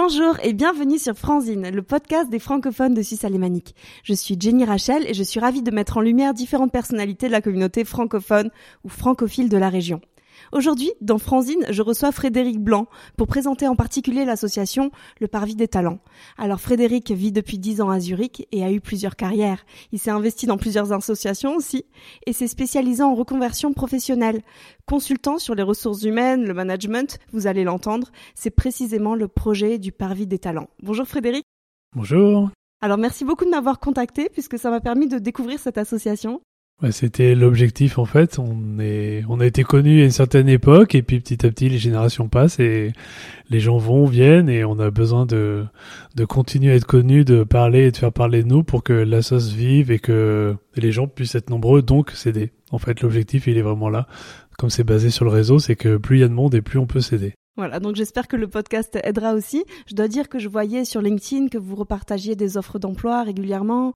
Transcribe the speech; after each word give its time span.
Bonjour 0.00 0.36
et 0.44 0.52
bienvenue 0.52 0.96
sur 0.96 1.18
Franzine, 1.18 1.70
le 1.70 1.82
podcast 1.82 2.30
des 2.30 2.38
francophones 2.38 2.94
de 2.94 3.02
Suisse 3.02 3.24
alémanique. 3.24 3.74
Je 4.04 4.14
suis 4.14 4.36
Jenny 4.38 4.64
Rachel 4.64 5.04
et 5.08 5.12
je 5.12 5.24
suis 5.24 5.40
ravie 5.40 5.60
de 5.60 5.72
mettre 5.72 5.96
en 5.96 6.00
lumière 6.00 6.34
différentes 6.34 6.70
personnalités 6.70 7.26
de 7.26 7.32
la 7.32 7.40
communauté 7.40 7.84
francophone 7.84 8.50
ou 8.84 8.90
francophile 8.90 9.48
de 9.48 9.56
la 9.56 9.68
région. 9.68 10.00
Aujourd'hui, 10.52 10.90
dans 11.00 11.18
Franzine, 11.18 11.66
je 11.68 11.82
reçois 11.82 12.10
Frédéric 12.10 12.58
Blanc 12.58 12.86
pour 13.16 13.26
présenter 13.26 13.68
en 13.68 13.76
particulier 13.76 14.24
l'association 14.24 14.90
Le 15.20 15.28
Parvis 15.28 15.56
des 15.56 15.68
Talents. 15.68 15.98
Alors 16.38 16.60
Frédéric 16.60 17.10
vit 17.10 17.32
depuis 17.32 17.58
10 17.58 17.82
ans 17.82 17.90
à 17.90 18.00
Zurich 18.00 18.46
et 18.50 18.64
a 18.64 18.72
eu 18.72 18.80
plusieurs 18.80 19.16
carrières. 19.16 19.64
Il 19.92 19.98
s'est 19.98 20.10
investi 20.10 20.46
dans 20.46 20.56
plusieurs 20.56 20.92
associations 20.92 21.54
aussi 21.54 21.84
et 22.26 22.32
s'est 22.32 22.48
spécialisé 22.48 23.02
en 23.02 23.14
reconversion 23.14 23.72
professionnelle. 23.72 24.40
Consultant 24.86 25.38
sur 25.38 25.54
les 25.54 25.62
ressources 25.62 26.02
humaines, 26.02 26.44
le 26.44 26.54
management, 26.54 27.18
vous 27.32 27.46
allez 27.46 27.64
l'entendre, 27.64 28.08
c'est 28.34 28.50
précisément 28.50 29.14
le 29.14 29.28
projet 29.28 29.78
du 29.78 29.92
Parvis 29.92 30.26
des 30.26 30.38
Talents. 30.38 30.68
Bonjour 30.82 31.06
Frédéric. 31.06 31.44
Bonjour. 31.94 32.50
Alors 32.80 32.96
merci 32.98 33.24
beaucoup 33.24 33.44
de 33.44 33.50
m'avoir 33.50 33.80
contacté 33.80 34.28
puisque 34.32 34.58
ça 34.58 34.70
m'a 34.70 34.80
permis 34.80 35.08
de 35.08 35.18
découvrir 35.18 35.58
cette 35.58 35.78
association. 35.78 36.40
Ouais, 36.80 36.92
C'était 36.92 37.34
l'objectif 37.34 37.98
en 37.98 38.04
fait. 38.04 38.38
On 38.38 38.78
est, 38.78 39.24
on 39.28 39.40
a 39.40 39.46
été 39.46 39.64
connus 39.64 40.02
à 40.02 40.04
une 40.04 40.12
certaine 40.12 40.48
époque 40.48 40.94
et 40.94 41.02
puis 41.02 41.18
petit 41.18 41.44
à 41.44 41.50
petit 41.50 41.68
les 41.68 41.78
générations 41.78 42.28
passent 42.28 42.60
et 42.60 42.92
les 43.50 43.58
gens 43.58 43.78
vont, 43.78 44.06
viennent 44.06 44.48
et 44.48 44.64
on 44.64 44.78
a 44.78 44.90
besoin 44.92 45.26
de, 45.26 45.64
de 46.14 46.24
continuer 46.24 46.70
à 46.70 46.76
être 46.76 46.86
connus, 46.86 47.24
de 47.24 47.42
parler 47.42 47.86
et 47.86 47.90
de 47.90 47.96
faire 47.96 48.12
parler 48.12 48.44
de 48.44 48.48
nous 48.48 48.62
pour 48.62 48.84
que 48.84 48.92
la 48.92 49.22
sauce 49.22 49.48
vive 49.48 49.90
et 49.90 49.98
que 49.98 50.54
les 50.76 50.92
gens 50.92 51.08
puissent 51.08 51.34
être 51.34 51.50
nombreux, 51.50 51.82
donc 51.82 52.12
s'aider. 52.12 52.52
En 52.70 52.78
fait, 52.78 53.00
l'objectif 53.00 53.48
il 53.48 53.58
est 53.58 53.62
vraiment 53.62 53.90
là. 53.90 54.06
Comme 54.56 54.70
c'est 54.70 54.84
basé 54.84 55.10
sur 55.10 55.24
le 55.24 55.32
réseau, 55.32 55.58
c'est 55.58 55.76
que 55.76 55.96
plus 55.96 56.18
il 56.18 56.20
y 56.20 56.24
a 56.24 56.28
de 56.28 56.32
monde 56.32 56.54
et 56.54 56.62
plus 56.62 56.78
on 56.78 56.86
peut 56.86 57.00
s'aider. 57.00 57.34
Voilà, 57.56 57.80
donc 57.80 57.96
j'espère 57.96 58.28
que 58.28 58.36
le 58.36 58.46
podcast 58.46 58.96
aidera 59.02 59.34
aussi. 59.34 59.64
Je 59.88 59.96
dois 59.96 60.06
dire 60.06 60.28
que 60.28 60.38
je 60.38 60.48
voyais 60.48 60.84
sur 60.84 61.02
LinkedIn 61.02 61.48
que 61.48 61.58
vous 61.58 61.74
repartagiez 61.74 62.36
des 62.36 62.56
offres 62.56 62.78
d'emploi 62.78 63.24
régulièrement. 63.24 63.94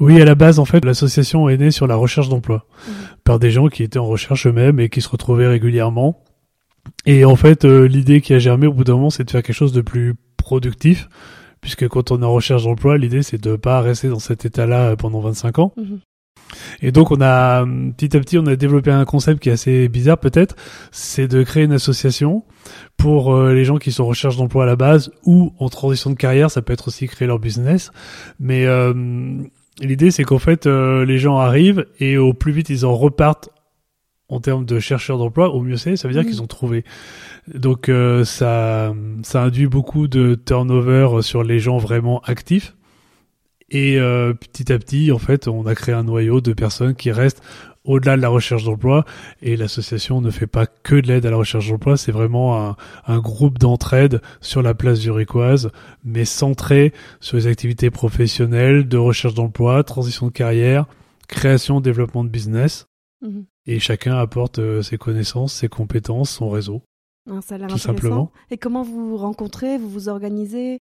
Oui, 0.00 0.20
à 0.20 0.24
la 0.24 0.34
base, 0.34 0.58
en 0.58 0.64
fait, 0.64 0.84
l'association 0.84 1.48
est 1.48 1.56
née 1.56 1.70
sur 1.70 1.86
la 1.86 1.94
recherche 1.96 2.28
d'emploi 2.28 2.66
Mhm. 2.86 2.94
par 3.24 3.38
des 3.38 3.50
gens 3.50 3.68
qui 3.68 3.82
étaient 3.82 3.98
en 3.98 4.06
recherche 4.06 4.46
eux-mêmes 4.46 4.80
et 4.80 4.88
qui 4.88 5.00
se 5.00 5.08
retrouvaient 5.08 5.46
régulièrement. 5.46 6.22
Et 7.06 7.24
en 7.24 7.36
fait, 7.36 7.64
euh, 7.64 7.86
l'idée 7.86 8.20
qui 8.20 8.32
a 8.34 8.38
germé 8.38 8.66
au 8.66 8.72
bout 8.72 8.84
d'un 8.84 8.94
moment, 8.94 9.10
c'est 9.10 9.24
de 9.24 9.30
faire 9.30 9.42
quelque 9.42 9.54
chose 9.54 9.72
de 9.72 9.82
plus 9.82 10.14
productif, 10.36 11.08
puisque 11.60 11.86
quand 11.88 12.10
on 12.10 12.22
est 12.22 12.24
en 12.24 12.32
recherche 12.32 12.64
d'emploi, 12.64 12.96
l'idée 12.98 13.22
c'est 13.22 13.40
de 13.40 13.56
pas 13.56 13.80
rester 13.80 14.08
dans 14.08 14.18
cet 14.18 14.44
état-là 14.46 14.90
euh, 14.90 14.96
pendant 14.96 15.20
25 15.20 15.58
ans. 15.58 15.72
Mhm. 15.76 16.00
Et 16.80 16.92
donc, 16.92 17.10
on 17.10 17.20
a 17.20 17.62
hum, 17.62 17.92
petit 17.92 18.16
à 18.16 18.20
petit, 18.20 18.38
on 18.38 18.46
a 18.46 18.56
développé 18.56 18.90
un 18.90 19.04
concept 19.04 19.42
qui 19.42 19.50
est 19.50 19.52
assez 19.52 19.88
bizarre 19.88 20.16
peut-être, 20.18 20.56
c'est 20.92 21.28
de 21.28 21.42
créer 21.42 21.64
une 21.64 21.72
association 21.74 22.44
pour 22.96 23.34
euh, 23.34 23.52
les 23.52 23.64
gens 23.66 23.76
qui 23.76 23.92
sont 23.92 24.04
en 24.04 24.06
recherche 24.06 24.38
d'emploi 24.38 24.62
à 24.64 24.66
la 24.66 24.76
base 24.76 25.10
ou 25.24 25.52
en 25.58 25.68
transition 25.68 26.08
de 26.08 26.14
carrière. 26.16 26.50
Ça 26.50 26.62
peut 26.62 26.72
être 26.72 26.88
aussi 26.88 27.06
créer 27.06 27.28
leur 27.28 27.38
business, 27.38 27.90
mais 28.40 28.64
euh, 28.64 28.94
L'idée, 29.80 30.10
c'est 30.10 30.24
qu'en 30.24 30.38
fait, 30.38 30.66
euh, 30.66 31.04
les 31.04 31.18
gens 31.18 31.38
arrivent 31.38 31.86
et 32.00 32.16
au 32.16 32.34
plus 32.34 32.52
vite 32.52 32.68
ils 32.68 32.84
en 32.84 32.94
repartent 32.94 33.48
en 34.28 34.40
termes 34.40 34.64
de 34.66 34.78
chercheurs 34.78 35.18
d'emploi, 35.18 35.50
au 35.54 35.62
mieux 35.62 35.76
c'est. 35.76 35.96
Ça 35.96 36.08
veut 36.08 36.14
dire 36.14 36.22
Mhm. 36.22 36.28
qu'ils 36.28 36.42
ont 36.42 36.46
trouvé. 36.46 36.84
Donc 37.54 37.88
euh, 37.88 38.24
ça, 38.24 38.92
ça 39.22 39.42
induit 39.42 39.66
beaucoup 39.68 40.06
de 40.08 40.34
turnover 40.34 41.22
sur 41.22 41.42
les 41.42 41.60
gens 41.60 41.78
vraiment 41.78 42.20
actifs. 42.22 42.74
Et 43.70 43.98
euh, 43.98 44.32
petit 44.34 44.72
à 44.72 44.78
petit, 44.78 45.12
en 45.12 45.18
fait, 45.18 45.46
on 45.48 45.66
a 45.66 45.74
créé 45.74 45.94
un 45.94 46.02
noyau 46.04 46.40
de 46.40 46.52
personnes 46.52 46.94
qui 46.94 47.10
restent 47.12 47.42
au-delà 47.88 48.16
de 48.16 48.22
la 48.22 48.28
recherche 48.28 48.64
d'emploi. 48.64 49.04
Et 49.42 49.56
l'association 49.56 50.20
ne 50.20 50.30
fait 50.30 50.46
pas 50.46 50.66
que 50.66 50.94
de 50.94 51.08
l'aide 51.08 51.26
à 51.26 51.30
la 51.30 51.36
recherche 51.36 51.68
d'emploi, 51.68 51.96
c'est 51.96 52.12
vraiment 52.12 52.68
un, 52.68 52.76
un 53.06 53.18
groupe 53.18 53.58
d'entraide 53.58 54.20
sur 54.40 54.62
la 54.62 54.74
place 54.74 55.00
zurichoise, 55.00 55.70
mais 56.04 56.24
centré 56.24 56.92
sur 57.20 57.36
les 57.36 57.46
activités 57.46 57.90
professionnelles 57.90 58.86
de 58.86 58.98
recherche 58.98 59.34
d'emploi, 59.34 59.82
transition 59.82 60.26
de 60.26 60.32
carrière, 60.32 60.86
création, 61.26 61.80
développement 61.80 62.22
de 62.22 62.28
business. 62.28 62.86
Mhm. 63.22 63.46
Et 63.66 63.80
chacun 63.80 64.16
apporte 64.16 64.60
euh, 64.60 64.82
ses 64.82 64.98
connaissances, 64.98 65.52
ses 65.54 65.68
compétences, 65.68 66.30
son 66.30 66.48
réseau. 66.50 66.82
Ah, 67.30 67.40
Ça 67.42 67.56
a 67.56 67.58
l'air 67.58 67.68
Tout 67.68 67.78
simplement. 67.78 68.30
Et 68.50 68.58
comment 68.58 68.82
vous 68.82 69.08
vous 69.08 69.16
rencontrez, 69.16 69.76
vous 69.78 69.88
vous 69.88 70.08
organisez? 70.08 70.78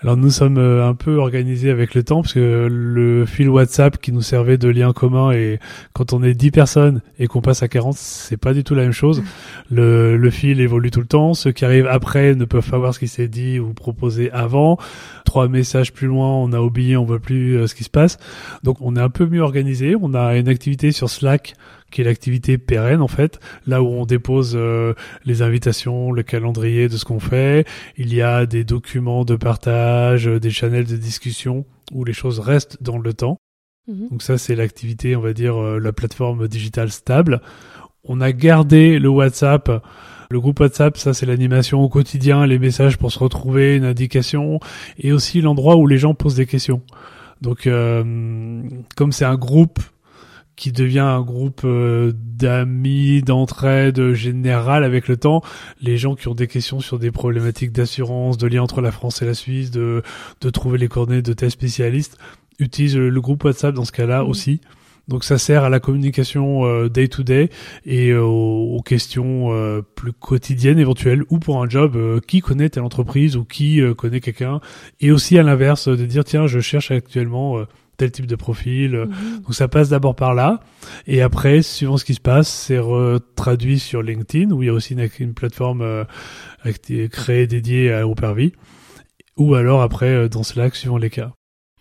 Alors 0.00 0.16
nous 0.16 0.30
sommes 0.30 0.58
euh, 0.58 0.88
un 0.88 0.94
peu 0.94 1.16
organisés 1.16 1.70
avec 1.70 1.96
le 1.96 2.04
temps 2.04 2.22
parce 2.22 2.34
que 2.34 2.68
le 2.70 3.26
fil 3.26 3.48
WhatsApp 3.48 3.98
qui 3.98 4.12
nous 4.12 4.22
servait 4.22 4.56
de 4.56 4.68
lien 4.68 4.92
commun 4.92 5.32
et 5.32 5.58
quand 5.92 6.12
on 6.12 6.22
est 6.22 6.34
10 6.34 6.52
personnes 6.52 7.00
et 7.18 7.26
qu'on 7.26 7.40
passe 7.40 7.64
à 7.64 7.68
40, 7.68 7.94
c'est 7.96 8.36
pas 8.36 8.54
du 8.54 8.62
tout 8.62 8.76
la 8.76 8.82
même 8.82 8.92
chose. 8.92 9.24
Le, 9.72 10.30
fil 10.30 10.60
évolue 10.60 10.92
tout 10.92 11.00
le 11.00 11.06
temps. 11.06 11.34
Ceux 11.34 11.50
qui 11.50 11.64
arrivent 11.64 11.88
après 11.88 12.36
ne 12.36 12.44
peuvent 12.44 12.68
pas 12.68 12.78
voir 12.78 12.94
ce 12.94 13.00
qui 13.00 13.08
s'est 13.08 13.26
dit 13.26 13.58
ou 13.58 13.72
proposé 13.72 14.30
avant. 14.30 14.78
Trois 15.24 15.48
messages 15.48 15.92
plus 15.92 16.06
loin, 16.06 16.28
on 16.28 16.52
a 16.52 16.60
oublié, 16.60 16.96
on 16.96 17.04
voit 17.04 17.18
plus 17.18 17.56
euh, 17.56 17.66
ce 17.66 17.74
qui 17.74 17.82
se 17.82 17.90
passe. 17.90 18.18
Donc 18.62 18.76
on 18.80 18.94
est 18.94 19.00
un 19.00 19.10
peu 19.10 19.26
mieux 19.26 19.42
organisé. 19.42 19.96
On 20.00 20.14
a 20.14 20.36
une 20.36 20.48
activité 20.48 20.92
sur 20.92 21.10
Slack 21.10 21.54
qui 21.90 22.00
est 22.02 22.04
l'activité 22.04 22.58
pérenne 22.58 23.00
en 23.00 23.08
fait, 23.08 23.40
là 23.66 23.82
où 23.82 23.86
on 23.86 24.06
dépose 24.06 24.54
euh, 24.56 24.94
les 25.24 25.42
invitations, 25.42 26.12
le 26.12 26.22
calendrier 26.22 26.88
de 26.88 26.96
ce 26.96 27.04
qu'on 27.04 27.20
fait. 27.20 27.66
Il 27.96 28.14
y 28.14 28.22
a 28.22 28.46
des 28.46 28.64
documents 28.64 29.24
de 29.24 29.36
partage, 29.36 30.28
euh, 30.28 30.40
des 30.40 30.50
channels 30.50 30.86
de 30.86 30.96
discussion 30.96 31.64
où 31.92 32.04
les 32.04 32.12
choses 32.12 32.40
restent 32.40 32.82
dans 32.82 32.98
le 32.98 33.14
temps. 33.14 33.38
Mhm. 33.88 34.08
Donc 34.10 34.22
ça, 34.22 34.38
c'est 34.38 34.54
l'activité, 34.54 35.16
on 35.16 35.20
va 35.20 35.32
dire, 35.32 35.56
euh, 35.56 35.78
la 35.78 35.92
plateforme 35.92 36.46
digitale 36.48 36.90
stable. 36.90 37.40
On 38.04 38.20
a 38.20 38.32
gardé 38.32 38.98
le 38.98 39.08
WhatsApp. 39.08 39.70
Le 40.30 40.40
groupe 40.40 40.60
WhatsApp, 40.60 40.98
ça 40.98 41.14
c'est 41.14 41.24
l'animation 41.24 41.80
au 41.80 41.88
quotidien, 41.88 42.46
les 42.46 42.58
messages 42.58 42.98
pour 42.98 43.10
se 43.10 43.18
retrouver, 43.18 43.76
une 43.76 43.86
indication, 43.86 44.60
et 44.98 45.10
aussi 45.12 45.40
l'endroit 45.40 45.76
où 45.76 45.86
les 45.86 45.96
gens 45.96 46.12
posent 46.12 46.34
des 46.34 46.44
questions. 46.44 46.82
Donc 47.40 47.66
euh, 47.66 48.62
comme 48.94 49.12
c'est 49.12 49.24
un 49.24 49.36
groupe 49.36 49.78
qui 50.58 50.72
devient 50.72 50.98
un 50.98 51.22
groupe 51.22 51.62
euh, 51.64 52.12
d'amis, 52.14 53.22
d'entraide 53.22 54.12
générale 54.12 54.82
avec 54.84 55.06
le 55.08 55.16
temps, 55.16 55.40
les 55.80 55.96
gens 55.96 56.16
qui 56.16 56.28
ont 56.28 56.34
des 56.34 56.48
questions 56.48 56.80
sur 56.80 56.98
des 56.98 57.12
problématiques 57.12 57.72
d'assurance, 57.72 58.36
de 58.36 58.46
lien 58.48 58.60
entre 58.62 58.80
la 58.80 58.90
France 58.90 59.22
et 59.22 59.24
la 59.24 59.34
Suisse, 59.34 59.70
de, 59.70 60.02
de 60.40 60.50
trouver 60.50 60.76
les 60.76 60.88
coordonnées 60.88 61.22
de 61.22 61.32
tels 61.32 61.52
spécialistes, 61.52 62.18
utilisent 62.58 62.96
le, 62.96 63.08
le 63.08 63.20
groupe 63.20 63.44
WhatsApp 63.44 63.72
dans 63.74 63.84
ce 63.84 63.92
cas-là 63.92 64.24
Mhm. 64.24 64.28
aussi. 64.30 64.60
Donc 65.06 65.24
ça 65.24 65.38
sert 65.38 65.64
à 65.64 65.70
la 65.70 65.80
communication 65.80 66.66
euh, 66.66 66.90
day 66.90 67.08
to 67.08 67.22
day 67.22 67.48
et 67.86 68.10
euh, 68.10 68.20
aux, 68.22 68.76
aux 68.76 68.82
questions 68.82 69.54
euh, 69.54 69.80
plus 69.94 70.12
quotidiennes 70.12 70.78
éventuelles 70.78 71.22
ou 71.30 71.38
pour 71.38 71.62
un 71.62 71.68
job 71.68 71.96
euh, 71.96 72.20
qui 72.26 72.40
connaît 72.40 72.68
telle 72.68 72.82
entreprise 72.82 73.34
ou 73.36 73.44
qui 73.44 73.80
euh, 73.80 73.94
connaît 73.94 74.20
quelqu'un 74.20 74.60
et 75.00 75.10
aussi 75.10 75.38
à 75.38 75.42
l'inverse 75.42 75.88
de 75.88 76.04
dire 76.04 76.24
tiens 76.24 76.46
je 76.46 76.60
cherche 76.60 76.90
actuellement 76.90 77.58
euh, 77.58 77.64
tel 77.98 78.10
type 78.10 78.26
de 78.26 78.36
profil 78.36 78.94
euh, 78.94 79.04
Mhm. 79.06 79.40
donc 79.42 79.54
ça 79.54 79.68
passe 79.68 79.90
d'abord 79.90 80.16
par 80.16 80.32
là, 80.34 80.60
et 81.06 81.20
après, 81.20 81.60
suivant 81.60 81.98
ce 81.98 82.04
qui 82.06 82.14
se 82.14 82.20
passe, 82.20 82.48
c'est 82.48 82.80
traduit 83.36 83.78
sur 83.78 84.00
LinkedIn, 84.02 84.50
où 84.52 84.62
il 84.62 84.66
y 84.66 84.68
a 84.70 84.72
aussi 84.72 84.94
une, 84.94 85.06
une 85.18 85.34
plateforme 85.34 85.82
euh, 85.82 86.04
créée 87.10 87.46
dédiée 87.46 87.92
à, 87.92 88.06
au 88.06 88.14
Parvis, 88.14 88.52
ou 89.36 89.54
alors 89.54 89.82
après 89.82 90.08
euh, 90.14 90.28
dans 90.28 90.42
Slack, 90.42 90.74
suivant 90.74 90.96
les 90.98 91.10
cas. 91.10 91.32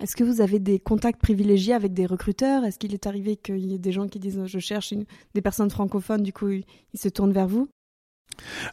Est-ce 0.02 0.16
que 0.16 0.24
vous 0.24 0.42
avez 0.42 0.60
des 0.60 0.78
contacts 0.80 1.20
privilégiés 1.22 1.74
avec 1.74 1.92
des 1.94 2.06
recruteurs? 2.06 2.64
Est-ce 2.66 2.78
qu'il 2.78 2.94
est 2.94 3.08
arrivé 3.08 3.36
qu'il 3.36 3.66
y 3.66 3.74
ait 3.74 3.80
des 3.80 3.92
gens 3.92 4.08
qui 4.08 4.20
disent 4.20 4.40
je 4.46 4.60
cherche 4.60 4.92
une- 4.92 5.06
des 5.34 5.42
personnes 5.42 5.72
francophones, 5.72 6.22
du 6.22 6.32
coup 6.34 6.50
ils 6.50 6.66
se 7.00 7.10
tournent 7.10 7.34
vers 7.34 7.48
vous? 7.48 7.68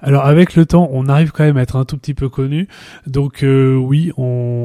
Alors 0.03 0.25
avec 0.25 0.55
le 0.55 0.67
temps, 0.67 0.89
on 0.93 1.09
arrive 1.09 1.33
quand 1.33 1.45
même 1.45 1.57
à 1.57 1.63
être 1.63 1.77
un 1.77 1.85
tout 1.85 1.97
petit 1.97 2.15
peu 2.15 2.29
connu, 2.29 2.69
donc 3.07 3.43
euh, 3.43 3.75
oui, 3.75 4.13
on, 4.17 4.23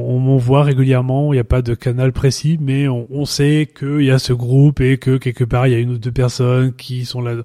on 0.08 0.20
m'envoie 0.20 0.64
régulièrement, 0.64 1.34
il 1.34 1.38
n'y 1.38 1.42
a 1.42 1.46
pas 1.46 1.62
de 1.62 1.74
canal 1.74 2.12
précis, 2.12 2.58
mais 2.62 2.88
on, 2.88 3.26
sait 3.26 3.72
qu'il 3.78 4.02
y 4.02 4.12
a 4.12 4.20
ce 4.20 4.34
groupe 4.34 4.82
et 4.82 4.98
que 4.98 5.18
quelque 5.18 5.44
part 5.44 5.68
il 5.68 5.72
y 5.72 5.76
a 5.76 5.80
une 5.80 5.92
ou 5.92 5.98
deux 5.98 6.12
personnes 6.12 6.74
qui 6.74 7.06
sont 7.06 7.22
là, 7.22 7.36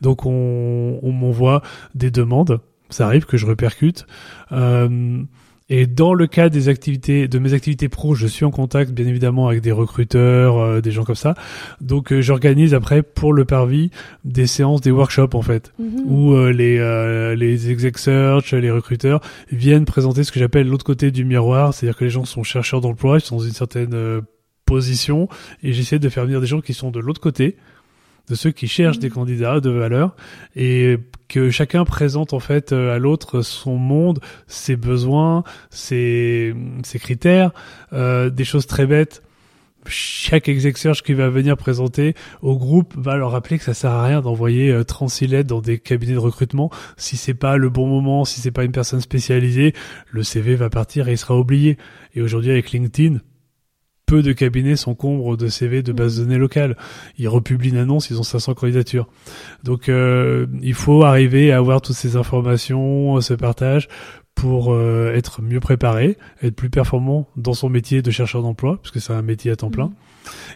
donc 0.00 0.26
on, 0.26 0.98
on 1.02 1.12
m'envoie 1.12 1.62
des 1.94 2.10
demandes, 2.10 2.60
ça 2.90 3.06
arrive 3.06 3.26
que 3.26 3.36
je 3.36 3.46
répercute. 3.46 4.06
Euh, 4.52 5.22
et 5.74 5.86
dans 5.86 6.12
le 6.12 6.26
cas 6.26 6.50
des 6.50 6.68
activités, 6.68 7.28
de 7.28 7.38
mes 7.38 7.54
activités 7.54 7.88
pro, 7.88 8.14
je 8.14 8.26
suis 8.26 8.44
en 8.44 8.50
contact 8.50 8.92
bien 8.92 9.06
évidemment 9.06 9.48
avec 9.48 9.62
des 9.62 9.72
recruteurs, 9.72 10.58
euh, 10.58 10.80
des 10.82 10.90
gens 10.90 11.04
comme 11.04 11.14
ça. 11.14 11.34
Donc 11.80 12.12
euh, 12.12 12.20
j'organise 12.20 12.74
après 12.74 13.02
pour 13.02 13.32
le 13.32 13.46
Parvis 13.46 13.90
des 14.24 14.46
séances, 14.46 14.82
des 14.82 14.90
workshops 14.90 15.34
en 15.34 15.40
fait 15.42 15.72
Mhm. 15.78 16.02
où 16.06 16.34
euh, 16.34 16.52
les 16.52 16.78
euh, 16.78 17.34
les 17.34 17.70
exec 17.70 17.96
search, 17.96 18.52
les 18.52 18.70
recruteurs 18.70 19.20
viennent 19.50 19.86
présenter 19.86 20.24
ce 20.24 20.32
que 20.32 20.38
j'appelle 20.38 20.68
l'autre 20.68 20.84
côté 20.84 21.10
du 21.10 21.24
miroir, 21.24 21.72
c'est-à-dire 21.72 21.96
que 21.96 22.04
les 22.04 22.10
gens 22.10 22.26
sont 22.26 22.42
chercheurs 22.42 22.82
d'emploi, 22.82 23.16
ils 23.16 23.20
sont 23.22 23.36
dans 23.36 23.42
une 23.44 23.52
certaine 23.52 23.94
euh, 23.94 24.20
position 24.66 25.28
et 25.62 25.72
j'essaie 25.72 25.98
de 25.98 26.08
faire 26.08 26.24
venir 26.24 26.40
des 26.40 26.46
gens 26.46 26.60
qui 26.60 26.74
sont 26.74 26.90
de 26.90 27.00
l'autre 27.00 27.20
côté, 27.20 27.56
de 28.32 28.36
ceux 28.36 28.50
qui 28.50 28.66
cherchent 28.66 28.98
des 28.98 29.10
candidats 29.10 29.60
de 29.60 29.68
valeur 29.68 30.16
et 30.56 30.96
que 31.28 31.50
chacun 31.50 31.84
présente 31.84 32.32
en 32.32 32.40
fait 32.40 32.72
euh, 32.72 32.94
à 32.94 32.98
l'autre 32.98 33.42
son 33.42 33.76
monde, 33.76 34.20
ses 34.46 34.74
besoins, 34.74 35.44
ses 35.68 36.54
ses 36.82 36.98
critères, 36.98 37.50
euh, 37.92 38.30
des 38.30 38.44
choses 38.44 38.66
très 38.66 38.86
bêtes. 38.86 39.22
Chaque 39.84 40.48
exec 40.48 40.78
search 40.78 41.02
qui 41.02 41.12
va 41.12 41.28
venir 41.28 41.58
présenter 41.58 42.14
au 42.40 42.56
groupe 42.56 42.94
va 42.96 43.16
leur 43.16 43.32
rappeler 43.32 43.58
que 43.58 43.64
ça 43.64 43.74
sert 43.74 43.90
à 43.90 44.06
rien 44.06 44.22
d'envoyer 44.22 44.82
36 44.82 45.26
lettres 45.26 45.48
dans 45.48 45.60
des 45.60 45.78
cabinets 45.78 46.14
de 46.14 46.18
recrutement 46.18 46.70
si 46.96 47.18
c'est 47.18 47.34
pas 47.34 47.58
le 47.58 47.68
bon 47.68 47.86
moment, 47.86 48.24
si 48.24 48.40
c'est 48.40 48.52
pas 48.52 48.64
une 48.64 48.72
personne 48.72 49.00
spécialisée, 49.02 49.74
le 50.10 50.22
CV 50.22 50.54
va 50.54 50.70
partir 50.70 51.08
et 51.08 51.12
il 51.12 51.18
sera 51.18 51.36
oublié. 51.36 51.76
Et 52.14 52.22
aujourd'hui 52.22 52.52
avec 52.52 52.70
LinkedIn, 52.70 53.18
peu 54.12 54.20
de 54.20 54.34
cabinets 54.34 54.76
s'encombrent 54.76 55.38
de 55.38 55.48
CV 55.48 55.82
de 55.82 55.90
base 55.90 56.18
de 56.18 56.24
données 56.24 56.36
locales. 56.36 56.76
Ils 57.16 57.28
republient 57.28 57.70
une 57.70 57.78
annonce, 57.78 58.10
ils 58.10 58.20
ont 58.20 58.22
500 58.22 58.52
candidatures. 58.52 59.08
Donc 59.64 59.88
euh, 59.88 60.44
il 60.60 60.74
faut 60.74 61.02
arriver 61.02 61.50
à 61.50 61.56
avoir 61.56 61.80
toutes 61.80 61.96
ces 61.96 62.16
informations, 62.16 63.18
ce 63.22 63.32
partage 63.32 63.88
pour 64.34 64.72
euh, 64.72 65.12
être 65.14 65.42
mieux 65.42 65.60
préparé, 65.60 66.16
être 66.42 66.56
plus 66.56 66.70
performant 66.70 67.28
dans 67.36 67.54
son 67.54 67.68
métier 67.68 68.02
de 68.02 68.10
chercheur 68.10 68.42
d'emploi, 68.42 68.78
puisque 68.82 69.00
c'est 69.00 69.12
un 69.12 69.22
métier 69.22 69.50
à 69.50 69.56
temps 69.56 69.70
plein. 69.70 69.86
Mmh. 69.86 69.94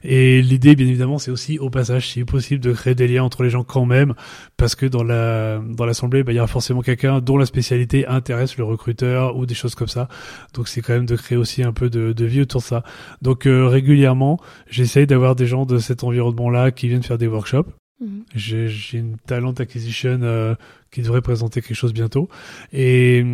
Et 0.04 0.42
l'idée, 0.42 0.76
bien 0.76 0.86
évidemment, 0.86 1.18
c'est 1.18 1.30
aussi 1.30 1.58
au 1.58 1.70
passage, 1.70 2.08
si 2.08 2.24
possible, 2.24 2.62
de 2.62 2.72
créer 2.72 2.94
des 2.94 3.08
liens 3.08 3.22
entre 3.22 3.42
les 3.42 3.50
gens 3.50 3.64
quand 3.64 3.84
même, 3.84 4.14
parce 4.56 4.74
que 4.74 4.86
dans 4.86 5.02
la 5.02 5.58
dans 5.58 5.86
l'assemblée, 5.86 6.22
bah, 6.22 6.32
il 6.32 6.36
y 6.36 6.38
aura 6.38 6.46
forcément 6.46 6.82
quelqu'un 6.82 7.20
dont 7.20 7.36
la 7.36 7.46
spécialité 7.46 8.06
intéresse 8.06 8.56
le 8.56 8.64
recruteur 8.64 9.36
ou 9.36 9.46
des 9.46 9.54
choses 9.54 9.74
comme 9.74 9.88
ça. 9.88 10.08
Donc 10.54 10.68
c'est 10.68 10.80
quand 10.80 10.94
même 10.94 11.06
de 11.06 11.16
créer 11.16 11.38
aussi 11.38 11.62
un 11.62 11.72
peu 11.72 11.90
de, 11.90 12.12
de 12.12 12.24
vie 12.24 12.42
autour 12.42 12.60
de 12.60 12.66
ça. 12.66 12.82
Donc 13.22 13.46
euh, 13.46 13.66
régulièrement, 13.66 14.40
j'essaye 14.68 15.06
d'avoir 15.06 15.36
des 15.36 15.46
gens 15.46 15.66
de 15.66 15.78
cet 15.78 16.04
environnement-là 16.04 16.70
qui 16.70 16.88
viennent 16.88 17.02
faire 17.02 17.18
des 17.18 17.26
workshops. 17.26 17.70
Mmh. 18.00 18.20
J'ai 18.34 18.98
une 18.98 19.16
talent 19.16 19.52
acquisition 19.52 20.18
euh, 20.22 20.54
qui 20.90 21.02
devrait 21.02 21.22
présenter 21.22 21.62
quelque 21.62 21.76
chose 21.76 21.94
bientôt. 21.94 22.28
Et, 22.72 23.24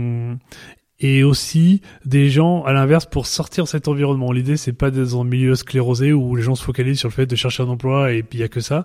et 1.02 1.24
aussi 1.24 1.82
des 2.04 2.30
gens 2.30 2.62
à 2.62 2.72
l'inverse 2.72 3.06
pour 3.06 3.26
sortir 3.26 3.64
de 3.64 3.68
cet 3.68 3.88
environnement. 3.88 4.32
L'idée 4.32 4.56
c'est 4.56 4.72
pas 4.72 4.90
d'être 4.90 5.10
dans 5.10 5.22
un 5.22 5.24
milieu 5.24 5.54
sclérosé 5.54 6.12
où 6.12 6.36
les 6.36 6.42
gens 6.42 6.54
se 6.54 6.64
focalisent 6.64 7.00
sur 7.00 7.08
le 7.08 7.12
fait 7.12 7.26
de 7.26 7.36
chercher 7.36 7.64
un 7.64 7.68
emploi 7.68 8.12
et 8.12 8.22
puis 8.22 8.38
il 8.38 8.42
y 8.42 8.44
a 8.44 8.48
que 8.48 8.60
ça. 8.60 8.84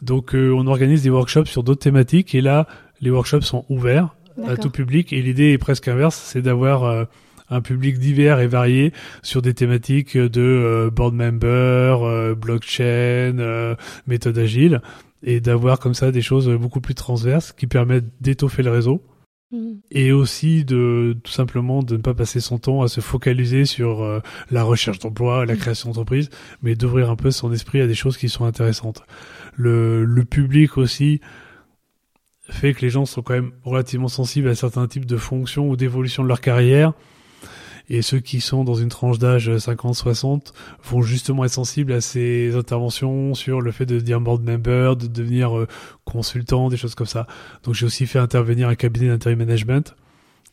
Donc 0.00 0.34
euh, 0.34 0.52
on 0.52 0.66
organise 0.66 1.02
des 1.02 1.10
workshops 1.10 1.46
sur 1.46 1.64
d'autres 1.64 1.82
thématiques 1.82 2.34
et 2.34 2.40
là 2.40 2.66
les 3.00 3.10
workshops 3.10 3.42
sont 3.42 3.66
ouverts 3.68 4.14
à 4.46 4.56
tout 4.56 4.70
public 4.70 5.12
et 5.12 5.22
l'idée 5.22 5.52
est 5.52 5.58
presque 5.58 5.88
inverse, 5.88 6.16
c'est 6.16 6.42
d'avoir 6.42 6.84
euh, 6.84 7.04
un 7.48 7.62
public 7.62 7.98
divers 7.98 8.38
et 8.38 8.46
varié 8.46 8.92
sur 9.22 9.40
des 9.40 9.54
thématiques 9.54 10.16
de 10.16 10.40
euh, 10.40 10.90
board 10.90 11.14
member, 11.14 12.34
blockchain, 12.36 13.76
méthode 14.06 14.38
agile 14.38 14.82
et 15.26 15.40
d'avoir 15.40 15.78
comme 15.80 15.92
ça 15.92 16.12
des 16.12 16.22
choses 16.22 16.48
beaucoup 16.48 16.80
plus 16.80 16.94
transverses 16.94 17.52
qui 17.52 17.66
permettent 17.66 18.06
d'étoffer 18.20 18.62
le 18.62 18.70
réseau 18.70 19.02
mm. 19.50 19.72
et 19.90 20.12
aussi 20.12 20.64
de 20.64 21.16
tout 21.22 21.32
simplement 21.32 21.82
de 21.82 21.96
ne 21.96 22.02
pas 22.02 22.14
passer 22.14 22.40
son 22.40 22.58
temps 22.58 22.82
à 22.82 22.88
se 22.88 23.00
focaliser 23.00 23.66
sur 23.66 24.02
euh, 24.02 24.20
la 24.50 24.62
recherche 24.62 25.00
d'emploi, 25.00 25.44
la 25.44 25.54
mm. 25.54 25.58
création 25.58 25.88
d'entreprise, 25.90 26.30
mais 26.62 26.76
d'ouvrir 26.76 27.10
un 27.10 27.16
peu 27.16 27.32
son 27.32 27.52
esprit 27.52 27.80
à 27.80 27.88
des 27.88 27.94
choses 27.94 28.16
qui 28.16 28.28
sont 28.28 28.44
intéressantes. 28.44 29.02
Le, 29.54 30.04
le 30.04 30.24
public 30.24 30.78
aussi 30.78 31.20
fait 32.48 32.72
que 32.72 32.82
les 32.82 32.90
gens 32.90 33.04
sont 33.04 33.22
quand 33.22 33.34
même 33.34 33.50
relativement 33.64 34.08
sensibles 34.08 34.48
à 34.48 34.54
certains 34.54 34.86
types 34.86 35.06
de 35.06 35.16
fonctions 35.16 35.68
ou 35.68 35.76
d'évolution 35.76 36.22
de 36.22 36.28
leur 36.28 36.40
carrière 36.40 36.92
et 37.88 38.02
ceux 38.02 38.18
qui 38.18 38.40
sont 38.40 38.64
dans 38.64 38.74
une 38.74 38.88
tranche 38.88 39.18
d'âge 39.18 39.48
50-60 39.50 40.52
vont 40.82 41.02
justement 41.02 41.44
être 41.44 41.52
sensibles 41.52 41.92
à 41.92 42.00
ces 42.00 42.54
interventions 42.56 43.34
sur 43.34 43.60
le 43.60 43.70
fait 43.72 43.86
de 43.86 43.94
devenir 43.94 44.20
board 44.20 44.42
member, 44.42 44.96
de 44.96 45.06
devenir 45.06 45.56
euh, 45.56 45.68
consultant, 46.04 46.68
des 46.68 46.76
choses 46.76 46.94
comme 46.94 47.06
ça. 47.06 47.26
Donc 47.62 47.74
j'ai 47.74 47.86
aussi 47.86 48.06
fait 48.06 48.18
intervenir 48.18 48.68
un 48.68 48.74
cabinet 48.74 49.08
d'intérim 49.08 49.38
management 49.38 49.94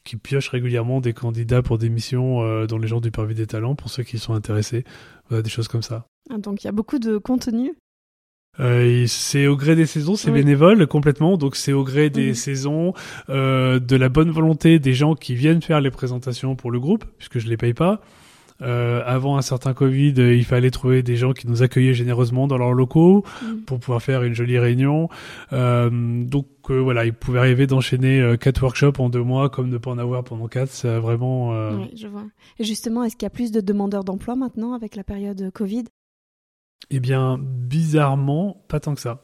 qui 0.03 0.18
pioche 0.18 0.50
régulièrement 0.50 1.00
des 1.00 1.13
candidats 1.13 1.62
pour 1.62 1.77
des 1.77 1.89
missions 1.89 2.41
euh, 2.41 2.68
dans 2.68 2.77
les 2.77 2.88
gens 2.88 3.00
du 3.00 3.09
parvis 3.09 3.35
des 3.35 3.47
talents 3.47 3.75
pour 3.75 3.89
ceux 3.89 4.03
qui 4.03 4.19
sont 4.19 4.33
intéressés. 4.33 4.83
Des 5.31 5.50
choses 5.50 5.68
comme 5.68 5.81
ça. 5.81 6.06
Ah, 6.30 6.38
donc 6.38 6.63
il 6.63 6.68
y 6.68 6.69
a 6.69 6.71
beaucoup 6.71 7.00
de 7.00 7.18
contenu 7.18 7.74
euh, 8.59 9.05
c'est 9.07 9.47
au 9.47 9.55
gré 9.55 9.75
des 9.75 9.85
saisons, 9.85 10.15
c'est 10.15 10.31
bénévole 10.31 10.85
complètement, 10.88 11.38
donc 11.38 11.55
c'est 11.55 11.73
au 11.73 11.83
gré 11.83 12.09
des 12.09 12.29
mhm. 12.29 12.35
saisons, 12.35 12.94
euh, 13.29 13.79
de 13.79 13.95
la 13.95 14.09
bonne 14.09 14.31
volonté 14.31 14.79
des 14.79 14.94
gens 14.94 15.15
qui 15.15 15.35
viennent 15.35 15.61
faire 15.61 15.81
les 15.81 15.91
présentations 15.91 16.55
pour 16.55 16.71
le 16.71 16.79
groupe, 16.79 17.05
puisque 17.17 17.39
je 17.39 17.47
les 17.47 17.57
paye 17.57 17.73
pas. 17.73 18.01
Euh, 18.61 19.01
avant 19.05 19.38
un 19.38 19.41
certain 19.41 19.73
Covid, 19.73 20.13
euh, 20.19 20.35
il 20.35 20.45
fallait 20.45 20.71
trouver 20.71 21.03
des 21.03 21.15
gens 21.15 21.33
qui 21.33 21.47
nous 21.47 21.63
accueillaient 21.63 21.94
généreusement 21.94 22.47
dans 22.47 22.57
leurs 22.57 22.73
locaux 22.73 23.25
mhm. 23.41 23.61
pour 23.61 23.79
pouvoir 23.79 24.01
faire 24.01 24.23
une 24.23 24.33
jolie 24.33 24.59
réunion. 24.59 25.09
Euh, 25.51 25.89
donc 26.23 26.47
euh, 26.69 26.79
voilà, 26.79 27.06
il 27.06 27.13
pouvait 27.13 27.39
arriver 27.39 27.67
d'enchaîner 27.67 28.35
quatre 28.39 28.61
workshops 28.61 28.99
en 28.99 29.09
deux 29.09 29.23
mois, 29.23 29.49
comme 29.49 29.69
ne 29.69 29.77
pas 29.77 29.91
en 29.91 29.97
avoir 29.97 30.23
pendant 30.23 30.47
quatre. 30.47 30.71
C'est 30.71 30.97
vraiment. 30.97 31.49
Oui, 31.71 31.91
je 31.95 32.07
vois. 32.07 32.25
Et 32.59 32.63
justement, 32.63 33.03
est-ce 33.03 33.15
qu'il 33.15 33.25
y 33.25 33.27
a 33.27 33.31
plus 33.31 33.51
de 33.51 33.59
demandeurs 33.59 34.03
d'emploi 34.03 34.35
maintenant 34.35 34.73
avec 34.73 34.95
la 34.95 35.03
période 35.03 35.51
Covid? 35.53 35.85
Eh 36.89 37.00
bien, 37.00 37.39
bizarrement, 37.41 38.63
pas 38.68 38.80
tant 38.80 38.95
que 38.95 39.01
ça. 39.01 39.24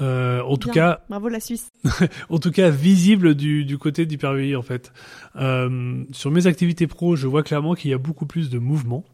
Euh, 0.00 0.40
en 0.42 0.56
tout 0.56 0.70
cas, 0.70 1.00
bravo 1.08 1.28
la 1.28 1.40
Suisse. 1.40 1.70
en 2.30 2.38
tout 2.38 2.52
cas, 2.52 2.70
visible 2.70 3.34
du, 3.34 3.64
du 3.64 3.78
côté 3.78 4.06
d'Hypervi 4.06 4.54
en 4.54 4.62
fait. 4.62 4.92
Euh, 5.36 6.04
sur 6.12 6.30
mes 6.30 6.46
activités 6.46 6.86
pro, 6.86 7.16
je 7.16 7.26
vois 7.26 7.42
clairement 7.42 7.74
qu'il 7.74 7.90
y 7.90 7.94
a 7.94 7.98
beaucoup 7.98 8.26
plus 8.26 8.48
de 8.48 8.58
mouvements, 8.58 9.04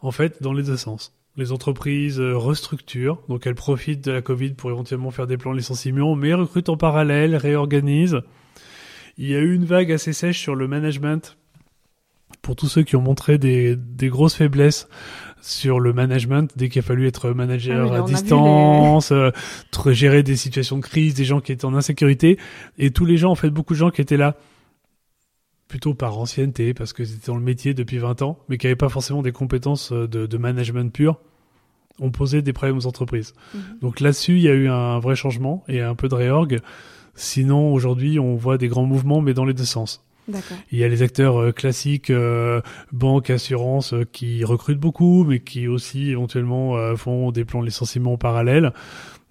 en 0.00 0.12
fait, 0.12 0.42
dans 0.42 0.52
les 0.52 0.62
deux 0.62 0.76
sens. 0.76 1.14
Les 1.36 1.52
entreprises 1.52 2.20
euh, 2.20 2.36
restructurent, 2.36 3.20
donc 3.28 3.46
elles 3.46 3.54
profitent 3.54 4.04
de 4.04 4.12
la 4.12 4.22
Covid 4.22 4.52
pour 4.52 4.70
éventuellement 4.70 5.10
faire 5.10 5.26
des 5.26 5.36
plans 5.36 5.52
de 5.52 5.58
licenciement, 5.58 6.14
mais 6.14 6.32
recrutent 6.32 6.68
en 6.68 6.76
parallèle, 6.76 7.36
réorganisent. 7.36 8.20
Il 9.18 9.28
y 9.28 9.34
a 9.34 9.40
eu 9.40 9.54
une 9.54 9.64
vague 9.64 9.92
assez 9.92 10.12
sèche 10.12 10.40
sur 10.40 10.54
le 10.54 10.68
management 10.68 11.36
pour 12.40 12.56
tous 12.56 12.68
ceux 12.68 12.82
qui 12.82 12.96
ont 12.96 13.00
montré 13.00 13.38
des, 13.38 13.76
des 13.76 14.08
grosses 14.08 14.34
faiblesses 14.34 14.88
sur 15.44 15.78
le 15.78 15.92
management 15.92 16.50
dès 16.56 16.68
qu'il 16.68 16.80
a 16.80 16.82
fallu 16.82 17.06
être 17.06 17.30
manager 17.30 17.92
ah 17.92 17.98
à 17.98 18.02
distance, 18.02 19.12
euh, 19.12 19.30
gérer 19.88 20.22
des 20.22 20.36
situations 20.36 20.76
de 20.76 20.82
crise, 20.82 21.14
des 21.14 21.24
gens 21.24 21.40
qui 21.40 21.52
étaient 21.52 21.66
en 21.66 21.74
insécurité 21.74 22.38
et 22.78 22.90
tous 22.90 23.04
les 23.04 23.18
gens 23.18 23.30
en 23.30 23.34
fait 23.34 23.50
beaucoup 23.50 23.74
de 23.74 23.78
gens 23.78 23.90
qui 23.90 24.00
étaient 24.00 24.16
là 24.16 24.36
plutôt 25.68 25.92
par 25.92 26.18
ancienneté 26.18 26.72
parce 26.72 26.92
que 26.92 27.04
c'était 27.04 27.26
dans 27.26 27.36
le 27.36 27.42
métier 27.42 27.74
depuis 27.74 27.98
20 27.98 28.22
ans 28.22 28.38
mais 28.48 28.56
qui 28.56 28.66
n'avaient 28.66 28.76
pas 28.76 28.88
forcément 28.88 29.20
des 29.20 29.32
compétences 29.32 29.92
euh, 29.92 30.08
de, 30.08 30.26
de 30.26 30.38
management 30.38 30.90
pur 30.90 31.20
ont 32.00 32.10
posé 32.10 32.42
des 32.42 32.52
problèmes 32.52 32.78
aux 32.78 32.86
entreprises. 32.86 33.34
Mhm. 33.54 33.60
Donc 33.82 34.00
là-dessus, 34.00 34.36
il 34.36 34.42
y 34.42 34.48
a 34.48 34.52
eu 34.54 34.68
un 34.68 34.98
vrai 34.98 35.14
changement 35.14 35.62
et 35.68 35.80
un 35.80 35.94
peu 35.94 36.08
de 36.08 36.14
réorg. 36.14 36.60
Sinon, 37.14 37.72
aujourd'hui, 37.72 38.18
on 38.18 38.34
voit 38.34 38.58
des 38.58 38.68
grands 38.68 38.86
mouvements, 38.86 39.20
mais 39.20 39.34
dans 39.34 39.44
les 39.44 39.54
deux 39.54 39.64
sens. 39.64 40.03
Il 40.72 40.78
y 40.78 40.84
a 40.84 40.88
les 40.88 41.02
acteurs 41.02 41.40
euh, 41.40 41.52
classiques, 41.52 42.10
euh, 42.10 42.60
banque, 42.92 43.30
assurance, 43.30 43.92
euh, 43.92 44.04
qui 44.04 44.44
recrutent 44.44 44.78
beaucoup, 44.78 45.24
mais 45.24 45.40
qui 45.40 45.68
aussi 45.68 46.10
éventuellement 46.10 46.96
font 46.96 47.30
des 47.32 47.44
plans 47.44 47.60
de 47.60 47.66
licenciement 47.66 48.16
parallèles. 48.16 48.72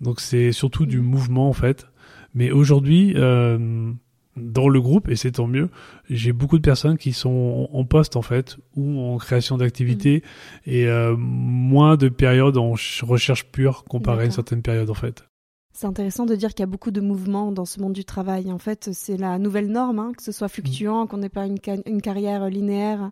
Donc 0.01 0.19
c'est 0.19 0.51
surtout 0.51 0.85
du 0.85 0.99
mouvement 0.99 1.49
en 1.49 1.53
fait. 1.53 1.87
Mais 2.35 2.51
aujourd'hui, 2.51 3.13
dans 3.13 4.67
le 4.67 4.81
groupe, 4.81 5.09
et 5.09 5.15
c'est 5.15 5.33
tant 5.33 5.47
mieux, 5.47 5.69
j'ai 6.09 6.33
beaucoup 6.33 6.57
de 6.57 6.63
personnes 6.63 6.97
qui 6.97 7.13
sont 7.13 7.69
en 7.71 7.85
poste 7.85 8.15
en 8.15 8.23
fait, 8.23 8.57
ou 8.75 8.99
en 8.99 9.17
création 9.17 9.57
d'activité, 9.57 10.23
mmh. 10.65 10.71
et 10.71 10.87
moins 11.17 11.95
de 11.95 12.09
périodes 12.09 12.57
en 12.57 12.73
recherche 13.01 13.45
pure 13.45 13.83
comparé 13.83 14.23
à 14.23 14.25
une 14.25 14.31
certaine 14.31 14.63
période 14.63 14.89
en 14.89 14.95
fait. 14.95 15.25
C'est 15.73 15.87
intéressant 15.87 16.25
de 16.25 16.35
dire 16.35 16.49
qu'il 16.49 16.59
y 16.59 16.63
a 16.63 16.67
beaucoup 16.67 16.91
de 16.91 17.01
mouvements 17.01 17.51
dans 17.51 17.65
ce 17.65 17.79
monde 17.79 17.93
du 17.93 18.05
travail. 18.05 18.51
En 18.51 18.59
fait, 18.59 18.91
c'est 18.93 19.17
la 19.17 19.39
nouvelle 19.39 19.71
norme, 19.71 19.99
hein, 19.99 20.11
que 20.15 20.21
ce 20.21 20.31
soit 20.31 20.47
fluctuant, 20.47 21.07
qu'on 21.07 21.17
n'ait 21.17 21.29
pas 21.29 21.47
une, 21.47 21.57
une, 21.85 22.01
carrière 22.01 22.47
linéaire. 22.47 23.09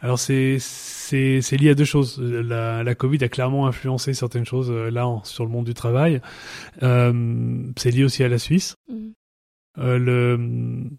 Alors 0.00 0.18
c'est 0.18 0.58
lié 1.52 1.70
à 1.70 1.74
deux 1.74 1.84
choses. 1.84 2.18
La, 2.18 2.82
la 2.82 2.94
Covid 2.94 3.22
a 3.22 3.28
clairement 3.28 3.66
influencé 3.66 4.14
certaines 4.14 4.46
choses 4.46 4.70
euh, 4.70 4.90
là 4.90 5.06
sur 5.24 5.44
le 5.44 5.50
monde 5.50 5.66
du 5.66 5.74
travail. 5.74 6.20
Euh, 6.82 7.62
c'est 7.76 7.90
lié 7.90 8.04
aussi 8.04 8.24
à 8.24 8.28
la 8.28 8.38
Suisse. 8.38 8.74
Mmh. 8.88 9.10
Euh, 9.78 9.98
le 9.98 10.90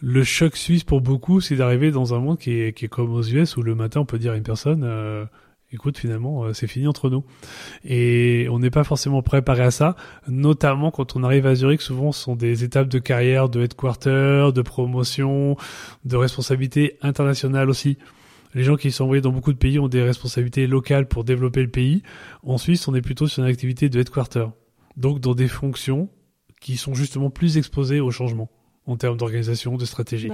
le 0.00 0.22
choc 0.22 0.56
suisse 0.56 0.84
pour 0.84 1.00
beaucoup, 1.00 1.40
c'est 1.40 1.56
d'arriver 1.56 1.90
dans 1.90 2.14
un 2.14 2.18
monde 2.18 2.38
qui 2.38 2.60
est, 2.60 2.76
qui 2.76 2.84
est 2.84 2.88
comme 2.88 3.12
aux 3.12 3.22
US 3.22 3.56
où 3.56 3.62
le 3.62 3.74
matin 3.74 4.00
on 4.00 4.04
peut 4.04 4.18
dire 4.18 4.32
à 4.32 4.36
une 4.36 4.42
personne 4.42 4.82
euh, 4.84 5.24
écoute, 5.74 5.98
finalement, 5.98 6.44
euh, 6.44 6.52
c'est 6.52 6.66
fini 6.66 6.86
entre 6.86 7.10
nous. 7.10 7.24
Et 7.84 8.46
on 8.50 8.58
n'est 8.58 8.70
pas 8.70 8.84
forcément 8.84 9.22
préparé 9.22 9.62
à 9.62 9.70
ça, 9.70 9.96
notamment 10.28 10.90
quand 10.90 11.16
on 11.16 11.24
arrive 11.24 11.46
à 11.46 11.54
Zurich, 11.54 11.80
souvent 11.80 12.12
ce 12.12 12.22
sont 12.22 12.36
des 12.36 12.64
étapes 12.64 12.88
de 12.88 12.98
carrière, 12.98 13.48
de 13.48 13.62
headquarter, 13.62 14.50
de 14.54 14.62
promotion, 14.62 15.56
de 16.04 16.16
responsabilité 16.16 16.98
internationale 17.02 17.68
aussi. 17.68 17.98
Les 18.54 18.62
gens 18.62 18.76
qui 18.76 18.92
sont 18.92 19.04
envoyés 19.04 19.20
dans 19.20 19.32
beaucoup 19.32 19.52
de 19.52 19.58
pays 19.58 19.78
ont 19.78 19.88
des 19.88 20.02
responsabilités 20.02 20.66
locales 20.66 21.08
pour 21.08 21.24
développer 21.24 21.62
le 21.62 21.70
pays. 21.70 22.02
En 22.44 22.56
Suisse, 22.56 22.86
on 22.86 22.94
est 22.94 23.02
plutôt 23.02 23.26
sur 23.26 23.42
une 23.42 23.50
activité 23.50 23.88
de 23.88 23.98
headquarter. 23.98 24.46
Donc 24.96 25.18
dans 25.20 25.34
des 25.34 25.48
fonctions 25.48 26.08
qui 26.60 26.76
sont 26.76 26.94
justement 26.94 27.30
plus 27.30 27.58
exposées 27.58 28.00
au 28.00 28.10
changement 28.10 28.48
en 28.86 28.96
termes 28.96 29.16
d'organisation, 29.16 29.76
de 29.76 29.84
stratégie. 29.84 30.30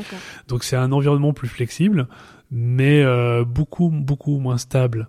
Donc 0.49 0.65
c'est 0.65 0.77
un 0.77 0.93
environnement 0.93 1.33
plus 1.33 1.49
flexible, 1.49 2.09
mais 2.51 3.03
euh, 3.03 3.45
beaucoup 3.45 3.91
beaucoup 3.91 4.39
moins 4.39 4.59
stable. 4.59 5.09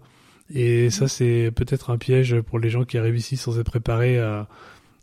Et 0.53 0.89
ça, 0.89 1.08
c'est 1.08 1.51
peut-être 1.55 1.89
un 1.89 1.98
piège 1.98 2.41
pour 2.41 2.60
les 2.60 2.70
gens 2.70 2.84
qui 2.84 2.98
arrivent 2.98 3.17
ici 3.17 3.38
sans 3.38 3.58
être 3.60 3.65
préparés 3.65 4.20
à, 4.20 4.48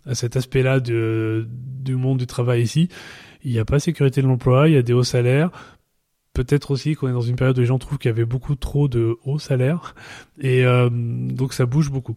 à 0.07 0.15
cet 0.15 0.37
aspect-là 0.37 0.81
du 0.81 1.97
monde 1.97 2.19
du 2.19 2.27
travail 2.27 2.63
ici. 2.63 2.89
Il 3.45 3.53
n'y 3.53 3.59
a 3.59 3.65
pas 3.65 3.79
sécurité 3.79 4.23
de 4.23 4.27
l'emploi, 4.27 4.69
il 4.69 4.75
y 4.75 4.77
a 4.77 4.83
des 4.83 4.93
hauts 4.93 5.05
salaires. 5.05 5.51
peut-être 6.33 6.71
aussi 6.71 6.95
qu'on 6.95 7.09
est 7.09 7.13
dans 7.13 7.21
une 7.21 7.37
période 7.37 7.57
où 7.57 7.61
les 7.61 7.67
gens 7.67 7.79
trouvent 7.79 7.99
qu'il 7.99 8.09
y 8.09 8.13
avait 8.13 8.25
beaucoup 8.25 8.55
trop 8.55 8.89
de 8.89 9.17
hauts 9.25 9.39
salaires 9.39 9.95
et 10.41 10.65
euh, 10.65 10.89
donc 10.91 11.53
ça 11.53 11.67
bouge 11.67 11.91
beaucoup. 11.91 12.17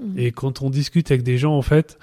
Mhm. 0.00 0.14
Et 0.18 0.32
quand 0.32 0.62
on 0.62 0.70
discute 0.70 1.10
avec 1.10 1.22
des 1.22 1.38
gens, 1.38 1.56
en 1.56 1.62
fait, 1.62 1.98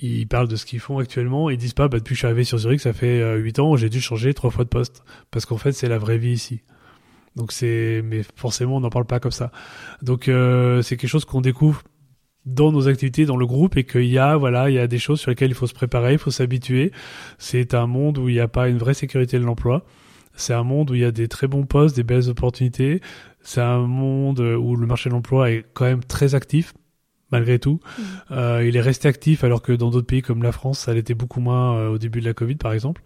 ils 0.00 0.26
parlent 0.26 0.48
de 0.48 0.56
ce 0.56 0.64
qu'ils 0.64 0.80
font 0.80 0.98
actuellement. 0.98 1.50
Ils 1.50 1.58
disent 1.58 1.74
pas, 1.74 1.88
bah, 1.88 1.98
depuis 1.98 2.10
que 2.10 2.14
je 2.14 2.20
suis 2.20 2.26
arrivé 2.26 2.44
sur 2.44 2.58
Zurich, 2.58 2.80
ça 2.80 2.92
fait 2.92 3.20
euh, 3.20 3.36
8 3.36 3.58
ans, 3.58 3.76
j'ai 3.76 3.88
dû 3.88 4.00
changer 4.00 4.34
trois 4.34 4.50
fois 4.50 4.64
de 4.64 4.68
poste. 4.68 5.02
Parce 5.30 5.44
qu'en 5.44 5.58
fait, 5.58 5.72
c'est 5.72 5.88
la 5.88 5.98
vraie 5.98 6.18
vie 6.18 6.32
ici. 6.32 6.62
Donc 7.38 7.52
c'est, 7.52 8.02
mais 8.04 8.22
forcément, 8.34 8.76
on 8.76 8.80
n'en 8.80 8.90
parle 8.90 9.06
pas 9.06 9.20
comme 9.20 9.32
ça. 9.32 9.52
Donc 10.02 10.28
euh, 10.28 10.82
c'est 10.82 10.96
quelque 10.96 11.08
chose 11.08 11.24
qu'on 11.24 11.40
découvre 11.40 11.82
dans 12.44 12.72
nos 12.72 12.88
activités, 12.88 13.26
dans 13.26 13.36
le 13.36 13.46
groupe, 13.46 13.76
et 13.76 13.84
qu'il 13.84 14.06
y 14.06 14.18
a, 14.18 14.36
voilà, 14.36 14.70
il 14.70 14.74
y 14.74 14.78
a 14.78 14.88
des 14.88 14.98
choses 14.98 15.20
sur 15.20 15.30
lesquelles 15.30 15.50
il 15.50 15.54
faut 15.54 15.66
se 15.66 15.74
préparer, 15.74 16.14
il 16.14 16.18
faut 16.18 16.32
s'habituer. 16.32 16.92
C'est 17.38 17.74
un 17.74 17.86
monde 17.86 18.18
où 18.18 18.28
il 18.28 18.34
n'y 18.34 18.40
a 18.40 18.48
pas 18.48 18.68
une 18.68 18.78
vraie 18.78 18.94
sécurité 18.94 19.38
de 19.38 19.44
l'emploi. 19.44 19.84
C'est 20.34 20.52
un 20.52 20.64
monde 20.64 20.90
où 20.90 20.94
il 20.94 21.00
y 21.00 21.04
a 21.04 21.12
des 21.12 21.28
très 21.28 21.46
bons 21.46 21.64
postes, 21.64 21.94
des 21.94 22.02
belles 22.02 22.28
opportunités. 22.28 23.00
C'est 23.40 23.60
un 23.60 23.86
monde 23.86 24.40
où 24.40 24.76
le 24.76 24.86
marché 24.86 25.08
de 25.08 25.14
l'emploi 25.14 25.50
est 25.50 25.64
quand 25.74 25.84
même 25.84 26.02
très 26.02 26.34
actif, 26.34 26.74
malgré 27.30 27.60
tout. 27.60 27.80
Mhm. 27.98 28.04
Euh, 28.32 28.64
il 28.66 28.76
est 28.76 28.80
resté 28.80 29.06
actif 29.06 29.44
alors 29.44 29.62
que 29.62 29.72
dans 29.72 29.90
d'autres 29.90 30.06
pays 30.06 30.22
comme 30.22 30.42
la 30.42 30.52
France, 30.52 30.80
ça 30.80 30.94
l'était 30.94 31.14
beaucoup 31.14 31.40
moins 31.40 31.76
euh, 31.76 31.88
au 31.90 31.98
début 31.98 32.20
de 32.20 32.26
la 32.26 32.34
Covid, 32.34 32.56
par 32.56 32.72
exemple. 32.72 33.02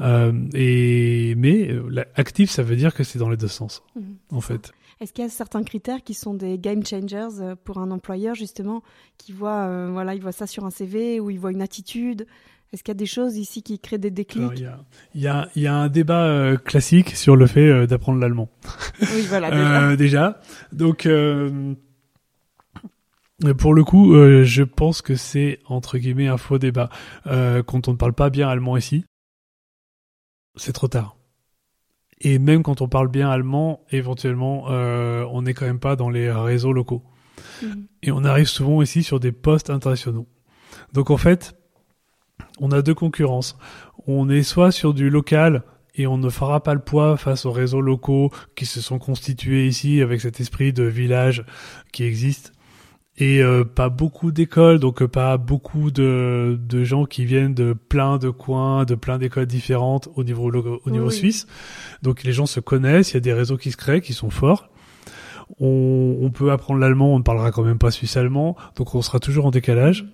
Euh, 0.00 0.32
et 0.54 1.34
mais 1.36 1.70
euh, 1.70 1.82
la- 1.90 2.06
actif, 2.14 2.50
ça 2.50 2.62
veut 2.62 2.76
dire 2.76 2.94
que 2.94 3.04
c'est 3.04 3.18
dans 3.18 3.28
les 3.30 3.36
deux 3.36 3.48
sens, 3.48 3.82
Mhm. 3.96 4.16
en 4.30 4.40
fait. 4.40 4.72
Est-ce 5.00 5.12
qu'il 5.12 5.24
y 5.24 5.26
a 5.26 5.30
certains 5.30 5.64
critères 5.64 6.02
qui 6.04 6.14
sont 6.14 6.32
des 6.34 6.58
game 6.58 6.86
changers 6.86 7.40
euh, 7.40 7.56
pour 7.64 7.78
un 7.78 7.90
employeur 7.90 8.34
justement 8.36 8.82
qui 9.18 9.32
voit 9.32 9.64
euh, 9.66 9.88
voilà 9.92 10.14
il 10.14 10.22
voit 10.22 10.30
ça 10.32 10.46
sur 10.46 10.64
un 10.64 10.70
CV 10.70 11.18
ou 11.18 11.28
il 11.30 11.38
voit 11.40 11.50
une 11.50 11.62
attitude? 11.62 12.26
Est-ce 12.72 12.82
qu'il 12.84 12.92
y 12.92 12.96
a 12.96 12.98
des 12.98 13.04
choses 13.06 13.36
ici 13.36 13.62
qui 13.62 13.78
créent 13.78 13.98
des 13.98 14.10
déclics? 14.10 14.42
Alors, 14.42 14.54
il 14.54 14.60
y 14.62 14.66
a, 14.66 14.78
il 15.14 15.20
y, 15.20 15.26
a, 15.26 15.48
il 15.56 15.62
y 15.62 15.66
a 15.66 15.74
un 15.74 15.88
débat 15.88 16.24
euh, 16.24 16.56
classique 16.56 17.16
sur 17.16 17.36
le 17.36 17.46
fait 17.46 17.66
euh, 17.68 17.86
d'apprendre 17.86 18.18
l'allemand. 18.20 18.48
Oui 19.14 19.22
voilà 19.28 19.50
déjà. 19.50 19.96
Déjà. 19.96 20.40
Donc, 20.72 21.06
pour 23.58 23.74
le 23.74 23.82
coup, 23.84 24.14
je 24.44 24.62
pense 24.62 25.02
que 25.02 25.16
c'est 25.16 25.58
entre 25.66 25.98
guillemets 25.98 26.28
un 26.28 26.36
faux 26.36 26.58
débat. 26.58 26.88
Quand 27.26 27.88
on 27.88 27.92
ne 27.92 27.96
parle 27.96 28.12
pas 28.12 28.30
bien 28.30 28.48
allemand 28.48 28.76
ici, 28.76 29.04
c'est 30.56 30.72
trop 30.72 30.88
tard. 30.88 31.16
Et 32.20 32.38
même 32.38 32.62
quand 32.62 32.80
on 32.80 32.88
parle 32.88 33.08
bien 33.08 33.28
allemand, 33.30 33.84
éventuellement, 33.90 34.66
euh, 34.70 35.26
on 35.30 35.42
n'est 35.42 35.54
quand 35.54 35.66
même 35.66 35.80
pas 35.80 35.96
dans 35.96 36.08
les 36.08 36.30
réseaux 36.30 36.72
locaux. 36.72 37.02
Mhm. 37.62 37.86
Et 38.02 38.12
on 38.12 38.24
arrive 38.24 38.46
souvent 38.46 38.80
ici 38.82 39.02
sur 39.02 39.18
des 39.18 39.32
postes 39.32 39.70
internationaux. 39.70 40.28
Donc 40.92 41.10
en 41.10 41.16
fait, 41.16 41.56
on 42.60 42.70
a 42.70 42.82
deux 42.82 42.94
concurrences. 42.94 43.56
On 44.06 44.28
est 44.28 44.42
soit 44.42 44.72
sur 44.72 44.94
du 44.94 45.10
local 45.10 45.64
et 45.94 46.06
on 46.06 46.16
ne 46.16 46.30
fera 46.30 46.62
pas 46.62 46.74
le 46.74 46.80
poids 46.80 47.16
face 47.16 47.44
aux 47.44 47.52
réseaux 47.52 47.80
locaux 47.80 48.30
qui 48.54 48.66
se 48.66 48.80
sont 48.80 48.98
constitués 48.98 49.66
ici 49.66 50.00
avec 50.00 50.20
cet 50.20 50.40
esprit 50.40 50.72
de 50.72 50.84
village 50.84 51.44
qui 51.92 52.04
existe. 52.04 52.52
Et 53.18 53.42
euh, 53.42 53.62
pas 53.64 53.90
beaucoup 53.90 54.32
d'écoles, 54.32 54.78
donc 54.78 55.02
euh, 55.02 55.08
pas 55.08 55.36
beaucoup 55.36 55.90
de, 55.90 56.58
de 56.66 56.82
gens 56.82 57.04
qui 57.04 57.26
viennent 57.26 57.52
de 57.52 57.74
plein 57.74 58.16
de 58.16 58.30
coins, 58.30 58.84
de 58.84 58.94
plein 58.94 59.18
d'écoles 59.18 59.44
différentes 59.46 60.08
au 60.16 60.24
niveau, 60.24 60.50
au 60.84 60.90
niveau 60.90 61.08
Oui. 61.08 61.12
suisse. 61.12 61.46
Donc 62.02 62.24
les 62.24 62.32
gens 62.32 62.46
se 62.46 62.58
connaissent, 62.58 63.10
il 63.10 63.14
y 63.14 63.16
a 63.18 63.20
des 63.20 63.34
réseaux 63.34 63.58
qui 63.58 63.70
se 63.70 63.76
créent, 63.76 64.00
qui 64.00 64.14
sont 64.14 64.30
forts. 64.30 64.70
On, 65.60 66.16
on 66.22 66.30
peut 66.30 66.50
apprendre 66.52 66.80
l'allemand, 66.80 67.14
on 67.14 67.18
ne 67.18 67.22
parlera 67.22 67.50
quand 67.52 67.62
même 67.64 67.78
pas 67.78 67.90
suisse-allemand, 67.90 68.56
donc 68.76 68.94
on 68.94 69.02
sera 69.02 69.18
toujours 69.18 69.44
en 69.44 69.50
décalage. 69.50 70.06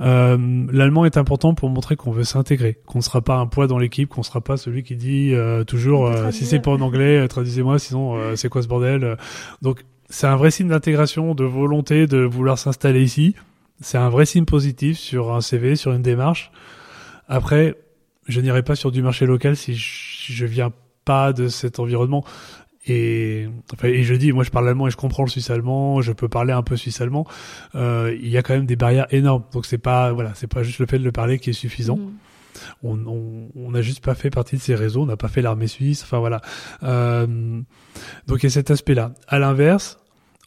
Euh, 0.00 0.36
l'allemand 0.70 1.06
est 1.06 1.16
important 1.16 1.54
pour 1.54 1.70
montrer 1.70 1.96
qu'on 1.96 2.12
veut 2.12 2.24
s'intégrer, 2.24 2.78
qu'on 2.86 2.98
ne 2.98 3.02
sera 3.02 3.22
pas 3.22 3.36
un 3.38 3.46
poids 3.46 3.66
dans 3.66 3.78
l'équipe, 3.78 4.08
qu'on 4.10 4.20
ne 4.20 4.24
sera 4.26 4.42
pas 4.42 4.56
celui 4.58 4.82
qui 4.82 4.96
dit 4.96 5.34
euh, 5.34 5.64
toujours 5.64 6.06
euh, 6.06 6.30
si 6.30 6.44
c'est 6.44 6.60
pas 6.60 6.70
en 6.72 6.80
anglais, 6.82 7.18
euh, 7.18 7.26
traduisez-moi, 7.26 7.78
sinon 7.78 8.16
euh, 8.16 8.36
c'est 8.36 8.48
quoi 8.50 8.62
ce 8.62 8.68
bordel. 8.68 9.16
Donc 9.62 9.84
c'est 10.08 10.26
un 10.26 10.36
vrai 10.36 10.50
signe 10.50 10.68
d'intégration, 10.68 11.34
de 11.34 11.44
volonté 11.44 12.06
de 12.06 12.18
vouloir 12.18 12.58
s'installer 12.58 13.02
ici. 13.02 13.34
C'est 13.80 13.98
un 13.98 14.08
vrai 14.08 14.26
signe 14.26 14.44
positif 14.44 14.98
sur 14.98 15.34
un 15.34 15.40
CV, 15.40 15.76
sur 15.76 15.92
une 15.92 16.02
démarche. 16.02 16.50
Après, 17.28 17.76
je 18.26 18.40
n'irai 18.40 18.62
pas 18.62 18.74
sur 18.74 18.90
du 18.90 19.02
marché 19.02 19.26
local 19.26 19.56
si 19.56 19.74
je, 19.74 20.46
viens 20.46 20.72
pas 21.04 21.32
de 21.32 21.48
cet 21.48 21.78
environnement. 21.78 22.24
Et, 22.86 23.48
enfin, 23.72 23.88
et 23.88 24.02
je 24.02 24.14
dis, 24.14 24.32
moi 24.32 24.44
je 24.44 24.50
parle 24.50 24.66
allemand 24.66 24.86
et 24.86 24.90
je 24.90 24.96
comprends 24.96 25.24
le 25.24 25.28
suisse 25.28 25.50
allemand, 25.50 26.00
je 26.00 26.12
peux 26.12 26.28
parler 26.28 26.52
un 26.54 26.62
peu 26.62 26.76
suisse 26.76 27.00
allemand. 27.02 27.26
Euh, 27.74 28.16
il 28.18 28.28
y 28.28 28.38
a 28.38 28.42
quand 28.42 28.54
même 28.54 28.66
des 28.66 28.76
barrières 28.76 29.06
énormes. 29.10 29.44
Donc 29.52 29.66
c'est 29.66 29.78
pas, 29.78 30.12
voilà, 30.12 30.32
c'est 30.34 30.46
pas 30.46 30.62
juste 30.62 30.78
le 30.78 30.86
fait 30.86 30.98
de 30.98 31.04
le 31.04 31.12
parler 31.12 31.38
qui 31.38 31.50
est 31.50 31.54
suffisant. 31.54 31.98
Mhm. 31.98 32.12
On, 32.82 33.70
n'a 33.70 33.82
juste 33.82 34.04
pas 34.04 34.14
fait 34.14 34.30
partie 34.30 34.56
de 34.56 34.60
ces 34.60 34.74
réseaux, 34.74 35.02
on 35.02 35.06
n'a 35.06 35.16
pas 35.16 35.28
fait 35.28 35.42
l'armée 35.42 35.66
suisse, 35.66 36.02
enfin 36.02 36.18
voilà. 36.18 36.40
Euh, 36.82 37.60
donc 38.26 38.42
il 38.42 38.44
y 38.44 38.46
a 38.46 38.50
cet 38.50 38.70
aspect-là. 38.70 39.12
À 39.26 39.38
l'inverse, 39.38 39.98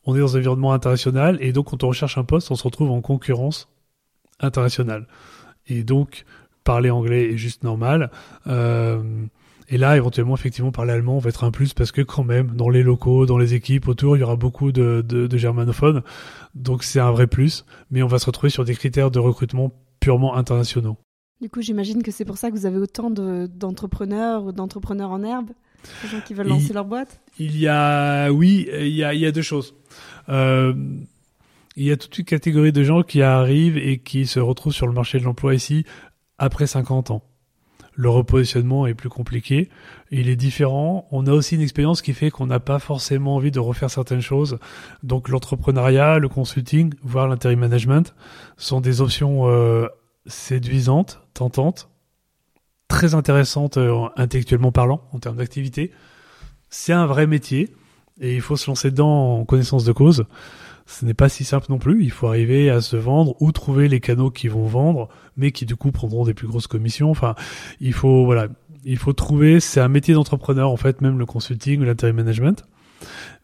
on 0.06 0.16
est 0.16 0.20
dans 0.20 0.36
un 0.36 0.40
environnement 0.40 0.74
international 0.74 1.38
et 1.42 1.54
donc 1.54 1.70
quand 1.70 1.84
on 1.84 1.90
recherche 1.90 2.18
un 2.18 2.24
poste, 2.24 2.52
on 2.52 2.56
se 2.56 2.64
retrouve 2.64 2.92
en 2.92 3.02
concurrence 3.02 3.70
internationale. 4.40 5.08
Et 5.68 5.84
donc 5.84 6.26
parler 6.64 6.90
anglais 6.90 7.34
est 7.34 7.38
juste 7.38 7.64
normal. 7.64 8.12
Euh, 8.48 9.02
et 9.72 9.78
là, 9.78 9.96
éventuellement, 9.96 10.36
effectivement, 10.36 10.72
parler 10.72 10.92
allemand 10.92 11.18
va 11.20 11.30
être 11.30 11.46
un 11.46 11.52
plus 11.52 11.74
parce 11.74 11.94
que 11.94 12.02
quand 12.02 12.26
même, 12.26 12.52
dans 12.52 12.68
les 12.68 12.84
locaux, 12.84 13.26
dans 13.26 13.38
les 13.38 13.54
équipes 13.54 13.88
autour, 13.88 14.18
il 14.18 14.20
y 14.20 14.24
aura 14.24 14.36
beaucoup 14.36 14.74
de, 14.74 15.04
de, 15.08 15.28
de 15.28 15.38
germanophones. 15.38 16.04
Donc 16.56 16.84
c'est 16.84 17.00
un 17.00 17.12
vrai 17.12 17.28
plus. 17.28 17.66
Mais 17.90 18.04
on 18.04 18.08
va 18.08 18.20
se 18.20 18.26
retrouver 18.26 18.50
sur 18.50 18.66
des 18.66 18.76
critères 18.76 19.12
de 19.12 19.20
recrutement 19.20 19.72
purement 20.02 20.36
internationaux. 20.36 20.98
Du 21.42 21.50
coup 21.50 21.62
j'imagine 21.62 22.04
que 22.04 22.12
c'est 22.12 22.26
pour 22.26 22.38
ça 22.38 22.52
que 22.52 22.56
vous 22.56 22.66
avez 22.66 22.78
autant 22.78 23.10
de- 23.10 23.48
d'entrepreneurs 23.54 24.44
ou 24.46 24.52
d'entrepreneurs 24.52 25.10
en 25.12 25.24
herbe, 25.24 25.50
des 26.04 26.10
gens 26.10 26.20
qui 26.26 26.34
veulent 26.36 26.48
lancer 26.48 26.74
leur 26.74 26.86
boîte? 26.86 27.20
Il 27.40 27.58
y 27.58 27.68
a, 27.68 28.30
oui, 28.32 28.68
il 28.80 28.90
y 28.90 29.04
a, 29.04 29.14
il 29.16 29.20
y 29.20 29.26
a 29.26 29.32
deux 29.32 29.42
choses. 29.42 29.74
Euh, 30.30 30.74
il 31.76 31.84
y 31.86 31.92
a 31.92 31.98
toute 31.98 32.18
une 32.20 32.26
catégorie 32.26 32.72
de 32.72 32.84
gens 32.84 33.02
qui 33.02 33.22
arrivent 33.24 33.78
et 33.78 33.98
qui 33.98 34.28
se 34.28 34.40
retrouvent 34.40 34.74
sur 34.74 34.86
le 34.88 34.94
marché 34.94 35.18
de 35.20 35.24
l'emploi 35.24 35.56
ici 35.56 35.86
après 36.38 36.68
50 36.68 37.10
ans. 37.12 37.24
Le 37.96 38.10
repositionnement 38.10 38.86
est 38.88 38.94
plus 38.94 39.10
compliqué, 39.10 39.70
il 40.12 40.30
est 40.30 40.36
différent. 40.36 41.08
On 41.12 41.26
a 41.28 41.32
aussi 41.32 41.56
une 41.56 41.62
expérience 41.62 42.02
qui 42.02 42.14
fait 42.14 42.30
qu'on 42.30 42.46
n'a 42.46 42.60
pas 42.60 42.80
forcément 42.80 43.36
envie 43.36 43.52
de 43.52 43.60
refaire 43.60 43.90
certaines 43.90 44.22
choses. 44.22 44.60
Donc 45.04 45.28
l'entrepreneuriat, 45.28 46.20
le 46.20 46.30
consulting, 46.30 46.94
voire 47.04 47.28
l'interim 47.28 47.60
management 47.60 48.14
sont 48.58 48.80
des 48.80 49.02
options 49.02 49.48
euh, 49.50 49.88
séduisantes, 50.26 51.21
tentantes, 51.34 51.90
très 52.88 53.16
intéressantes 53.16 53.78
euh, 53.78 54.08
intellectuellement 54.16 54.72
parlant 54.72 55.02
en 55.14 55.20
termes 55.20 55.38
d'activité 55.38 55.92
c'est 56.72 56.94
un 56.94 57.06
vrai 57.06 57.28
métier 57.28 57.70
et 58.20 58.34
il 58.34 58.42
faut 58.42 58.56
se 58.56 58.68
lancer 58.68 58.90
dedans 58.90 59.40
en 59.40 59.46
connaissance 59.46 59.84
de 59.84 59.92
cause. 59.92 60.26
Ce 60.88 61.06
n'est 61.06 61.14
pas 61.14 61.30
si 61.30 61.44
simple 61.44 61.68
non 61.70 61.78
plus. 61.78 62.04
Il 62.04 62.12
faut 62.12 62.28
arriver 62.28 62.70
à 62.70 62.82
se 62.82 62.96
vendre 62.96 63.36
ou 63.40 63.52
trouver 63.52 63.88
les 63.88 64.00
canaux 64.00 64.32
qui 64.32 64.48
vont 64.48 64.66
vendre, 64.66 65.10
mais 65.38 65.52
qui 65.52 65.66
du 65.66 65.76
coup 65.76 65.92
prendront 65.92 66.26
des 66.26 66.34
plus 66.34 66.48
grosses 66.48 66.68
commissions. 66.68 67.12
Enfin, 67.12 67.36
il 67.80 67.94
faut 67.94 68.26
voilà, 68.26 68.48
il 68.84 68.98
faut 68.98 69.14
trouver. 69.14 69.60
C'est 69.60 69.80
un 69.80 69.88
métier 69.90 70.14
d'entrepreneur 70.14 70.72
en 70.72 70.78
fait, 70.78 71.02
même 71.02 71.20
le 71.20 71.26
consulting 71.26 71.82
ou 71.82 71.84
l'interim 71.84 72.16
management. 72.16 72.66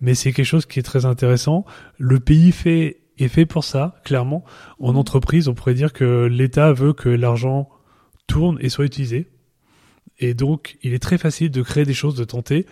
Mais 0.02 0.16
c'est 0.16 0.32
quelque 0.32 0.46
chose 0.46 0.66
qui 0.66 0.80
est 0.80 0.84
très 0.84 1.06
intéressant. 1.06 1.66
Le 1.98 2.20
pays 2.20 2.52
fait 2.52 3.02
est 3.18 3.28
fait 3.28 3.46
pour 3.46 3.64
ça, 3.64 3.96
clairement. 4.04 4.44
En 4.80 4.96
entreprise, 4.96 5.48
on 5.48 5.54
pourrait 5.54 5.74
dire 5.74 5.94
que 5.94 6.26
l'État 6.26 6.72
veut 6.74 6.94
que 6.94 7.10
l'argent 7.10 7.70
tourne 8.28 8.58
et 8.62 8.70
soit 8.70 8.86
utilisé. 8.86 9.28
Et 10.20 10.34
donc, 10.34 10.78
il 10.84 10.94
est 10.94 11.00
très 11.00 11.18
facile 11.18 11.52
de 11.52 11.62
créer 11.62 11.86
des 11.86 11.94
choses, 11.94 12.16
de 12.16 12.24
tenter. 12.24 12.66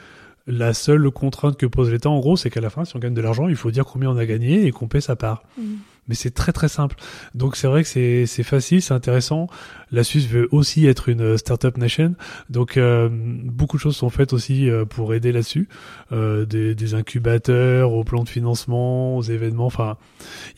La 0.48 0.74
seule 0.74 1.10
contrainte 1.10 1.58
que 1.58 1.66
pose 1.66 1.92
l'État, 1.92 2.10
en 2.10 2.20
gros, 2.20 2.38
c'est 2.38 2.50
qu'à 2.52 2.62
la 2.62 2.70
fin, 2.70 2.86
si 2.86 2.96
on 2.96 3.00
gagne 3.00 3.16
de 3.16 3.22
l'argent, 3.22 3.48
il 3.48 3.56
faut 3.56 3.72
dire 3.72 3.86
combien 3.86 4.12
on 4.12 4.18
a 4.18 4.26
gagné 4.26 4.66
et 4.68 4.72
qu'on 4.72 4.88
paie 4.88 5.02
sa 5.02 5.16
part. 5.16 5.44
Mhm. 5.58 5.78
Mais 6.08 6.14
c'est 6.14 6.32
très 6.32 6.52
très 6.52 6.68
simple. 6.68 6.98
Donc 7.34 7.56
c'est 7.56 7.66
vrai 7.66 7.82
que 7.82 7.90
c'est 7.90 8.28
c'est 8.28 8.44
facile, 8.44 8.82
c'est 8.82 8.94
intéressant. 8.94 9.48
La 9.92 10.04
Suisse 10.04 10.28
veut 10.28 10.48
aussi 10.52 10.86
être 10.86 11.10
une 11.10 11.36
startup 11.38 11.78
nation, 11.78 12.14
donc 12.50 12.78
euh, 12.78 13.10
beaucoup 13.12 13.78
de 13.78 13.82
choses 13.82 13.96
sont 13.96 14.12
faites 14.12 14.32
aussi 14.32 14.70
euh, 14.70 14.86
pour 14.86 15.16
aider 15.16 15.32
là-dessus, 15.32 15.68
euh, 16.12 16.46
des, 16.46 16.76
des 16.76 16.94
incubateurs, 16.94 17.92
au 17.92 18.04
plan 18.04 18.24
de 18.24 18.30
financement, 18.30 19.18
aux 19.18 19.24
événements. 19.24 19.66
Enfin, 19.66 19.98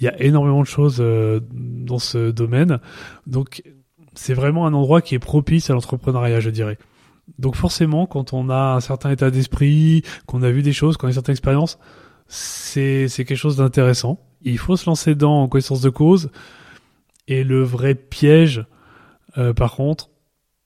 il 0.01 0.03
y 0.03 0.09
a 0.09 0.21
énormément 0.21 0.61
de 0.61 0.67
choses 0.67 0.97
euh, 0.99 1.39
dans 1.51 1.99
ce 1.99 2.31
domaine. 2.31 2.79
Donc 3.25 3.63
c'est 4.17 4.33
vraiment 4.33 4.65
un 4.65 4.73
endroit 4.73 5.01
qui 5.01 5.15
est 5.15 5.19
propice 5.19 5.69
à 5.69 5.73
l'entrepreneuriat, 5.73 6.39
je 6.39 6.49
dirais. 6.49 6.77
Donc 7.37 7.55
forcément, 7.55 8.05
quand 8.05 8.33
on 8.33 8.49
a 8.49 8.73
un 8.75 8.79
certain 8.79 9.11
état 9.11 9.29
d'esprit, 9.29 10.03
qu'on 10.25 10.41
a 10.43 10.49
vu 10.49 10.61
des 10.63 10.73
choses, 10.73 10.97
qu'on 10.97 11.07
a 11.07 11.09
une 11.09 11.13
certaine 11.13 11.33
expérience, 11.33 11.77
c'est 12.27 13.07
c'est 13.07 13.25
quelque 13.25 13.37
chose 13.37 13.57
d'intéressant. 13.57 14.19
Il 14.41 14.57
faut 14.57 14.75
se 14.75 14.89
lancer 14.89 15.13
dedans 15.13 15.43
en 15.43 15.47
connaissance 15.47 15.81
de 15.81 15.89
cause. 15.89 16.29
Et 17.27 17.43
le 17.43 17.61
vrai 17.61 17.95
piège, 17.95 18.65
euh, 19.37 19.53
par 19.53 19.75
contre, 19.75 20.09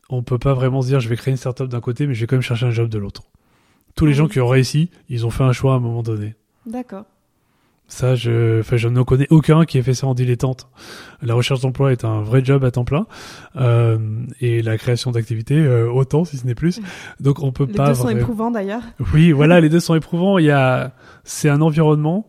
on 0.09 0.23
peut 0.23 0.37
pas 0.37 0.53
vraiment 0.53 0.81
se 0.81 0.87
dire 0.87 0.99
je 0.99 1.09
vais 1.09 1.15
créer 1.15 1.31
une 1.31 1.37
startup 1.37 1.67
d'un 1.67 1.81
côté, 1.81 2.07
mais 2.07 2.13
je 2.13 2.21
vais 2.21 2.27
quand 2.27 2.35
même 2.35 2.41
chercher 2.41 2.67
un 2.67 2.71
job 2.71 2.89
de 2.89 2.99
l'autre. 2.99 3.23
Tous 3.95 4.05
les 4.05 4.13
Ah 4.13 4.17
gens 4.17 4.27
qui 4.27 4.39
ont 4.39 4.47
réussi, 4.47 4.91
ils 5.09 5.25
ont 5.25 5.29
fait 5.29 5.43
un 5.43 5.53
choix 5.53 5.73
à 5.73 5.77
un 5.77 5.79
moment 5.79 6.03
donné. 6.03 6.35
D'accord. 6.65 7.05
Ça, 7.87 8.15
je, 8.15 8.61
enfin, 8.61 8.77
je 8.77 8.87
ne 8.87 9.01
connais 9.01 9.27
aucun 9.31 9.65
qui 9.65 9.77
ait 9.77 9.81
fait 9.81 9.93
ça 9.93 10.07
en 10.07 10.13
dilettante. 10.13 10.69
La 11.21 11.33
recherche 11.33 11.59
d'emploi 11.59 11.91
est 11.91 12.05
un 12.05 12.21
vrai 12.21 12.43
job 12.43 12.63
à 12.63 12.71
temps 12.71 12.85
plein, 12.85 13.05
euh, 13.57 13.97
et 14.39 14.61
la 14.61 14.77
création 14.77 15.11
d'activités 15.11 15.57
euh, 15.59 15.91
autant, 15.91 16.23
si 16.23 16.37
ce 16.37 16.47
n'est 16.47 16.55
plus. 16.55 16.79
Donc, 17.19 17.43
on 17.43 17.51
peut 17.51 17.65
Les 17.65 17.73
pas. 17.73 17.89
deux 17.89 17.95
sont 17.95 18.09
éprouvants 18.09 18.49
d'ailleurs. 18.49 18.81
Oui, 19.13 19.31
voilà, 19.33 19.59
les 19.59 19.67
deux 19.67 19.81
sont 19.81 19.95
éprouvants. 19.95 20.37
Il 20.37 20.45
y 20.45 20.51
a, 20.51 20.93
c'est 21.25 21.49
un 21.49 21.59
environnement 21.59 22.27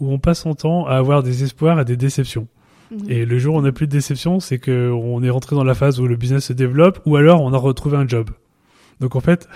où 0.00 0.10
on 0.10 0.18
passe 0.18 0.40
son 0.40 0.54
temps 0.54 0.86
à 0.86 0.94
avoir 0.96 1.22
des 1.22 1.44
espoirs 1.44 1.78
et 1.78 1.84
des 1.84 1.98
déceptions. 1.98 2.48
Mhm. 2.90 3.10
Et 3.10 3.26
le 3.26 3.38
jour 3.38 3.54
où 3.56 3.58
on 3.58 3.62
n'a 3.62 3.72
plus 3.72 3.86
de 3.86 3.92
déception, 3.92 4.40
c'est 4.40 4.58
que 4.58 4.90
on 4.90 5.22
est 5.22 5.30
rentré 5.30 5.54
dans 5.54 5.64
la 5.64 5.74
phase 5.74 6.00
où 6.00 6.06
le 6.06 6.16
business 6.16 6.46
se 6.46 6.52
développe, 6.54 7.00
ou 7.04 7.16
alors 7.16 7.42
on 7.42 7.52
a 7.52 7.58
retrouvé 7.58 7.98
un 7.98 8.08
job. 8.08 8.30
Donc 9.00 9.16
en 9.16 9.20
fait, 9.20 9.48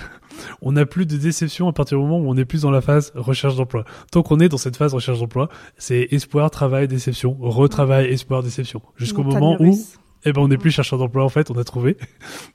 on 0.63 0.73
n'a 0.73 0.87
plus 0.87 1.07
de 1.07 1.17
déception 1.17 1.69
à 1.69 1.73
partir 1.73 1.99
du 1.99 2.05
moment 2.05 2.19
où 2.19 2.31
on 2.31 2.37
est 2.37 2.45
plus 2.45 2.63
dans 2.63 2.71
la 2.71 2.81
phase 2.81 3.13
recherche 3.15 3.57
d'emploi. 3.57 3.85
Tant 4.11 4.23
qu'on 4.23 4.41
est 4.41 4.49
dans 4.49 4.57
cette 4.57 4.77
phase 4.77 4.95
recherche 4.95 5.21
d'emploi, 5.21 5.49
c'est 5.79 6.09
espoir, 6.11 6.51
travail, 6.51 6.89
déception, 6.89 7.37
retravail, 7.41 8.07
espoir, 8.07 8.43
déception. 8.43 8.83
Jusqu'au 8.97 9.23
moment 9.23 9.57
où, 9.61 9.79
eh 10.25 10.33
ben, 10.33 10.41
on 10.43 10.49
n'est 10.49 10.59
plus 10.59 10.71
chercheur 10.71 10.99
d'emploi 10.99 11.25
en 11.25 11.29
fait, 11.29 11.51
on 11.51 11.59
a 11.59 11.65
trouvé 11.65 11.97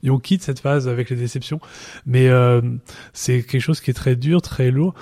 et 0.02 0.10
on 0.10 0.18
quitte 0.18 0.42
cette 0.42 0.60
phase 0.60 0.88
avec 0.88 1.10
les 1.10 1.16
déceptions. 1.16 1.60
Mais 2.06 2.28
euh, 2.28 2.60
c'est 3.12 3.42
quelque 3.42 3.60
chose 3.60 3.80
qui 3.80 3.90
est 3.90 3.94
très 3.94 4.16
dur, 4.16 4.42
très 4.42 4.70
lourd. 4.70 4.94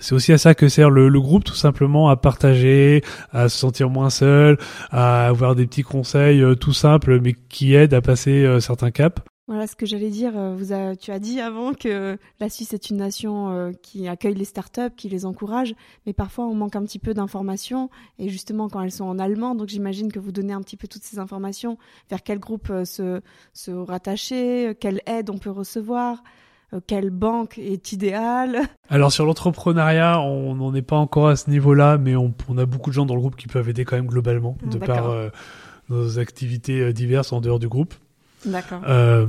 C'est 0.00 0.14
aussi 0.14 0.32
à 0.32 0.38
ça 0.38 0.54
que 0.54 0.68
sert 0.68 0.90
le, 0.90 1.08
le 1.08 1.20
groupe, 1.20 1.42
tout 1.42 1.54
simplement 1.54 2.08
à 2.08 2.16
partager, 2.16 3.02
à 3.32 3.48
se 3.48 3.58
sentir 3.58 3.90
moins 3.90 4.10
seul, 4.10 4.56
à 4.90 5.26
avoir 5.26 5.56
des 5.56 5.66
petits 5.66 5.82
conseils 5.82 6.40
euh, 6.40 6.54
tout 6.54 6.72
simples, 6.72 7.20
mais 7.20 7.34
qui 7.48 7.74
aident 7.74 7.94
à 7.94 8.00
passer 8.00 8.44
euh, 8.44 8.60
certains 8.60 8.92
caps. 8.92 9.20
Voilà 9.48 9.66
ce 9.66 9.74
que 9.76 9.86
j'allais 9.86 10.10
dire. 10.10 10.36
euh, 10.36 10.54
Vous 10.54 10.72
a- 10.74 10.94
tu 10.94 11.10
as 11.10 11.18
dit 11.18 11.40
avant 11.40 11.72
que 11.72 12.18
la 12.38 12.48
Suisse 12.50 12.74
est 12.74 12.90
une 12.90 12.98
nation 12.98 13.48
euh, 13.50 13.72
qui 13.82 14.06
accueille 14.06 14.34
les 14.34 14.44
startups, 14.44 14.94
qui 14.94 15.08
les 15.08 15.24
encourage, 15.24 15.74
mais 16.06 16.12
parfois 16.12 16.46
on 16.46 16.54
manque 16.54 16.76
un 16.76 16.82
petit 16.84 16.98
peu 16.98 17.14
d'informations, 17.14 17.88
et 18.18 18.28
justement 18.28 18.68
quand 18.68 18.82
elles 18.82 18.92
sont 18.92 19.06
en 19.06 19.18
allemand, 19.18 19.54
donc 19.54 19.68
j'imagine 19.68 20.12
que 20.12 20.18
vous 20.18 20.32
donnez 20.32 20.52
un 20.52 20.60
petit 20.60 20.76
peu 20.76 20.86
toutes 20.86 21.02
ces 21.02 21.18
informations, 21.18 21.78
vers 22.10 22.22
quel 22.22 22.38
groupe 22.38 22.68
euh, 22.68 22.84
se, 22.84 23.20
se 23.54 23.70
rattacher, 23.70 24.76
quelle 24.78 25.00
aide 25.06 25.30
on 25.30 25.38
peut 25.38 25.50
recevoir, 25.50 26.22
euh, 26.74 26.80
quelle 26.86 27.08
banque 27.08 27.56
est 27.56 27.92
idéale. 27.92 28.60
Alors 28.90 29.12
sur 29.12 29.24
l'entrepreneuriat, 29.24 30.20
on 30.20 30.56
n'en 30.56 30.74
est 30.74 30.82
pas 30.82 30.96
encore 30.98 31.28
à 31.28 31.36
ce 31.36 31.48
niveau-là, 31.48 31.96
mais 31.96 32.16
on, 32.16 32.34
on 32.50 32.58
a 32.58 32.66
beaucoup 32.66 32.90
de 32.90 32.94
gens 32.94 33.06
dans 33.06 33.14
le 33.14 33.20
groupe 33.20 33.36
qui 33.36 33.46
peuvent 33.46 33.68
aider 33.70 33.86
quand 33.86 33.96
même 33.96 34.08
globalement, 34.08 34.58
Ah, 34.62 34.66
de 34.68 34.78
par 34.78 35.08
euh, 35.08 35.30
nos 35.88 36.18
activités 36.18 36.92
diverses 36.92 37.32
en 37.32 37.40
dehors 37.40 37.58
du 37.58 37.68
groupe. 37.68 37.94
D'accord. 38.44 38.82
Euh, 38.86 39.26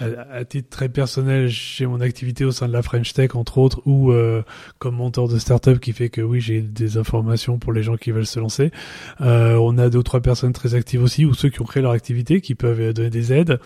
à 0.00 0.44
titre 0.44 0.70
très 0.70 0.88
personnel, 0.88 1.48
j'ai 1.48 1.86
mon 1.86 2.00
activité 2.00 2.44
au 2.44 2.50
sein 2.50 2.66
de 2.66 2.72
la 2.72 2.82
French 2.82 3.12
Tech, 3.12 3.34
entre 3.34 3.58
autres, 3.58 3.82
ou 3.84 4.10
euh, 4.10 4.42
comme 4.78 4.96
mentor 4.96 5.28
de 5.28 5.38
start-up 5.38 5.80
qui 5.80 5.92
fait 5.92 6.08
que 6.08 6.22
oui, 6.22 6.40
j'ai 6.40 6.62
des 6.62 6.96
informations 6.96 7.58
pour 7.58 7.72
les 7.72 7.82
gens 7.82 7.96
qui 7.96 8.10
veulent 8.10 8.26
se 8.26 8.40
lancer. 8.40 8.70
Euh, 9.20 9.56
on 9.56 9.76
a 9.78 9.90
deux 9.90 9.98
ou 9.98 10.02
trois 10.02 10.20
personnes 10.20 10.52
très 10.52 10.74
actives 10.74 11.02
aussi, 11.02 11.24
ou 11.24 11.34
ceux 11.34 11.50
qui 11.50 11.60
ont 11.60 11.66
créé 11.66 11.82
leur 11.82 11.92
activité, 11.92 12.40
qui 12.40 12.54
peuvent 12.54 12.80
euh, 12.80 12.92
donner 12.92 13.10
des 13.10 13.32
aides. 13.32 13.60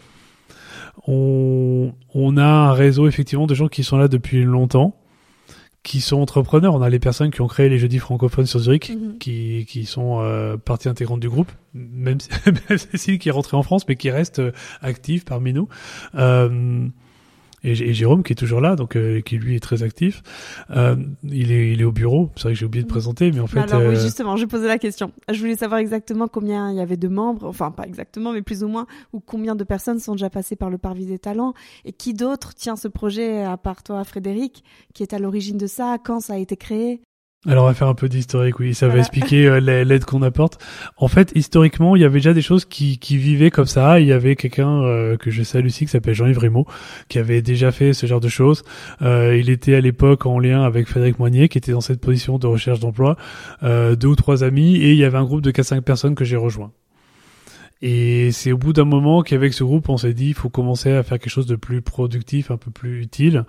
On, 1.07 1.93
on 2.13 2.37
a 2.37 2.45
un 2.45 2.73
réseau 2.73 3.07
effectivement 3.07 3.47
de 3.47 3.55
gens 3.55 3.69
qui 3.69 3.85
sont 3.85 3.97
là 3.97 4.09
depuis 4.09 4.43
longtemps, 4.43 4.97
qui 5.87 6.01
sont 6.01 6.17
entrepreneurs. 6.21 6.75
On 6.75 6.83
a 6.83 6.91
les 6.91 6.99
personnes 6.99 7.31
qui 7.31 7.41
ont 7.43 7.47
créé 7.47 7.69
les 7.69 7.79
jeudis 7.79 8.01
francophones 8.01 8.45
sur 8.47 8.59
Zurich, 8.59 8.91
Mhm. 8.91 9.19
qui, 9.19 9.65
qui 9.69 9.87
sont 9.87 10.19
euh, 10.21 10.57
partie 10.57 10.89
intégrante 10.89 11.21
du 11.21 11.29
groupe, 11.29 11.51
même, 11.75 12.19
Cécile 12.77 13.19
qui 13.21 13.29
est 13.29 13.33
rentrée 13.33 13.57
en 13.57 13.63
France, 13.63 13.87
mais 13.89 13.95
qui 13.95 14.11
reste 14.11 14.41
euh, 14.41 14.51
active 14.83 15.25
parmi 15.25 15.53
nous. 15.53 15.69
Euh, 16.17 16.89
et, 17.63 17.75
Jérôme 17.95 18.23
qui 18.23 18.33
est 18.33 18.37
toujours 18.37 18.61
là, 18.61 18.77
donc 18.77 18.97
euh, 18.97 19.21
qui 19.21 19.39
lui 19.39 19.57
est 19.57 19.61
très 19.61 19.83
actif. 19.83 20.23
Euh, 20.71 20.97
il, 21.25 21.53
est, 21.53 21.73
il 21.73 21.81
est 21.81 21.85
au 21.85 21.93
bureau, 21.93 22.31
c'est 22.37 22.45
vrai 22.45 22.53
que 22.53 22.59
j'ai 22.59 22.67
oublié 22.67 22.83
de 22.83 22.89
présenter, 22.89 23.33
mais 23.33 23.41
en 23.41 23.47
fait... 23.47 23.61
Alors 23.61 23.81
oui, 23.81 23.97
euh, 23.97 24.01
justement, 24.01 24.37
je 24.37 24.45
posais 24.47 24.69
la 24.69 24.79
question. 24.79 25.13
Je 25.31 25.39
voulais 25.39 25.57
savoir 25.57 25.81
exactement 25.81 26.29
combien 26.29 26.71
il 26.71 26.77
y 26.77 26.81
avait 26.81 26.97
de 26.97 27.09
membres, 27.09 27.47
enfin 27.47 27.71
pas 27.71 27.85
exactement, 27.85 28.33
mais 28.33 28.43
plus 28.43 28.63
ou 28.63 28.69
moins, 28.69 28.87
ou 29.13 29.21
combien 29.21 29.55
de 29.55 29.65
personnes 29.65 29.99
sont 29.99 30.13
déjà 30.13 30.31
passées 30.31 30.57
par 30.57 30.71
le 30.71 30.79
Parvis 30.79 31.07
des 31.07 31.19
Talents, 31.19 31.55
et 31.85 31.93
qui 31.93 32.15
d'autre 32.15 32.55
tient 32.55 32.77
ce 32.77 32.89
projet 32.89 33.43
à 33.43 33.57
part 33.57 33.83
toi, 33.83 34.05
Frédéric, 34.05 34.63
qui 34.95 35.03
est 35.03 35.13
à 35.13 35.19
l'origine 35.19 35.59
de 35.59 35.67
ça, 35.67 35.97
quand 36.03 36.21
ça 36.21 36.35
a 36.35 36.39
été 36.39 36.57
créé? 36.57 37.01
Alors 37.49 37.65
on 37.65 37.69
va 37.69 37.75
faire 37.75 37.87
un 37.87 37.95
peu 37.95 38.09
d'historique, 38.09 38.59
oui, 38.59 38.75
ça 38.75 38.89
va 38.89 38.99
expliquer 38.99 39.47
euh, 39.47 39.61
la- 39.61 39.85
l'aide 39.85 40.05
qu'on 40.05 40.23
apporte. 40.23 40.59
En 40.97 41.07
fait, 41.07 41.31
historiquement, 41.37 41.95
il 41.95 42.03
y 42.03 42.05
avait 42.05 42.19
déjà 42.19 42.35
des 42.35 42.43
choses 42.43 42.65
qui, 42.65 42.99
qui 42.99 43.17
vivaient 43.19 43.51
comme 43.51 43.67
ça. 43.67 44.01
Il 44.01 44.07
y 44.07 44.13
avait 44.13 44.35
quelqu'un 44.35 44.83
euh, 44.83 45.17
que 45.17 45.31
je 45.31 45.45
salue 45.45 45.67
aussi, 45.67 45.85
qui 45.85 45.91
s'appelle 45.93 46.15
Jean-Yves 46.15 46.39
Rimaud, 46.39 46.67
qui 47.09 47.19
avait 47.21 47.43
déjà 47.43 47.71
fait 47.71 47.93
ce 47.93 48.07
genre 48.07 48.19
de 48.21 48.29
choses. 48.29 48.65
Euh, 49.03 49.37
il 49.39 49.49
était 49.49 49.77
à 49.77 49.81
l'époque 49.81 50.27
en 50.27 50.41
lien 50.41 50.65
avec 50.65 50.89
Frédéric 50.89 51.21
Moignet, 51.21 51.49
qui 51.49 51.59
était 51.59 51.71
dans 51.73 51.81
cette 51.81 52.01
position 52.01 52.39
de 52.39 52.49
recherche 52.49 52.81
d'emploi, 52.81 53.17
euh, 53.63 53.95
deux 53.95 54.09
ou 54.09 54.17
trois 54.17 54.43
amis, 54.43 54.77
et 54.77 54.91
il 54.93 54.99
y 54.99 55.05
avait 55.05 55.19
un 55.19 55.25
groupe 55.25 55.43
de 55.43 55.53
4-5 55.53 55.83
personnes 55.83 56.17
que 56.17 56.25
j'ai 56.25 56.37
rejoint. 56.37 56.73
Et 57.83 58.33
c'est 58.33 58.53
au 58.53 58.59
bout 58.59 58.73
d'un 58.73 58.87
moment 58.87 59.23
qu'avec 59.23 59.53
ce 59.53 59.63
groupe, 59.63 59.89
on 59.91 59.99
s'est 59.99 60.15
dit, 60.15 60.29
il 60.29 60.35
faut 60.35 60.49
commencer 60.49 60.91
à 60.91 61.03
faire 61.03 61.19
quelque 61.19 61.31
chose 61.31 61.47
de 61.47 61.57
plus 61.57 61.83
productif, 61.83 62.51
un 62.51 62.57
peu 62.57 62.71
plus 62.71 63.03
utile 63.03 63.45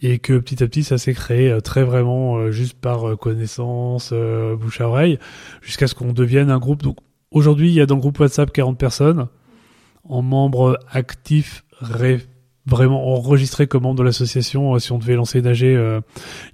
et 0.00 0.18
que 0.18 0.38
petit 0.38 0.62
à 0.62 0.66
petit 0.68 0.84
ça 0.84 0.96
s'est 0.98 1.14
créé 1.14 1.50
euh, 1.50 1.60
très 1.60 1.82
vraiment 1.82 2.36
euh, 2.36 2.50
juste 2.50 2.78
par 2.80 3.08
euh, 3.08 3.16
connaissance, 3.16 4.12
bouche 4.58 4.80
à 4.80 4.88
oreille, 4.88 5.18
jusqu'à 5.62 5.86
ce 5.86 5.94
qu'on 5.94 6.12
devienne 6.12 6.50
un 6.50 6.58
groupe. 6.58 6.82
Donc 6.82 6.96
aujourd'hui 7.30 7.68
il 7.68 7.74
y 7.74 7.80
a 7.80 7.86
dans 7.86 7.96
le 7.96 8.00
groupe 8.00 8.18
WhatsApp 8.20 8.52
40 8.52 8.78
personnes 8.78 9.28
en 10.04 10.22
membres 10.22 10.78
actifs 10.90 11.64
ré- 11.80 12.20
vraiment 12.66 13.14
enregistrés 13.14 13.66
comme 13.66 13.82
membres 13.84 13.98
de 13.98 14.02
l'association. 14.04 14.78
Si 14.78 14.92
on 14.92 14.98
devait 14.98 15.14
lancer 15.14 15.40
nager, 15.42 15.74
euh, 15.74 16.00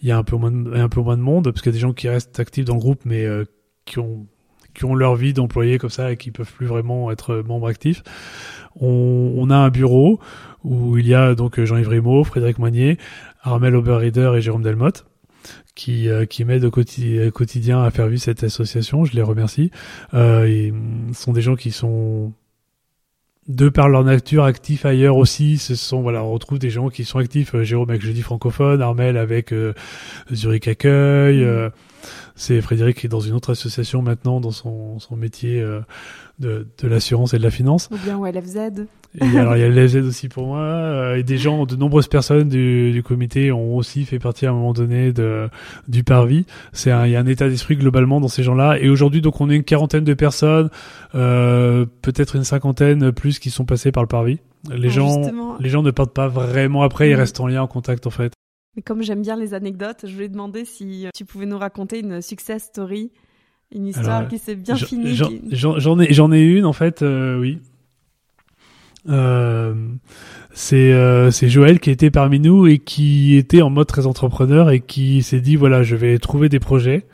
il 0.00 0.09
y 0.09 0.12
a 0.12 0.16
un 0.16 0.22
peu 0.24 0.37
moins 0.37 0.50
de, 0.52 0.74
un 0.74 0.88
peu 0.88 1.00
moins 1.00 1.16
de 1.16 1.22
monde 1.22 1.44
parce 1.50 1.61
qu'il 1.61 1.70
y 1.70 1.74
a 1.74 1.78
des 1.78 1.80
gens 1.80 1.92
qui 1.92 2.09
restent 2.09 2.38
actifs 2.40 2.64
dans 2.64 2.74
le 2.74 2.80
groupe 2.80 3.00
mais 3.04 3.24
euh, 3.24 3.44
qui 3.85 3.98
ont 3.98 4.26
qui 4.74 4.85
ont 4.87 4.94
leur 4.96 5.14
vie 5.14 5.33
d'employés 5.33 5.78
comme 5.78 5.90
ça 5.90 6.11
et 6.11 6.16
qui 6.16 6.33
peuvent 6.33 6.52
plus 6.52 6.66
vraiment 6.66 7.12
être 7.12 7.37
membres 7.46 7.68
actifs. 7.68 8.02
On, 8.80 9.33
on 9.37 9.48
a 9.50 9.57
un 9.57 9.68
bureau 9.70 10.18
où 10.64 10.98
il 10.98 11.07
y 11.07 11.14
a 11.14 11.37
donc 11.37 11.62
Jean-Yves 11.62 11.88
Rimaud, 11.88 12.24
Frédéric 12.24 12.59
Moignet, 12.59 12.96
Armel 13.44 13.76
Oberrieder 13.76 14.33
et 14.37 14.40
Jérôme 14.40 14.62
Delmotte 14.62 15.07
qui, 15.74 16.09
euh, 16.09 16.24
qui 16.24 16.44
m'aident 16.44 16.64
au 16.64 16.70
quotidien, 16.70 17.30
quotidien 17.30 17.83
à 17.83 17.90
faire 17.90 18.07
vivre 18.07 18.22
cette 18.22 18.42
association. 18.44 19.04
Je 19.04 19.12
les 19.12 19.22
remercie. 19.22 19.70
Euh, 20.14 20.44
et, 20.46 20.72
mm, 20.72 21.12
ce 21.14 21.22
sont 21.22 21.33
des 21.33 21.42
gens 21.42 21.57
qui 21.57 21.70
sont 21.70 22.33
de 23.46 23.68
par 23.68 23.88
leur 23.88 24.04
nature 24.04 24.44
actifs 24.44 24.87
ailleurs 24.87 25.16
aussi. 25.16 25.59
Ce 25.59 25.74
sont 25.74 26.00
voilà, 26.02 26.24
on 26.24 26.33
retrouve 26.33 26.59
des 26.59 26.70
gens 26.70 26.88
qui 26.88 27.04
sont 27.04 27.18
actifs. 27.18 27.54
Euh, 27.54 27.64
Jérôme 27.64 27.90
avec 27.90 28.02
Jeudi 28.02 28.22
francophone, 28.22 28.80
Armel 28.80 29.16
avec 29.16 29.52
euh, 29.52 29.74
Zurich 30.33 30.68
Accueil. 30.68 31.42
Euh, 31.44 31.70
c'est 32.37 32.61
Frédéric 32.61 32.98
qui 32.98 33.07
est 33.07 33.11
dans 33.11 33.20
une 33.20 33.35
autre 33.35 33.52
association 33.52 34.02
maintenant 34.02 34.40
dans 34.40 34.50
son, 34.50 34.98
son 34.98 35.16
métier 35.16 35.61
euh, 35.61 35.80
de, 36.38 36.66
de 36.78 36.88
l'assurance 36.88 37.35
et 37.35 37.38
de 37.38 37.42
la 37.42 37.50
finance. 37.50 37.88
Ou 37.92 37.98
bien 37.98 38.18
au 38.18 38.26
LFZ 38.26 38.87
Et 39.20 39.38
alors 39.38 39.57
il 39.57 39.61
y 39.61 39.62
a 39.64 39.68
les 39.68 39.96
aides 39.96 40.05
aussi 40.07 40.29
pour 40.29 40.46
moi 40.48 40.59
euh, 40.61 41.14
et 41.16 41.22
des 41.22 41.38
gens, 41.38 41.66
de 41.66 41.77
nombreuses 41.77 42.09
personnes 42.09 42.48
du, 42.48 42.90
du 42.90 43.03
comité 43.05 43.53
ont 43.53 43.77
aussi 43.77 44.05
fait 44.05 44.18
partie 44.18 44.44
à 44.46 44.50
un 44.50 44.55
moment 44.55 44.72
donné 44.72 45.12
de 45.12 45.48
du 45.87 46.03
Parvis. 46.03 46.46
C'est 46.72 46.90
un, 46.90 47.07
il 47.07 47.12
y 47.12 47.16
a 47.16 47.20
un 47.20 47.27
état 47.27 47.48
d'esprit 47.48 47.77
globalement 47.77 48.20
dans 48.20 48.27
ces 48.29 48.42
gens-là. 48.42 48.79
Et 48.81 48.88
aujourd'hui 48.88 49.20
donc 49.20 49.40
on 49.40 49.48
est 49.50 49.55
une 49.57 49.62
quarantaine 49.62 50.03
de 50.03 50.14
personnes, 50.14 50.68
euh, 51.14 51.87
peut-être 52.03 52.37
une 52.37 52.44
cinquantaine 52.44 53.12
plus 53.12 53.38
qui 53.38 53.50
sont 53.50 53.64
passées 53.64 53.92
par 53.92 54.03
le 54.03 54.09
Parvis. 54.09 54.40
Les 54.70 54.88
Ah, 54.88 54.92
gens, 54.92 55.22
justement. 55.22 55.57
les 55.61 55.68
gens 55.68 55.83
ne 55.83 55.90
partent 55.90 56.14
pas 56.14 56.27
vraiment 56.29 56.83
après, 56.83 57.09
ils 57.09 57.12
Mhm. 57.14 57.18
restent 57.20 57.40
en 57.40 57.46
lien, 57.46 57.62
en 57.62 57.66
contact 57.66 58.07
en 58.07 58.11
fait. 58.11 58.33
Mais 58.77 58.83
comme 58.83 59.03
j'aime 59.03 59.22
bien 59.22 59.37
les 59.37 59.55
anecdotes, 59.55 60.07
je 60.09 60.12
voulais 60.12 60.29
demander 60.29 60.64
si 60.64 61.07
euh, 61.07 61.11
tu 61.14 61.24
pouvais 61.24 61.46
nous 61.46 61.59
raconter 61.59 62.00
une 62.00 62.20
success 62.20 62.64
story, 62.64 63.12
une 63.72 63.87
histoire 63.87 64.16
Alors, 64.18 64.29
qui 64.29 64.38
s'est 64.38 64.57
bien 64.57 64.74
finie. 64.77 65.14
J'en 65.14 65.29
qui- 65.29 65.42
j'en- 65.53 65.79
j'en 65.79 66.00
ai, 66.00 66.12
j'en 66.12 66.33
ai 66.33 66.40
une 66.42 66.64
en 66.64 66.72
fait, 66.72 67.03
euh, 67.03 67.38
oui. 67.38 67.61
Euh, 69.09 69.75
c'est 70.55 70.93
euh, 70.93 71.31
c'est 71.31 71.49
Joël 71.49 71.81
qui 71.81 71.90
était 71.90 72.11
parmi 72.11 72.40
nous 72.40 72.67
et 72.67 72.79
qui 72.79 73.37
était 73.37 73.61
en 73.61 73.71
mode 73.71 73.87
très 73.87 74.07
entrepreneur 74.07 74.71
et 74.71 74.81
qui 74.81 75.23
s'est 75.23 75.40
dit 75.40 75.57
voilà 75.57 75.83
je 75.83 75.97
vais 75.97 76.19
trouver 76.19 76.49
des 76.49 76.61
projets, 76.61 77.07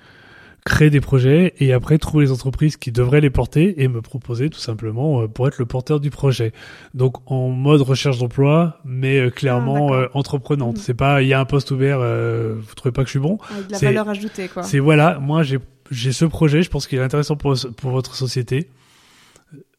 créer 0.65 0.91
des 0.91 1.01
projets 1.01 1.55
et 1.59 1.73
après 1.73 1.99
trouver 1.99 2.27
les 2.27 2.33
entreprises 2.33 2.77
qui 2.77 2.93
devraient 2.93 3.23
les 3.23 3.31
porter 3.31 3.83
et 3.83 3.89
me 3.89 4.03
proposer 4.03 4.51
tout 4.51 4.59
simplement 4.59 5.23
euh, 5.23 5.27
pour 5.27 5.49
être 5.49 5.59
le 5.59 5.65
porteur 5.65 6.01
du 6.01 6.11
projet. 6.11 6.53
Donc 6.95 7.17
en 7.27 7.49
mode 7.49 7.81
recherche 7.81 8.19
d'emploi 8.19 8.79
mais 8.85 9.19
euh, 9.19 9.31
clairement 9.31 9.95
euh, 9.95 10.07
entreprenante. 10.13 10.77
Mhm. 10.77 10.83
C'est 10.83 10.95
pas 10.95 11.23
il 11.23 11.29
y 11.29 11.33
a 11.33 11.41
un 11.41 11.47
poste 11.47 11.71
ouvert, 11.71 11.99
euh, 12.01 12.57
vous 12.61 12.75
trouvez 12.75 12.93
pas 12.93 13.03
que 13.03 13.09
je 13.09 13.13
suis 13.13 13.21
bon 13.21 13.39
Avec 13.51 13.69
de 13.69 13.73
la 13.73 13.79
valeur 13.79 14.09
ajoutée, 14.09 14.49
quoi. 14.49 14.63
c'est 14.63 14.79
voilà, 14.81 15.19
moi 15.19 15.43
j'ai 15.43 15.59
j'ai 15.91 16.13
ce 16.13 16.25
projet, 16.25 16.63
je 16.63 16.71
pense 16.71 16.87
qu'il 16.87 16.99
est 16.99 17.03
intéressant 17.03 17.37
pour 17.37 17.57
pour 17.77 17.91
votre 17.91 18.15
société. 18.15 18.69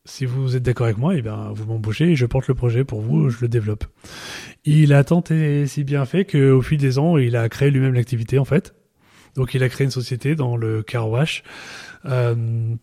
Si 0.05 0.25
vous 0.25 0.55
êtes 0.55 0.63
d'accord 0.63 0.85
avec 0.85 0.97
moi, 0.97 1.15
eh 1.15 1.21
bien 1.21 1.51
vous 1.53 1.65
m'embauchez 1.65 2.05
et 2.05 2.15
je 2.15 2.25
porte 2.25 2.47
le 2.47 2.55
projet 2.55 2.83
pour 2.83 3.01
vous, 3.01 3.29
je 3.29 3.41
le 3.41 3.47
développe. 3.47 3.85
Il 4.65 4.93
a 4.93 5.03
tenté 5.03 5.67
si 5.67 5.83
bien 5.83 6.05
fait 6.05 6.25
qu'au 6.25 6.61
fil 6.63 6.79
des 6.79 6.97
ans, 6.97 7.17
il 7.17 7.35
a 7.35 7.47
créé 7.49 7.69
lui-même 7.69 7.93
l'activité 7.93 8.39
en 8.39 8.45
fait. 8.45 8.73
Donc 9.35 9.53
il 9.53 9.61
a 9.61 9.69
créé 9.69 9.85
une 9.85 9.91
société 9.91 10.35
dans 10.35 10.57
le 10.57 10.81
car 10.81 11.07
wash. 11.07 11.43
Euh, 12.05 12.75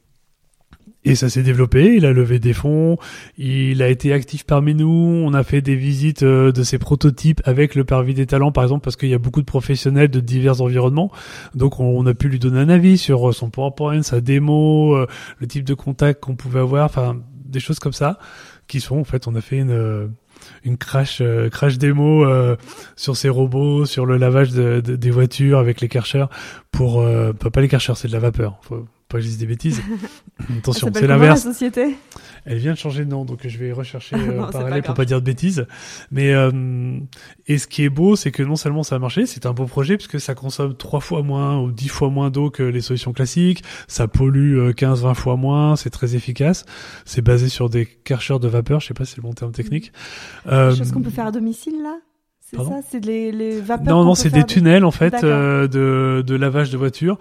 et 1.08 1.14
ça 1.14 1.30
s'est 1.30 1.42
développé, 1.42 1.94
il 1.96 2.04
a 2.04 2.12
levé 2.12 2.38
des 2.38 2.52
fonds, 2.52 2.98
il 3.38 3.82
a 3.82 3.88
été 3.88 4.12
actif 4.12 4.44
parmi 4.44 4.74
nous, 4.74 5.22
on 5.24 5.32
a 5.32 5.42
fait 5.42 5.62
des 5.62 5.74
visites 5.74 6.22
euh, 6.22 6.52
de 6.52 6.62
ses 6.62 6.78
prototypes 6.78 7.40
avec 7.44 7.74
le 7.74 7.84
parvis 7.84 8.12
des 8.12 8.26
talents 8.26 8.52
par 8.52 8.62
exemple 8.62 8.84
parce 8.84 8.96
qu'il 8.96 9.08
y 9.08 9.14
a 9.14 9.18
beaucoup 9.18 9.40
de 9.40 9.46
professionnels 9.46 10.10
de 10.10 10.20
divers 10.20 10.60
environnements. 10.60 11.10
Donc 11.54 11.80
on, 11.80 12.04
a 12.04 12.12
pu 12.12 12.28
lui 12.28 12.38
donner 12.38 12.60
un 12.60 12.68
avis 12.68 12.98
sur 12.98 13.34
son 13.34 13.48
PowerPoint, 13.48 14.02
sa 14.02 14.20
démo, 14.20 14.98
le 15.38 15.46
type 15.46 15.64
de 15.64 15.72
contact 15.72 16.22
qu'on 16.22 16.36
pouvait 16.36 16.60
avoir, 16.60 16.84
enfin 16.84 17.16
des 17.46 17.60
choses 17.60 17.78
comme 17.78 17.94
ça 17.94 18.18
qui 18.66 18.80
sont 18.80 18.98
en 18.98 19.04
fait 19.04 19.26
on 19.26 19.34
a 19.34 19.40
fait 19.40 19.56
une 19.56 20.10
une 20.62 20.76
crash 20.76 21.22
crash 21.50 21.78
démo 21.78 22.26
sur 22.96 23.16
ces 23.16 23.30
robots, 23.30 23.86
sur 23.86 24.04
le 24.04 24.18
lavage 24.18 24.50
de, 24.50 24.80
des 24.80 25.10
voitures 25.10 25.58
avec 25.58 25.80
les 25.80 25.88
Karcher 25.88 26.26
pour 26.70 27.02
pas 27.52 27.60
les 27.62 27.68
Karcher, 27.68 27.94
c'est 27.96 28.08
de 28.08 28.12
la 28.12 28.18
vapeur. 28.18 28.60
Pas 29.08 29.18
que 29.18 29.22
je 29.22 29.28
dise 29.28 29.38
des 29.38 29.46
bêtises. 29.46 29.80
Attention, 30.58 30.90
c'est 30.92 31.06
l'inverse. 31.06 31.44
la 31.44 31.52
société? 31.52 31.96
Elle 32.44 32.58
vient 32.58 32.72
de 32.72 32.78
changer 32.78 33.04
de 33.04 33.10
nom, 33.10 33.24
donc 33.24 33.46
je 33.46 33.58
vais 33.58 33.72
rechercher 33.72 34.16
euh, 34.16 34.42
en 34.46 34.50
parallèle 34.50 34.82
pour 34.82 34.94
pas 34.94 35.04
dire 35.04 35.20
de 35.20 35.26
bêtises. 35.26 35.66
Mais 36.10 36.32
euh, 36.32 36.98
et 37.46 37.58
ce 37.58 37.66
qui 37.66 37.84
est 37.84 37.88
beau, 37.88 38.16
c'est 38.16 38.30
que 38.30 38.42
non 38.42 38.56
seulement 38.56 38.82
ça 38.82 38.96
a 38.96 38.98
marché, 38.98 39.26
c'est 39.26 39.46
un 39.46 39.52
beau 39.52 39.64
projet 39.64 39.96
puisque 39.96 40.20
ça 40.20 40.34
consomme 40.34 40.76
trois 40.76 41.00
fois 41.00 41.22
moins 41.22 41.60
ou 41.60 41.72
dix 41.72 41.88
fois 41.88 42.10
moins 42.10 42.30
d'eau 42.30 42.50
que 42.50 42.62
les 42.62 42.80
solutions 42.80 43.12
classiques. 43.12 43.64
Ça 43.86 44.08
pollue 44.08 44.70
15-20 44.70 45.10
euh, 45.10 45.14
fois 45.14 45.36
moins. 45.36 45.76
C'est 45.76 45.90
très 45.90 46.14
efficace. 46.14 46.64
C'est 47.04 47.22
basé 47.22 47.48
sur 47.48 47.70
des 47.70 47.86
karchers 47.86 48.38
de 48.38 48.48
vapeur. 48.48 48.80
Je 48.80 48.88
sais 48.88 48.94
pas 48.94 49.04
si 49.04 49.12
c'est 49.12 49.18
le 49.18 49.22
bon 49.22 49.32
terme 49.32 49.52
technique. 49.52 49.92
Euh, 50.46 50.74
chose 50.74 50.92
qu'on 50.92 51.02
peut 51.02 51.10
faire 51.10 51.26
à 51.26 51.32
domicile 51.32 51.82
là? 51.82 51.96
C'est 52.50 52.56
ça, 52.56 52.80
c'est 52.88 53.04
les, 53.04 53.30
les 53.30 53.60
vapeurs. 53.60 53.94
Non, 53.94 54.04
non, 54.04 54.14
c'est 54.14 54.30
des 54.30 54.42
tunnels 54.44 54.86
en 54.86 54.90
fait 54.90 55.22
euh, 55.22 55.68
de, 55.68 56.24
de 56.26 56.34
lavage 56.34 56.70
de 56.70 56.78
voiture 56.78 57.18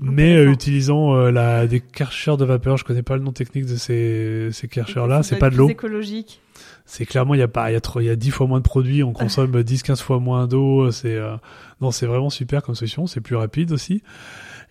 mais 0.00 0.36
euh, 0.36 0.50
utilisant 0.50 1.14
euh, 1.14 1.30
la 1.30 1.66
des 1.66 1.80
karchers 1.80 2.36
de 2.36 2.44
vapeur, 2.44 2.76
je 2.76 2.84
connais 2.84 3.02
pas 3.02 3.16
le 3.16 3.22
nom 3.22 3.32
technique 3.32 3.66
de 3.66 3.76
ces 3.76 4.48
ces 4.52 4.68
karchers 4.68 5.06
là, 5.06 5.22
c'est 5.22 5.36
pas 5.36 5.50
de 5.50 5.56
l'eau. 5.56 5.68
écologique. 5.68 6.40
C'est 6.84 7.06
clairement 7.06 7.34
il 7.34 7.40
y 7.40 7.42
a 7.42 7.48
pas 7.48 7.70
il 7.70 7.74
y 7.74 7.76
a 7.76 7.80
trop 7.80 8.00
il 8.00 8.06
y 8.06 8.10
a 8.10 8.16
10 8.16 8.30
fois 8.30 8.46
moins 8.46 8.58
de 8.58 8.64
produits, 8.64 9.02
on 9.02 9.12
consomme 9.12 9.62
10 9.62 9.82
15 9.82 10.00
fois 10.00 10.18
moins 10.18 10.46
d'eau, 10.46 10.90
c'est 10.90 11.14
euh, 11.14 11.36
non, 11.80 11.90
c'est 11.90 12.06
vraiment 12.06 12.30
super 12.30 12.62
comme 12.62 12.74
solution, 12.74 13.06
c'est 13.06 13.20
plus 13.20 13.36
rapide 13.36 13.72
aussi. 13.72 14.02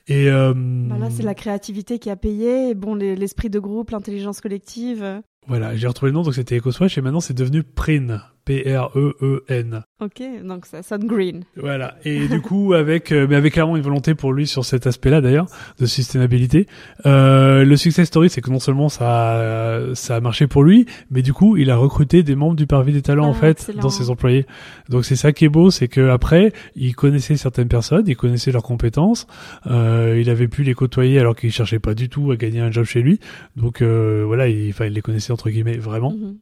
Et 0.07 0.29
euh, 0.29 0.53
bah 0.55 0.97
là, 0.97 1.09
c'est 1.11 1.23
la 1.23 1.35
créativité 1.35 1.99
qui 1.99 2.09
a 2.09 2.15
payé, 2.15 2.69
et 2.69 2.73
bon 2.73 2.95
l'esprit 2.95 3.49
de 3.49 3.59
groupe, 3.59 3.91
l'intelligence 3.91 4.41
collective. 4.41 5.21
Voilà, 5.47 5.75
j'ai 5.75 5.87
retrouvé 5.87 6.11
le 6.11 6.15
nom, 6.15 6.23
donc 6.23 6.33
c'était 6.33 6.57
EcoSwatch 6.57 6.97
et 6.97 7.01
maintenant 7.01 7.19
c'est 7.19 7.33
devenu 7.33 7.63
Prin. 7.63 8.21
P-R-E-E-N. 8.51 9.83
Ok, 10.01 10.23
donc 10.43 10.65
ça 10.65 10.83
sonne 10.83 11.05
green. 11.05 11.43
Voilà. 11.55 11.95
Et 12.03 12.27
du 12.27 12.41
coup, 12.41 12.73
avec, 12.73 13.11
euh, 13.11 13.27
mais 13.29 13.35
avec 13.35 13.53
clairement 13.53 13.77
une 13.77 13.83
volonté 13.83 14.15
pour 14.15 14.33
lui 14.33 14.47
sur 14.47 14.65
cet 14.65 14.87
aspect-là 14.87 15.21
d'ailleurs, 15.21 15.45
de 15.79 15.85
sustainabilité. 15.85 16.67
Euh, 17.05 17.63
le 17.63 17.77
success 17.77 18.07
story, 18.07 18.29
c'est 18.29 18.41
que 18.41 18.49
non 18.49 18.59
seulement 18.59 18.89
ça, 18.89 19.81
ça 19.93 20.15
a 20.15 20.19
marché 20.19 20.47
pour 20.47 20.63
lui, 20.63 20.85
mais 21.11 21.21
du 21.21 21.33
coup, 21.33 21.55
il 21.55 21.69
a 21.69 21.77
recruté 21.77 22.23
des 22.23 22.35
membres 22.35 22.55
du 22.55 22.67
Parvis 22.67 22.93
des 22.93 23.01
talents 23.01 23.29
en 23.29 23.31
ah, 23.31 23.35
fait 23.35 23.71
dans 23.79 23.89
ses 23.89 24.09
employés. 24.09 24.45
Donc 24.89 25.05
c'est 25.05 25.15
ça 25.15 25.31
qui 25.31 25.45
est 25.45 25.49
beau, 25.49 25.71
c'est 25.71 25.87
que 25.87 26.09
après, 26.09 26.51
il 26.75 26.95
connaissait 26.95 27.37
certaines 27.37 27.69
personnes, 27.69 28.05
il 28.07 28.17
connaissait 28.17 28.51
leurs 28.51 28.63
compétences, 28.63 29.27
euh, 29.67 30.17
il 30.19 30.29
avait 30.29 30.47
pu 30.47 30.63
les 30.63 30.73
côtoyer 30.73 31.19
alors 31.19 31.35
qu'il 31.35 31.51
cherchait 31.51 31.79
pas 31.79 31.93
du 31.93 32.09
tout 32.09 32.31
à 32.31 32.35
gagner 32.35 32.59
un 32.59 32.71
job 32.71 32.83
chez 32.83 33.01
lui. 33.01 33.19
Donc 33.55 33.81
euh, 33.81 34.23
voilà, 34.25 34.49
il, 34.49 34.73
il 34.77 34.93
les 34.93 35.01
connaissait 35.01 35.31
entre 35.31 35.49
guillemets 35.49 35.77
vraiment. 35.77 36.11
Mhm. 36.11 36.37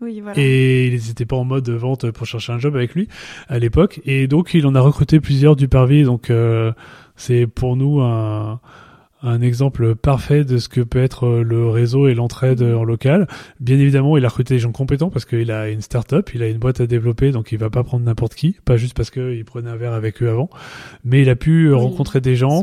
Oui, 0.00 0.20
voilà. 0.20 0.38
Et 0.38 0.88
ils 0.88 1.08
n'étaient 1.08 1.24
pas 1.24 1.36
en 1.36 1.44
mode 1.44 1.68
vente 1.70 2.10
pour 2.10 2.26
chercher 2.26 2.52
un 2.52 2.58
job 2.58 2.76
avec 2.76 2.94
lui 2.94 3.08
à 3.48 3.58
l'époque. 3.58 4.00
Et 4.04 4.26
donc, 4.26 4.54
il 4.54 4.66
en 4.66 4.74
a 4.74 4.80
recruté 4.80 5.20
plusieurs 5.20 5.56
du 5.56 5.68
parvis. 5.68 6.04
Donc, 6.04 6.30
euh, 6.30 6.72
c'est 7.16 7.46
pour 7.46 7.76
nous 7.76 8.00
un, 8.00 8.60
un 9.22 9.40
exemple 9.40 9.94
parfait 9.94 10.44
de 10.44 10.58
ce 10.58 10.68
que 10.68 10.80
peut 10.80 11.02
être 11.02 11.26
euh, 11.26 11.42
le 11.42 11.68
réseau 11.68 12.06
et 12.06 12.14
l'entraide 12.14 12.62
en 12.62 12.84
local. 12.84 13.26
Bien 13.60 13.78
évidemment, 13.78 14.16
il 14.16 14.24
a 14.24 14.28
recruté 14.28 14.54
des 14.54 14.60
gens 14.60 14.72
compétents 14.72 15.08
parce 15.08 15.24
qu'il 15.24 15.50
a 15.50 15.68
une 15.70 15.80
start-up, 15.80 16.30
il 16.34 16.42
a 16.42 16.48
une 16.48 16.58
boîte 16.58 16.80
à 16.80 16.86
développer, 16.86 17.32
donc 17.32 17.50
il 17.52 17.58
va 17.58 17.70
pas 17.70 17.82
prendre 17.82 18.04
n'importe 18.04 18.34
qui, 18.34 18.56
pas 18.64 18.76
juste 18.76 18.94
parce 18.94 19.10
qu'il 19.10 19.44
prenait 19.44 19.70
un 19.70 19.76
verre 19.76 19.94
avec 19.94 20.22
eux 20.22 20.28
avant, 20.28 20.50
mais 21.04 21.22
il 21.22 21.30
a 21.30 21.36
pu 21.36 21.72
rencontrer 21.72 22.20
des 22.20 22.36
gens, 22.36 22.62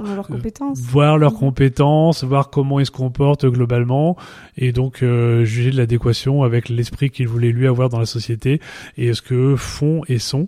voir 0.73 1.17
leurs 1.17 1.33
compétences, 1.33 2.23
voir 2.23 2.49
comment 2.49 2.79
ils 2.79 2.85
se 2.85 2.91
comportent 2.91 3.45
globalement, 3.45 4.15
et 4.57 4.71
donc 4.71 5.01
euh, 5.01 5.43
juger 5.45 5.71
de 5.71 5.77
l'adéquation 5.77 6.43
avec 6.43 6.69
l'esprit 6.69 7.09
qu'il 7.09 7.27
voulait 7.27 7.51
lui 7.51 7.67
avoir 7.67 7.89
dans 7.89 7.99
la 7.99 8.05
société 8.05 8.61
et 8.97 9.13
ce 9.13 9.21
que 9.21 9.55
font 9.55 10.01
et 10.07 10.19
sont. 10.19 10.47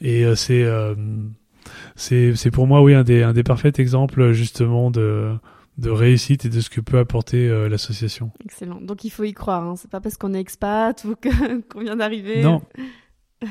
Et 0.00 0.24
euh, 0.24 0.34
c'est 0.34 0.64
c'est 0.64 1.43
c'est 1.96 2.50
pour 2.52 2.66
moi 2.66 2.82
oui 2.82 2.94
un 2.94 3.04
des 3.04 3.22
un 3.22 3.32
des 3.32 3.44
parfaits 3.44 3.78
exemples 3.78 4.32
justement 4.32 4.90
de 4.90 5.36
de 5.78 5.90
réussite 5.90 6.44
et 6.44 6.48
de 6.48 6.60
ce 6.60 6.70
que 6.70 6.80
peut 6.80 6.98
apporter 6.98 7.48
euh, 7.48 7.68
l'association. 7.68 8.30
Excellent. 8.44 8.80
Donc 8.80 9.04
il 9.04 9.10
faut 9.10 9.24
y 9.24 9.32
croire. 9.32 9.64
Hein. 9.64 9.74
C'est 9.76 9.90
pas 9.90 10.00
parce 10.00 10.16
qu'on 10.16 10.34
est 10.34 10.40
expat 10.40 11.04
ou 11.04 11.14
qu'on 11.68 11.80
vient 11.80 11.96
d'arriver. 11.96 12.42
Non. 12.42 12.62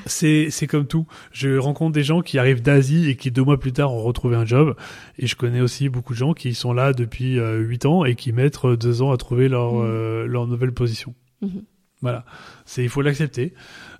C'est 0.06 0.50
c'est 0.50 0.66
comme 0.66 0.88
tout. 0.88 1.06
Je 1.32 1.58
rencontre 1.58 1.92
des 1.92 2.04
gens 2.04 2.22
qui 2.22 2.40
arrivent 2.40 2.62
d'Asie 2.62 3.10
et 3.10 3.16
qui 3.16 3.30
deux 3.30 3.44
mois 3.44 3.60
plus 3.60 3.74
tard 3.74 3.94
ont 3.94 4.02
retrouvé 4.02 4.36
un 4.36 4.46
job. 4.46 4.76
Et 5.20 5.28
je 5.28 5.36
connais 5.36 5.62
aussi 5.62 5.90
beaucoup 5.90 6.14
de 6.14 6.18
gens 6.18 6.34
qui 6.34 6.54
sont 6.56 6.74
là 6.74 6.94
depuis 6.94 7.38
euh, 7.38 7.60
huit 7.60 7.86
ans 7.86 8.04
et 8.06 8.16
qui 8.16 8.32
mettent 8.32 8.66
euh, 8.66 8.78
deux 8.78 9.02
ans 9.02 9.12
à 9.12 9.18
trouver 9.18 9.50
leur 9.50 9.74
mmh. 9.74 10.24
leur 10.26 10.48
nouvelle 10.48 10.74
position. 10.74 11.14
Mmh. 11.42 11.60
Voilà, 12.04 12.26
c'est 12.66 12.84
il 12.84 12.89
faut 12.89 13.02
l'accepter. 13.02 13.54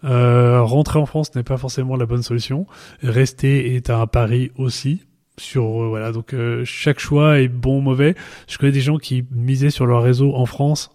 Euh, 0.04 0.62
rentrer 0.62 1.00
en 1.00 1.06
France 1.06 1.34
n'est 1.36 1.44
pas 1.44 1.56
forcément 1.56 1.96
la 1.96 2.06
bonne 2.06 2.22
solution. 2.22 2.68
Rester 3.02 3.76
est 3.76 3.90
un 3.90 4.06
pari 4.08 4.52
aussi. 4.58 5.06
Sur 5.40 5.82
euh, 5.82 5.88
voilà, 5.88 6.12
donc 6.12 6.34
euh, 6.34 6.66
chaque 6.66 7.00
choix 7.00 7.40
est 7.40 7.48
bon 7.48 7.78
ou 7.78 7.82
mauvais. 7.82 8.14
Je 8.50 8.58
connais 8.58 8.74
des 8.74 8.82
gens 8.82 8.98
qui 8.98 9.26
misaient 9.32 9.70
sur 9.70 9.86
leur 9.86 10.04
réseau 10.04 10.36
en 10.36 10.46
France 10.46 10.92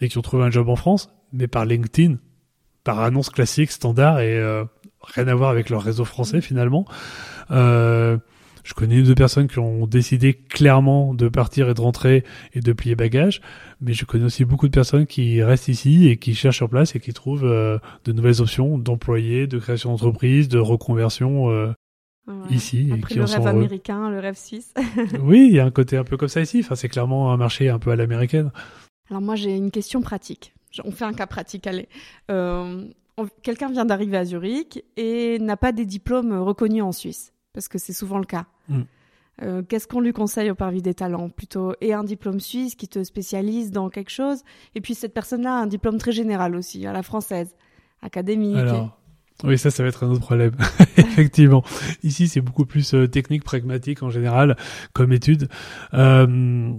et 0.00 0.08
qui 0.08 0.16
ont 0.18 0.22
trouvé 0.22 0.44
un 0.44 0.50
job 0.50 0.68
en 0.68 0.76
France, 0.76 1.10
mais 1.32 1.48
par 1.48 1.64
LinkedIn, 1.64 2.14
par 2.84 3.00
annonce 3.00 3.28
classique, 3.28 3.72
standard 3.72 4.20
et 4.20 4.40
rien 5.02 5.26
à 5.26 5.34
voir 5.34 5.50
avec 5.50 5.68
leur 5.68 5.82
réseau 5.82 6.04
français 6.04 6.40
finalement. 6.40 6.86
Je 8.66 8.74
connais 8.74 8.96
une 8.96 9.04
deux 9.04 9.14
personnes 9.14 9.46
qui 9.46 9.60
ont 9.60 9.86
décidé 9.86 10.34
clairement 10.34 11.14
de 11.14 11.28
partir 11.28 11.68
et 11.68 11.74
de 11.74 11.80
rentrer 11.80 12.24
et 12.52 12.58
de 12.58 12.72
plier 12.72 12.96
bagages, 12.96 13.40
mais 13.80 13.92
je 13.92 14.04
connais 14.04 14.24
aussi 14.24 14.44
beaucoup 14.44 14.66
de 14.66 14.72
personnes 14.72 15.06
qui 15.06 15.40
restent 15.40 15.68
ici 15.68 16.08
et 16.08 16.16
qui 16.16 16.34
cherchent 16.34 16.56
sur 16.56 16.68
place 16.68 16.96
et 16.96 16.98
qui 16.98 17.12
trouvent 17.12 17.44
euh, 17.44 17.78
de 18.04 18.12
nouvelles 18.12 18.40
options 18.40 18.76
d'employés, 18.76 19.46
de 19.46 19.60
création 19.60 19.92
d'entreprise, 19.92 20.48
de 20.48 20.58
reconversion 20.58 21.48
euh, 21.48 21.72
ici. 22.50 22.88
Après 22.90 22.98
et 22.98 23.06
qui 23.06 23.18
le 23.20 23.24
rêve 23.24 23.46
américain, 23.46 24.10
le 24.10 24.18
rêve 24.18 24.36
suisse. 24.36 24.74
oui, 25.20 25.46
il 25.48 25.54
y 25.54 25.60
a 25.60 25.64
un 25.64 25.70
côté 25.70 25.96
un 25.96 26.02
peu 26.04 26.16
comme 26.16 26.26
ça 26.26 26.40
ici. 26.40 26.58
Enfin, 26.58 26.74
c'est 26.74 26.88
clairement 26.88 27.32
un 27.32 27.36
marché 27.36 27.68
un 27.68 27.78
peu 27.78 27.92
à 27.92 27.96
l'américaine. 27.96 28.50
Alors 29.10 29.22
moi, 29.22 29.36
j'ai 29.36 29.56
une 29.56 29.70
question 29.70 30.00
pratique. 30.00 30.54
On 30.82 30.90
fait 30.90 31.04
un 31.04 31.12
cas 31.12 31.28
pratique, 31.28 31.68
allez. 31.68 31.88
Euh, 32.32 32.84
quelqu'un 33.44 33.70
vient 33.70 33.84
d'arriver 33.84 34.16
à 34.16 34.24
Zurich 34.24 34.82
et 34.96 35.38
n'a 35.38 35.56
pas 35.56 35.70
des 35.70 35.86
diplômes 35.86 36.36
reconnus 36.36 36.82
en 36.82 36.90
Suisse 36.90 37.32
parce 37.56 37.68
que 37.68 37.78
c'est 37.78 37.94
souvent 37.94 38.18
le 38.18 38.26
cas. 38.26 38.44
Mm. 38.68 38.82
Euh, 39.42 39.62
qu'est-ce 39.62 39.86
qu'on 39.86 40.00
lui 40.00 40.12
conseille 40.12 40.50
au 40.50 40.54
Parvis 40.54 40.82
des 40.82 40.94
talents? 40.94 41.28
Plutôt 41.28 41.74
et 41.80 41.92
un 41.92 42.04
diplôme 42.04 42.40
suisse 42.40 42.74
qui 42.74 42.88
te 42.88 43.04
spécialise 43.04 43.70
dans 43.70 43.90
quelque 43.90 44.10
chose, 44.10 44.42
et 44.74 44.80
puis 44.80 44.94
cette 44.94 45.12
personne-là 45.12 45.58
a 45.58 45.58
un 45.58 45.66
diplôme 45.66 45.98
très 45.98 46.12
général 46.12 46.56
aussi, 46.56 46.86
à 46.86 46.92
la 46.92 47.02
française, 47.02 47.54
académique. 48.02 48.56
Alors, 48.56 48.98
oui, 49.44 49.58
ça, 49.58 49.70
ça 49.70 49.82
va 49.82 49.90
être 49.90 50.04
un 50.04 50.08
autre 50.08 50.22
problème. 50.22 50.52
Effectivement. 50.96 51.62
Ici, 52.02 52.28
c'est 52.28 52.40
beaucoup 52.40 52.64
plus 52.64 52.94
euh, 52.94 53.06
technique, 53.06 53.44
pragmatique 53.44 54.02
en 54.02 54.08
général, 54.08 54.56
comme 54.94 55.12
étude. 55.12 55.48
Euh, 55.92 56.72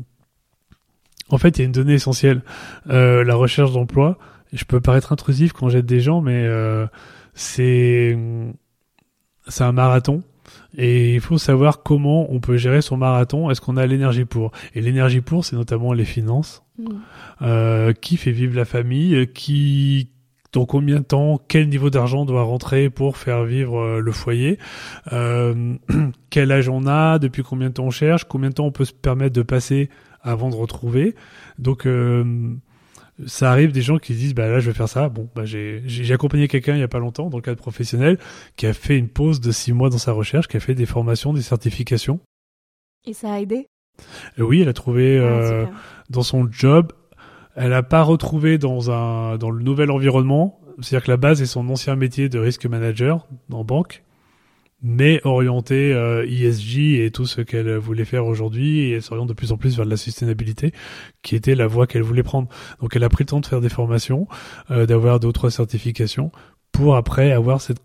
en 1.29 1.37
fait, 1.37 1.57
il 1.57 1.59
y 1.59 1.61
a 1.61 1.65
une 1.65 1.71
donnée 1.71 1.93
essentielle, 1.93 2.41
la 2.85 3.35
recherche 3.35 3.73
d'emploi. 3.73 4.17
Je 4.53 4.63
peux 4.63 4.79
paraître 4.79 5.11
intrusif 5.11 5.51
quand 5.51 5.67
j'aide 5.67 5.85
des 5.85 5.99
gens, 5.99 6.21
mais 6.21 6.47
c'est 7.33 8.17
c'est 9.49 9.63
un 9.63 9.73
marathon 9.73 10.23
et 10.75 11.13
il 11.15 11.21
faut 11.21 11.37
savoir 11.37 11.83
comment 11.83 12.31
on 12.31 12.39
peut 12.39 12.57
gérer 12.57 12.81
son 12.81 12.97
marathon. 12.97 13.49
Est-ce 13.49 13.61
qu'on 13.61 13.77
a 13.77 13.85
l'énergie 13.85 14.25
pour? 14.25 14.51
Et 14.73 14.81
l'énergie 14.81 15.21
pour, 15.21 15.45
c'est 15.45 15.55
notamment 15.55 15.93
les 15.93 16.05
finances. 16.05 16.63
Mmh. 16.77 16.85
Euh, 17.41 17.93
qui 17.93 18.17
fait 18.17 18.31
vivre 18.31 18.55
la 18.55 18.65
famille 18.65 19.27
Qui 19.33 20.09
dans 20.53 20.65
combien 20.65 20.97
de 20.97 21.03
temps, 21.03 21.39
quel 21.47 21.69
niveau 21.69 21.89
d'argent 21.89 22.25
doit 22.25 22.43
rentrer 22.43 22.89
pour 22.89 23.17
faire 23.17 23.43
vivre 23.43 23.79
euh, 23.79 23.99
le 23.99 24.11
foyer, 24.11 24.57
euh, 25.13 25.75
quel 26.29 26.51
âge 26.51 26.69
on 26.69 26.87
a, 26.87 27.19
depuis 27.19 27.43
combien 27.43 27.69
de 27.69 27.73
temps 27.73 27.85
on 27.85 27.91
cherche, 27.91 28.23
combien 28.23 28.49
de 28.49 28.55
temps 28.55 28.65
on 28.65 28.71
peut 28.71 28.85
se 28.85 28.93
permettre 28.93 29.35
de 29.35 29.41
passer 29.41 29.89
avant 30.21 30.49
de 30.49 30.55
retrouver. 30.55 31.15
Donc 31.59 31.85
euh, 31.85 32.23
ça 33.25 33.51
arrive 33.51 33.71
des 33.71 33.81
gens 33.81 33.97
qui 33.97 34.13
disent 34.13 34.35
bah 34.35 34.47
là 34.47 34.59
je 34.59 34.69
vais 34.69 34.75
faire 34.75 34.89
ça. 34.89 35.09
Bon 35.09 35.29
bah 35.35 35.45
j'ai 35.45 35.81
j'ai 35.85 36.13
accompagné 36.13 36.47
quelqu'un 36.47 36.75
il 36.75 36.79
y 36.79 36.83
a 36.83 36.87
pas 36.87 36.99
longtemps 36.99 37.29
dans 37.29 37.37
le 37.37 37.41
cadre 37.41 37.59
professionnel 37.59 38.19
qui 38.55 38.67
a 38.67 38.73
fait 38.73 38.97
une 38.97 39.09
pause 39.09 39.41
de 39.41 39.51
six 39.51 39.73
mois 39.73 39.89
dans 39.89 39.97
sa 39.97 40.11
recherche 40.11 40.47
qui 40.47 40.57
a 40.57 40.59
fait 40.59 40.75
des 40.75 40.85
formations 40.85 41.33
des 41.33 41.41
certifications. 41.41 42.19
Et 43.05 43.13
ça 43.13 43.33
a 43.33 43.39
aidé? 43.39 43.67
Euh, 44.39 44.43
oui 44.43 44.61
elle 44.61 44.69
a 44.69 44.73
trouvé 44.73 45.17
ah, 45.17 45.21
euh, 45.23 45.65
dans 46.09 46.23
son 46.23 46.47
job. 46.51 46.93
Elle 47.55 47.73
a 47.73 47.81
pas 47.81 48.03
retrouvé 48.03 48.59
dans 48.59 48.91
un 48.91 49.37
dans 49.37 49.49
le 49.49 49.63
nouvel 49.63 49.89
environnement. 49.89 50.59
C'est-à-dire 50.79 51.05
que 51.05 51.11
la 51.11 51.17
base 51.17 51.41
est 51.41 51.47
son 51.47 51.67
ancien 51.69 51.95
métier 51.95 52.29
de 52.29 52.37
risque 52.37 52.67
manager 52.67 53.25
en 53.51 53.63
banque 53.63 54.03
mais 54.81 55.19
orientée 55.23 55.91
euh, 55.93 56.25
ESG 56.29 56.99
et 57.01 57.11
tout 57.11 57.25
ce 57.25 57.41
qu'elle 57.41 57.75
voulait 57.77 58.05
faire 58.05 58.25
aujourd'hui 58.25 58.79
et 58.81 58.91
elle 58.93 59.01
s'oriente 59.01 59.27
de 59.29 59.33
plus 59.33 59.51
en 59.51 59.57
plus 59.57 59.75
vers 59.75 59.85
la 59.85 59.97
sustainabilité 59.97 60.71
qui 61.23 61.35
était 61.35 61.55
la 61.55 61.65
voie 61.67 61.87
qu'elle 61.87 62.03
voulait 62.03 62.23
prendre. 62.23 62.47
Donc 62.81 62.95
elle 62.95 63.03
a 63.03 63.09
pris 63.09 63.23
le 63.23 63.29
temps 63.29 63.39
de 63.39 63.45
faire 63.47 63.61
des 63.61 63.69
formations, 63.69 64.27
euh, 64.69 64.85
d'avoir 64.85 65.19
deux 65.19 65.27
ou 65.29 65.31
trois 65.31 65.49
certifications 65.51 66.31
pour 66.71 66.95
après 66.95 67.31
avoir 67.31 67.59
cette 67.61 67.79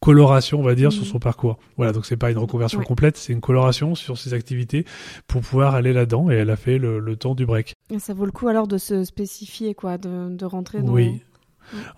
coloration, 0.00 0.58
on 0.60 0.62
va 0.62 0.74
dire, 0.74 0.92
sur 0.92 1.02
Mhm. 1.02 1.08
son 1.10 1.18
parcours. 1.18 1.58
Voilà, 1.76 1.92
donc 1.92 2.06
c'est 2.06 2.16
pas 2.16 2.30
une 2.30 2.38
reconversion 2.38 2.78
Ouais. 2.78 2.86
complète, 2.86 3.16
c'est 3.18 3.34
une 3.34 3.42
coloration 3.42 3.94
sur 3.94 4.16
ses 4.16 4.32
activités 4.32 4.86
pour 5.26 5.42
pouvoir 5.42 5.74
aller 5.74 5.92
là-dedans 5.92 6.30
et 6.30 6.34
elle 6.36 6.48
a 6.50 6.56
fait 6.56 6.78
le, 6.78 6.98
le 7.00 7.16
temps 7.16 7.34
du 7.34 7.44
break. 7.44 7.74
Et 7.90 7.98
ça 7.98 8.14
vaut 8.14 8.24
le 8.24 8.32
coup 8.32 8.48
alors 8.48 8.66
de 8.66 8.78
se 8.78 9.04
spécifier, 9.04 9.74
quoi, 9.74 9.98
de, 9.98 10.34
de 10.34 10.44
rentrer 10.46 10.82
dans. 10.82 10.92
Oui. 10.94 11.20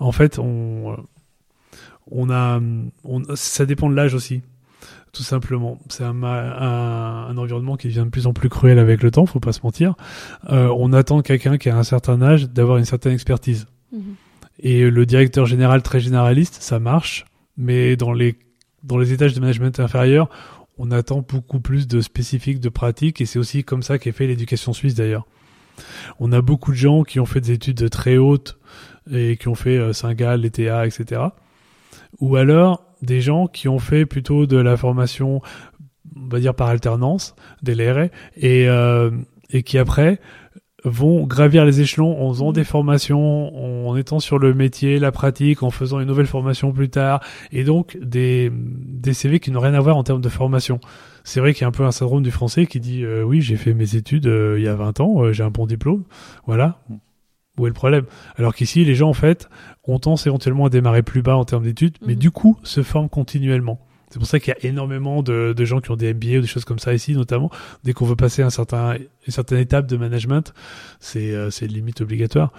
En 0.01 0.11
fait, 0.13 0.39
on, 0.41 0.97
on 2.11 2.31
a, 2.31 2.61
on, 3.05 3.23
ça 3.35 3.67
dépend 3.67 3.89
de 3.89 3.95
l'âge 3.95 4.15
aussi, 4.15 4.43
tout 5.13 5.23
simplement. 5.23 5.79
C'est 5.89 6.05
un, 6.05 6.23
un, 6.23 7.27
un 7.29 7.37
environnement 7.37 7.77
qui 7.77 7.89
devient 7.89 8.05
de 8.05 8.11
plus 8.11 8.27
en 8.27 8.33
plus 8.33 8.49
cruel 8.49 8.79
avec 8.79 9.03
le 9.03 9.11
temps, 9.11 9.27
faut 9.27 9.41
pas 9.41 9.53
se 9.53 9.61
mentir. 9.63 9.95
Euh, 10.51 10.75
on 10.77 10.93
attend 10.93 11.19
de 11.19 11.23
quelqu'un 11.23 11.59
qui 11.59 11.69
a 11.69 11.77
un 11.77 11.83
certain 11.83 12.21
âge 12.23 12.49
d'avoir 12.49 12.79
une 12.79 12.85
certaine 12.85 13.13
expertise. 13.13 13.67
Mhm. 13.93 14.15
Et 14.59 14.91
le 14.91 15.07
directeur 15.07 15.47
général 15.47 15.83
très 15.83 16.01
généraliste, 16.01 16.59
ça 16.61 16.79
marche, 16.79 17.25
mais 17.57 17.97
dans 17.97 18.13
les, 18.13 18.37
dans 18.83 18.99
les 18.99 19.13
étages 19.13 19.35
de 19.35 19.41
management 19.41 19.81
inférieur, 19.81 20.29
on 20.79 20.91
attend 20.91 21.25
beaucoup 21.27 21.61
plus 21.61 21.87
de 21.87 22.01
spécifiques, 22.01 22.61
de 22.61 22.69
pratiques, 22.69 23.21
et 23.21 23.27
c'est 23.27 23.39
aussi 23.39 23.65
comme 23.65 23.83
ça 23.83 23.99
qu'est 23.99 24.13
fait 24.13 24.27
l'éducation 24.27 24.73
suisse 24.73 24.95
d'ailleurs. 24.95 25.27
On 26.19 26.33
a 26.33 26.41
beaucoup 26.43 26.73
de 26.73 26.77
gens 26.77 27.03
qui 27.03 27.21
ont 27.21 27.27
fait 27.27 27.41
des 27.41 27.53
études 27.53 27.89
très 27.91 28.17
hautes 28.17 28.59
et 29.11 29.37
qui 29.37 29.49
ont 29.49 29.55
fait 29.55 29.79
euh, 29.79 29.93
Saint-Gall, 29.93 30.41
l'ETA, 30.41 30.87
etc. 30.87 31.23
Ou 32.21 32.37
alors 32.37 32.85
des 33.03 33.21
gens 33.21 33.47
qui 33.47 33.69
ont 33.69 33.79
fait 33.79 34.07
plutôt 34.07 34.47
de 34.47 34.57
la 34.57 34.77
formation, 34.77 35.41
on 36.17 36.29
va 36.29 36.39
dire 36.39 36.55
par 36.55 36.69
alternance, 36.69 37.35
des 37.63 37.75
LRE, 37.75 38.11
et, 38.37 38.69
euh, 38.69 39.11
et 39.51 39.63
qui 39.63 39.79
après 39.79 40.21
vont 40.85 41.27
gravir 41.27 41.65
les 41.65 41.81
échelons 41.81 42.21
en 42.21 42.33
faisant 42.33 42.53
des 42.53 42.65
formations, 42.65 43.87
en 43.89 43.97
étant 43.97 44.19
sur 44.19 44.39
le 44.39 44.53
métier, 44.53 44.99
la 44.99 45.13
pratique, 45.13 45.63
en 45.63 45.71
faisant 45.71 46.01
une 46.01 46.09
nouvelle 46.09 46.27
formation 46.27 46.73
plus 46.73 46.89
tard, 46.89 47.21
et 47.53 47.65
donc 47.65 47.97
des, 48.03 48.51
des 48.53 49.13
CV 49.13 49.39
qui 49.39 49.51
n'ont 49.51 49.61
rien 49.61 49.75
à 49.75 49.81
voir 49.81 49.97
en 49.97 50.03
termes 50.03 50.21
de 50.21 50.29
formation. 50.29 50.81
C'est 51.25 51.41
vrai 51.41 51.55
qu'il 51.55 51.63
y 51.63 51.65
a 51.65 51.69
un 51.69 51.73
peu 51.73 51.85
un 51.85 51.93
syndrome 51.93 52.23
du 52.23 52.33
français 52.33 52.67
qui 52.67 52.81
dit 52.81 53.05
euh, 53.05 53.23
oui 53.23 53.41
j'ai 53.41 53.57
fait 53.57 53.75
mes 53.75 53.95
études 53.95 54.27
euh, 54.27 54.59
il 54.59 54.65
y 54.65 54.69
a 54.69 54.75
20 54.75 55.01
ans, 55.01 55.23
euh, 55.23 55.33
j'ai 55.33 55.45
un 55.45 55.51
bon 55.51 55.67
diplôme, 55.67 56.03
voilà. 56.47 56.81
Où 57.59 57.67
est 57.67 57.71
le 57.71 57.75
problème? 57.75 58.05
Alors 58.37 58.55
qu'ici 58.55 58.85
les 58.85 58.95
gens 58.95 59.09
en 59.11 59.15
fait 59.15 59.49
ont 59.85 59.99
tendance 59.99 60.27
éventuellement 60.27 60.67
à 60.67 60.71
démarrer 60.71 61.03
plus 61.03 61.23
bas 61.23 61.37
en 61.37 61.45
termes 61.45 61.65
d'études, 61.65 61.97
mais 62.07 62.15
Mhm. 62.15 62.19
du 62.19 62.31
coup 62.31 62.59
se 62.63 62.83
forment 62.83 63.09
continuellement. 63.11 63.79
C'est 64.11 64.19
pour 64.19 64.29
ça 64.29 64.39
qu'il 64.41 64.53
y 64.53 64.67
a 64.67 64.69
énormément 64.69 65.23
de, 65.23 65.55
de 65.57 65.65
gens 65.65 65.81
qui 65.81 65.91
ont 65.91 65.97
des 65.97 66.13
MBA 66.13 66.37
ou 66.37 66.41
des 66.43 66.47
choses 66.47 66.67
comme 66.67 66.79
ça 66.79 66.93
ici, 66.93 67.15
notamment. 67.15 67.51
Dès 67.83 67.95
qu'on 67.95 68.05
veut 68.05 68.15
passer 68.15 68.43
un 68.43 68.51
certain, 68.51 68.95
une 69.27 69.33
certaine 69.33 69.59
étape 69.59 69.87
de 69.87 69.97
management, 69.97 70.53
c'est 71.01 71.33
euh, 71.33 71.49
limite 71.63 72.03
obligatoire. 72.03 72.53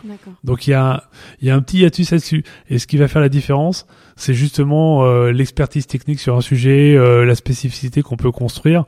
Donc 0.43 0.65
il 0.65 0.71
y 0.71 0.73
a, 0.73 1.03
il 1.41 1.47
y 1.47 1.51
a 1.51 1.55
un 1.55 1.61
petit 1.61 1.77
hiatus 1.79 2.09
là-dessus. 2.09 2.43
Et 2.69 2.79
ce 2.79 2.87
qui 2.87 2.97
va 2.97 3.07
faire 3.07 3.21
la 3.21 3.29
différence, 3.29 3.85
c'est 4.15 4.33
justement 4.33 5.05
euh, 5.05 5.31
l'expertise 5.31 5.85
technique 5.85 6.19
sur 6.19 6.35
un 6.35 6.41
sujet, 6.41 6.95
euh, 6.95 7.23
la 7.23 7.35
spécificité 7.35 8.01
qu'on 8.01 8.17
peut 8.17 8.31
construire, 8.31 8.85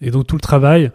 et 0.00 0.12
donc 0.12 0.28
tout 0.28 0.36
le 0.36 0.40
travail 0.40 0.92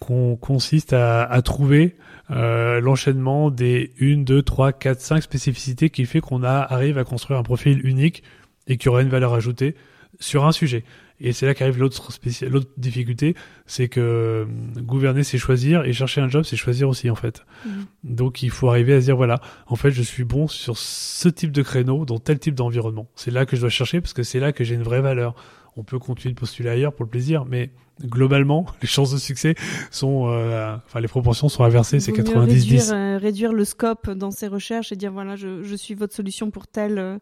qu'on 0.00 0.36
consiste 0.36 0.92
à, 0.92 1.22
à 1.22 1.42
trouver 1.42 1.96
euh, 2.30 2.80
l'enchaînement 2.80 3.50
des 3.50 3.92
1, 4.00 4.18
2, 4.18 4.42
3, 4.42 4.72
4, 4.72 5.00
5 5.00 5.22
spécificités 5.22 5.90
qui 5.90 6.06
fait 6.06 6.20
qu'on 6.20 6.42
a 6.42 6.60
arrive 6.60 6.98
à 6.98 7.04
construire 7.04 7.38
un 7.38 7.42
profil 7.42 7.80
unique 7.84 8.22
et 8.66 8.76
qui 8.76 8.88
aura 8.88 9.02
une 9.02 9.08
valeur 9.08 9.34
ajoutée 9.34 9.74
sur 10.20 10.46
un 10.46 10.52
sujet. 10.52 10.84
Et 11.22 11.32
c'est 11.32 11.44
là 11.44 11.54
qu'arrive 11.54 11.78
l'autre 11.78 12.10
l'autre 12.48 12.70
difficulté, 12.78 13.34
c'est 13.66 13.88
que 13.88 14.00
euh, 14.00 14.44
gouverner 14.80 15.22
c'est 15.22 15.38
choisir 15.38 15.84
et 15.84 15.92
chercher 15.92 16.22
un 16.22 16.28
job 16.28 16.44
c'est 16.44 16.56
choisir 16.56 16.88
aussi 16.88 17.10
en 17.10 17.14
fait. 17.14 17.44
Mhm. 17.66 17.84
Donc 18.04 18.42
il 18.42 18.50
faut 18.50 18.70
arriver 18.70 18.94
à 18.94 19.00
se 19.00 19.06
dire 19.06 19.16
voilà, 19.16 19.40
en 19.66 19.76
fait 19.76 19.90
je 19.90 20.02
suis 20.02 20.24
bon 20.24 20.48
sur 20.48 20.78
ce 20.78 21.28
type 21.28 21.52
de 21.52 21.62
créneau, 21.62 22.06
dans 22.06 22.18
tel 22.18 22.38
type 22.38 22.54
d'environnement. 22.54 23.08
C'est 23.16 23.30
là 23.30 23.44
que 23.44 23.56
je 23.56 23.60
dois 23.60 23.70
chercher 23.70 24.00
parce 24.00 24.14
que 24.14 24.22
c'est 24.22 24.40
là 24.40 24.52
que 24.52 24.64
j'ai 24.64 24.76
une 24.76 24.82
vraie 24.82 25.02
valeur. 25.02 25.34
On 25.76 25.84
peut 25.84 25.98
continuer 25.98 26.34
de 26.34 26.38
postuler 26.38 26.70
ailleurs 26.70 26.92
pour 26.92 27.04
le 27.04 27.10
plaisir, 27.10 27.44
mais 27.44 27.70
globalement 28.04 28.66
les 28.82 28.88
chances 28.88 29.12
de 29.12 29.18
succès 29.18 29.54
sont, 29.90 30.26
euh, 30.28 30.76
enfin 30.86 31.00
les 31.00 31.08
proportions 31.08 31.48
sont 31.48 31.64
inversées, 31.64 32.00
c'est 32.00 32.12
Vaut 32.12 32.22
mieux 32.22 32.38
réduire, 32.40 32.80
90-10. 32.82 32.92
euh, 32.94 33.18
réduire 33.18 33.52
le 33.52 33.64
scope 33.64 34.10
dans 34.10 34.30
ses 34.30 34.46
recherches 34.48 34.92
et 34.92 34.96
dire 34.96 35.12
voilà, 35.12 35.36
je, 35.36 35.62
je 35.62 35.74
suis 35.74 35.94
votre 35.94 36.14
solution 36.14 36.50
pour 36.50 36.66
tel, 36.66 36.98
euh, 36.98 37.18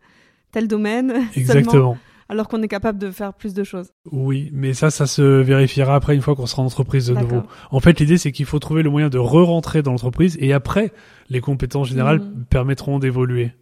tel 0.52 0.68
domaine. 0.68 1.08
seulement, 1.32 1.32
Exactement. 1.36 1.98
alors 2.28 2.48
qu'on 2.48 2.62
est 2.62 2.68
capable 2.68 2.98
de 2.98 3.10
faire 3.10 3.32
plus 3.34 3.54
de 3.54 3.64
choses. 3.64 3.90
Oui, 4.12 4.50
mais 4.52 4.74
ça, 4.74 4.90
ça 4.90 5.06
se 5.06 5.22
vérifiera 5.22 5.94
après 5.94 6.14
une 6.14 6.22
fois 6.22 6.34
qu'on 6.36 6.46
sera 6.46 6.62
en 6.62 6.66
entreprise 6.66 7.06
de 7.06 7.14
nouveau. 7.14 7.42
En 7.70 7.80
fait, 7.80 7.98
l'idée, 8.00 8.18
c'est 8.18 8.32
qu'il 8.32 8.46
faut 8.46 8.58
trouver 8.58 8.82
le 8.82 8.90
moyen 8.90 9.08
de 9.08 9.18
re-rentrer 9.18 9.82
dans 9.82 9.92
l'entreprise 9.92 10.36
et 10.40 10.52
après, 10.52 10.92
les 11.30 11.40
compétences 11.40 11.88
générales 11.88 12.18
Mhm. 12.20 12.44
permettront 12.50 12.98
d'évoluer. 12.98 13.52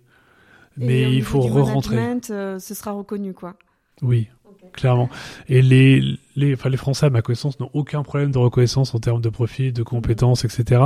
Mais 0.76 1.10
il 1.12 1.22
faut 1.22 1.40
re-rentrer. 1.40 1.96
euh, 2.30 2.58
ce 2.58 2.74
sera 2.74 2.90
reconnu, 2.92 3.32
quoi. 3.32 3.54
Oui, 4.02 4.28
clairement. 4.72 5.08
Et 5.48 5.62
les, 5.62 6.18
les, 6.36 6.54
enfin, 6.54 6.68
les 6.68 6.76
Français, 6.76 7.06
à 7.06 7.10
ma 7.10 7.22
connaissance, 7.22 7.58
n'ont 7.60 7.70
aucun 7.72 8.02
problème 8.02 8.30
de 8.30 8.38
reconnaissance 8.38 8.94
en 8.94 8.98
termes 8.98 9.20
de 9.20 9.28
profil, 9.30 9.72
de 9.72 9.82
compétences, 9.82 10.44
etc. 10.44 10.82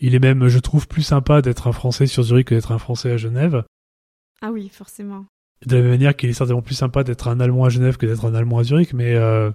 Il 0.00 0.14
est 0.14 0.18
même, 0.18 0.48
je 0.48 0.58
trouve, 0.58 0.86
plus 0.88 1.02
sympa 1.02 1.40
d'être 1.42 1.66
un 1.68 1.72
Français 1.72 2.06
sur 2.06 2.22
Zurich 2.22 2.48
que 2.48 2.54
d'être 2.54 2.72
un 2.72 2.78
Français 2.78 3.12
à 3.12 3.16
Genève. 3.16 3.64
Ah 4.42 4.50
oui, 4.52 4.70
forcément. 4.72 5.24
De 5.66 5.76
la 5.76 5.82
même 5.82 5.90
manière 5.90 6.16
qu'il 6.16 6.30
est 6.30 6.34
certainement 6.34 6.62
plus 6.62 6.74
sympa 6.74 7.04
d'être 7.04 7.28
un 7.28 7.38
Allemand 7.40 7.64
à 7.64 7.68
Genève 7.68 7.96
que 7.98 8.06
d'être 8.06 8.24
un 8.24 8.34
Allemand 8.34 8.58
à 8.58 8.64
Zurich, 8.64 8.94
mais 8.94 9.14
euh, 9.14 9.50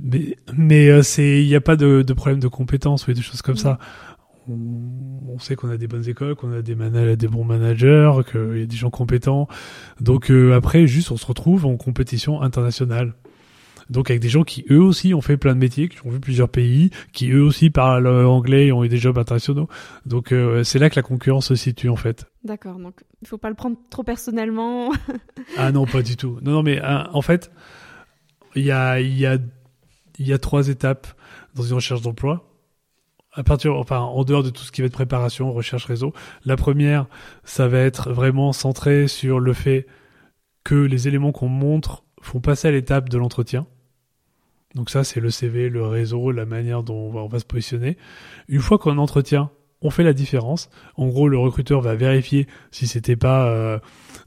mais 0.00 0.36
mais 0.56 0.88
euh, 0.88 1.02
c'est 1.02 1.42
il 1.42 1.46
n'y 1.46 1.54
a 1.54 1.60
pas 1.60 1.76
de, 1.76 2.02
de 2.02 2.12
problème 2.12 2.40
de 2.40 2.48
compétences 2.48 3.06
ou 3.06 3.12
des 3.12 3.22
choses 3.22 3.42
comme 3.42 3.54
Mhm. 3.54 3.60
ça. 3.60 3.78
On, 4.48 5.38
sait 5.38 5.56
qu'on 5.56 5.70
a 5.70 5.76
des 5.76 5.86
bonnes 5.86 6.08
écoles, 6.08 6.34
qu'on 6.34 6.52
a 6.52 6.62
des 6.62 6.74
bons 6.74 7.44
managers, 7.44 8.12
qu'il 8.30 8.58
y 8.58 8.62
a 8.62 8.66
des 8.66 8.76
gens 8.76 8.90
compétents. 8.90 9.48
Donc 10.00 10.30
euh, 10.30 10.54
après, 10.54 10.86
juste 10.86 11.10
on 11.10 11.16
se 11.16 11.26
retrouve 11.26 11.66
en 11.66 11.76
compétition 11.76 12.42
internationale. 12.42 13.14
Donc 13.90 14.10
avec 14.10 14.22
des 14.22 14.28
gens 14.28 14.42
qui 14.42 14.64
eux 14.70 14.80
aussi 14.80 15.14
ont 15.14 15.20
fait 15.20 15.36
plein 15.36 15.54
de 15.54 15.60
métiers, 15.60 15.88
qui 15.88 15.98
ont 16.06 16.10
vu 16.10 16.20
plusieurs 16.20 16.48
pays, 16.48 16.90
qui 17.12 17.30
eux 17.30 17.42
aussi 17.42 17.70
parlent 17.70 18.06
euh, 18.06 18.26
anglais 18.26 18.66
et 18.66 18.72
ont 18.72 18.84
eu 18.84 18.88
des 18.88 18.96
jobs 18.96 19.18
internationaux. 19.18 19.68
Donc 20.06 20.32
euh, 20.32 20.64
c'est 20.64 20.78
là 20.78 20.90
que 20.90 20.96
la 20.96 21.02
concurrence 21.02 21.48
se 21.48 21.54
situe 21.54 21.88
en 21.88 21.96
fait. 21.96 22.26
D'accord, 22.44 22.78
donc 22.78 23.02
il 23.20 23.28
faut 23.28 23.38
pas 23.38 23.48
le 23.48 23.54
prendre 23.54 23.76
trop 23.90 24.02
personnellement. 24.02 24.92
Ah 25.58 25.72
non, 25.72 25.86
pas 25.86 26.02
du 26.02 26.16
tout. 26.16 26.38
Non, 26.42 26.52
non, 26.52 26.62
mais 26.62 26.80
en 26.82 27.20
fait, 27.20 27.50
il 28.54 28.64
y 28.64 28.70
a, 28.70 29.00
y, 29.00 29.26
a, 29.26 29.38
il 30.18 30.26
y 30.26 30.32
a 30.32 30.38
trois 30.38 30.68
étapes 30.68 31.06
dans 31.54 31.62
une 31.62 31.74
recherche 31.74 32.00
d'emploi. 32.00 32.51
À 33.34 33.42
partir, 33.42 33.76
enfin, 33.76 34.00
en 34.00 34.24
dehors 34.24 34.42
de 34.42 34.50
tout 34.50 34.62
ce 34.62 34.72
qui 34.72 34.82
va 34.82 34.86
être 34.88 34.92
préparation, 34.92 35.52
recherche 35.52 35.86
réseau. 35.86 36.12
La 36.44 36.56
première, 36.56 37.06
ça 37.44 37.66
va 37.66 37.78
être 37.78 38.12
vraiment 38.12 38.52
centré 38.52 39.08
sur 39.08 39.40
le 39.40 39.54
fait 39.54 39.86
que 40.64 40.74
les 40.74 41.08
éléments 41.08 41.32
qu'on 41.32 41.48
montre 41.48 42.04
font 42.20 42.40
passer 42.40 42.68
à 42.68 42.70
l'étape 42.70 43.08
de 43.08 43.16
l'entretien. 43.16 43.66
Donc 44.74 44.90
ça, 44.90 45.02
c'est 45.02 45.20
le 45.20 45.30
CV, 45.30 45.68
le 45.68 45.86
réseau, 45.86 46.30
la 46.30 46.44
manière 46.44 46.82
dont 46.82 46.94
on 46.94 47.10
va, 47.10 47.20
on 47.20 47.28
va 47.28 47.38
se 47.38 47.44
positionner. 47.44 47.96
Une 48.48 48.60
fois 48.60 48.78
qu'en 48.78 48.98
entretien, 48.98 49.50
on 49.80 49.90
fait 49.90 50.04
la 50.04 50.12
différence. 50.12 50.70
En 50.96 51.08
gros, 51.08 51.28
le 51.28 51.38
recruteur 51.38 51.80
va 51.80 51.94
vérifier 51.94 52.46
si 52.70 52.86
c'était 52.86 53.16
pas 53.16 53.48
euh, 53.48 53.78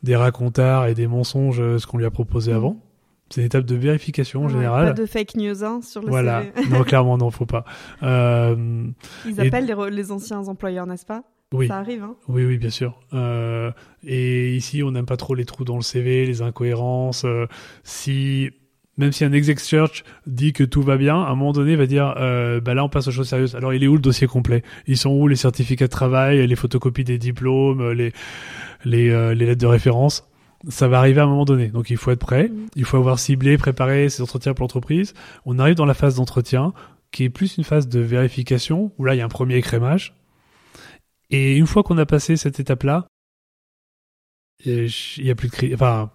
des 0.04 0.16
racontards 0.16 0.88
et 0.88 0.94
des 0.94 1.08
mensonges 1.08 1.62
euh, 1.62 1.80
ce 1.80 1.88
qu'on 1.88 1.98
lui 1.98 2.06
a 2.06 2.12
proposé 2.12 2.52
Mhm. 2.52 2.58
avant. 2.58 2.85
C'est 3.30 3.42
une 3.42 3.48
étape 3.48 3.66
de 3.66 3.76
vérification 3.76 4.42
en 4.42 4.46
Ouais, 4.46 4.52
général. 4.54 4.86
Pas 4.88 4.94
de 4.94 5.06
fake 5.06 5.36
news 5.36 5.64
hein, 5.64 5.82
sur 5.82 6.02
le 6.02 6.10
Voilà. 6.10 6.44
CV. 6.56 6.70
non, 6.70 6.84
clairement, 6.84 7.18
non, 7.18 7.32
faut 7.32 7.46
pas. 7.48 7.66
Euh, 8.04 8.88
Ils 9.26 9.40
Et- 9.40 9.48
appellent 9.48 9.66
les, 9.92 10.12
anciens 10.12 10.48
employeurs, 10.48 10.86
n'est-ce 10.86 11.06
pas? 11.06 11.24
Oui. 11.54 11.68
Ça 11.68 11.78
arrive, 11.78 12.04
hein 12.04 12.16
Oui, 12.28 12.44
oui, 12.46 12.58
bien 12.58 12.70
sûr. 12.70 13.00
Euh, 13.14 13.72
et 14.06 14.56
ici, 14.56 14.84
on 14.84 14.92
n'aime 14.92 15.06
pas 15.06 15.18
trop 15.18 15.36
les 15.36 15.46
trous 15.46 15.64
dans 15.64 15.76
le 15.76 15.82
CV, 15.82 16.26
les 16.26 16.42
incohérences. 16.42 17.24
euh, 17.26 17.46
si 17.84 18.50
même 18.98 19.12
si 19.12 19.26
un 19.26 19.34
exec 19.34 19.60
search 19.60 20.06
dit 20.26 20.54
que 20.54 20.64
tout 20.64 20.82
va 20.82 20.96
bien, 20.96 21.22
à 21.22 21.28
un 21.28 21.36
moment 21.36 21.52
donné, 21.52 21.72
il 21.74 21.78
va 21.78 21.86
dire 21.86 22.14
euh, 22.18 22.62
bah 22.62 22.74
là, 22.74 22.84
on 22.86 22.88
passe 22.90 23.08
aux 23.08 23.12
choses 23.12 23.28
sérieuses. 23.28 23.54
Alors, 23.56 23.74
il 23.74 23.84
est 23.84 23.88
où 23.88 23.94
le 23.96 24.00
dossier 24.00 24.26
complet? 24.26 24.64
Ils 24.88 24.96
sont 24.98 25.10
où 25.12 25.28
les 25.28 25.36
certificats 25.36 25.88
de 25.88 25.92
travail, 25.92 26.46
les 26.48 26.56
photocopies 26.56 27.04
des 27.04 27.18
diplômes, 27.18 27.92
les 27.92 28.14
les, 28.86 29.10
euh, 29.10 29.34
les 29.34 29.46
lettres 29.48 29.62
de 29.62 29.66
référence? 29.68 30.26
Ça 30.70 30.88
va 30.88 31.00
arriver 31.00 31.22
à 31.22 31.24
un 31.24 31.28
moment 31.28 31.46
donné. 31.46 31.68
Donc, 31.68 31.90
il 31.90 31.98
faut 31.98 32.12
être 32.12 32.20
prêt. 32.20 32.50
Mhm. 32.50 32.68
Il 32.76 32.86
faut 32.86 32.98
avoir 32.98 33.20
ciblé, 33.20 33.58
préparé 33.58 34.10
ses 34.10 34.22
entretiens 34.22 34.54
pour 34.54 34.64
l'entreprise. 34.64 35.14
On 35.46 35.60
arrive 35.60 35.76
dans 35.76 35.86
la 35.86 35.94
phase 35.94 36.16
d'entretien, 36.16 36.74
qui 37.12 37.24
est 37.24 37.30
plus 37.30 37.58
une 37.58 37.64
phase 37.64 37.88
de 37.88 38.00
vérification, 38.00 38.92
où 38.98 39.06
là, 39.06 39.16
il 39.16 39.20
y 39.20 39.22
a 39.22 39.26
un 39.26 39.30
premier 39.30 39.56
écrémage. 39.56 40.16
Et 41.30 41.56
une 41.58 41.68
fois 41.68 41.84
qu'on 41.84 41.98
a 41.98 42.06
passé 42.06 42.38
cette 42.38 42.60
étape-là, 42.60 43.08
il 44.64 44.90
y 45.18 45.32
a 45.32 45.36
plus 45.36 45.50
de. 45.50 45.74
Enfin, 45.74 46.12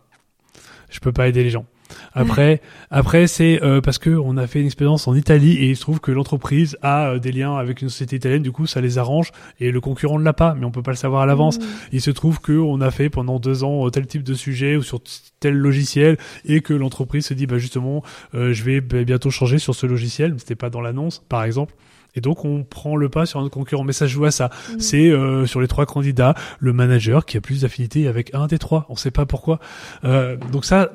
je 0.89 1.01
peux 1.01 1.13
pas 1.13 1.29
aider 1.29 1.43
les 1.43 1.51
gens. 1.51 1.67
Après, 2.15 2.61
après 2.91 3.27
c'est 3.27 3.63
euh, 3.63 3.81
parce 3.81 3.99
que 3.99 4.11
on 4.11 4.37
a 4.37 4.47
fait 4.47 4.61
une 4.61 4.67
expérience 4.67 5.09
en 5.09 5.15
Italie 5.15 5.53
et 5.53 5.71
il 5.71 5.77
se 5.77 5.81
trouve 5.83 6.01
que 6.01 6.11
l'entreprise 6.11 6.77
a 6.83 7.11
euh, 7.11 7.19
des 7.19 7.33
liens 7.33 7.57
avec 7.57 7.83
une 7.83 7.89
société 7.89 8.17
italienne, 8.17 8.43
du 8.43 8.53
coup 8.53 8.67
ça 8.67 8.81
les 8.81 8.99
arrange 8.99 9.33
et 9.59 9.71
le 9.71 9.81
concurrent 9.81 10.19
ne 10.19 10.25
l'a 10.25 10.33
pas, 10.33 10.55
mais 10.55 10.65
on 10.65 10.71
peut 10.71 10.83
pas 10.83 10.91
le 10.91 10.97
savoir 10.97 11.23
à 11.23 11.27
l'avance. 11.27 11.59
Mmh. 11.59 11.65
Il 11.93 12.01
se 12.01 12.11
trouve 12.11 12.41
que 12.41 12.53
on 12.53 12.81
a 12.81 12.91
fait 12.91 13.11
pendant 13.11 13.39
deux 13.39 13.65
ans 13.65 13.87
euh, 13.87 13.91
tel 13.91 14.07
type 14.07 14.23
de 14.23 14.35
sujet 14.35 14.77
ou 14.77 14.83
sur 14.83 15.01
tel 15.41 15.55
logiciel 15.55 16.19
et 16.45 16.61
que 16.61 16.75
l'entreprise 16.75 17.27
se 17.27 17.35
dit 17.35 17.47
bah 17.47 17.59
justement 17.59 18.03
euh, 18.35 18.53
je 18.53 18.63
vais 18.65 18.81
bientôt 18.81 19.31
changer 19.31 19.59
sur 19.59 19.75
ce 19.75 19.87
logiciel, 19.87 20.33
mais 20.33 20.39
c'était 20.39 20.55
pas 20.55 20.71
dans 20.71 20.81
l'annonce 20.81 21.23
par 21.29 21.45
exemple. 21.45 21.75
Et 22.15 22.21
donc 22.21 22.45
on 22.45 22.65
prend 22.65 22.97
le 22.97 23.09
pas 23.09 23.27
sur 23.27 23.41
un 23.41 23.49
concurrent, 23.49 23.85
mais 23.85 23.93
ça 23.93 24.07
joue 24.07 24.25
à 24.25 24.31
ça. 24.31 24.51
Mhm. 24.71 24.81
C'est 24.81 25.11
euh, 25.11 25.47
sur 25.47 25.61
les 25.61 25.69
trois 25.69 25.87
candidats 25.87 26.35
le 26.59 26.73
manager 26.73 27.25
qui 27.25 27.37
a 27.37 27.41
plus 27.41 27.63
d'affinité 27.63 28.09
avec 28.09 28.35
un 28.35 28.47
des 28.47 28.59
trois. 28.59 28.87
On 28.89 28.97
sait 28.97 29.11
pas 29.11 29.27
pourquoi. 29.27 29.61
Euh, 30.05 30.37
donc 30.53 30.65
ça, 30.65 30.91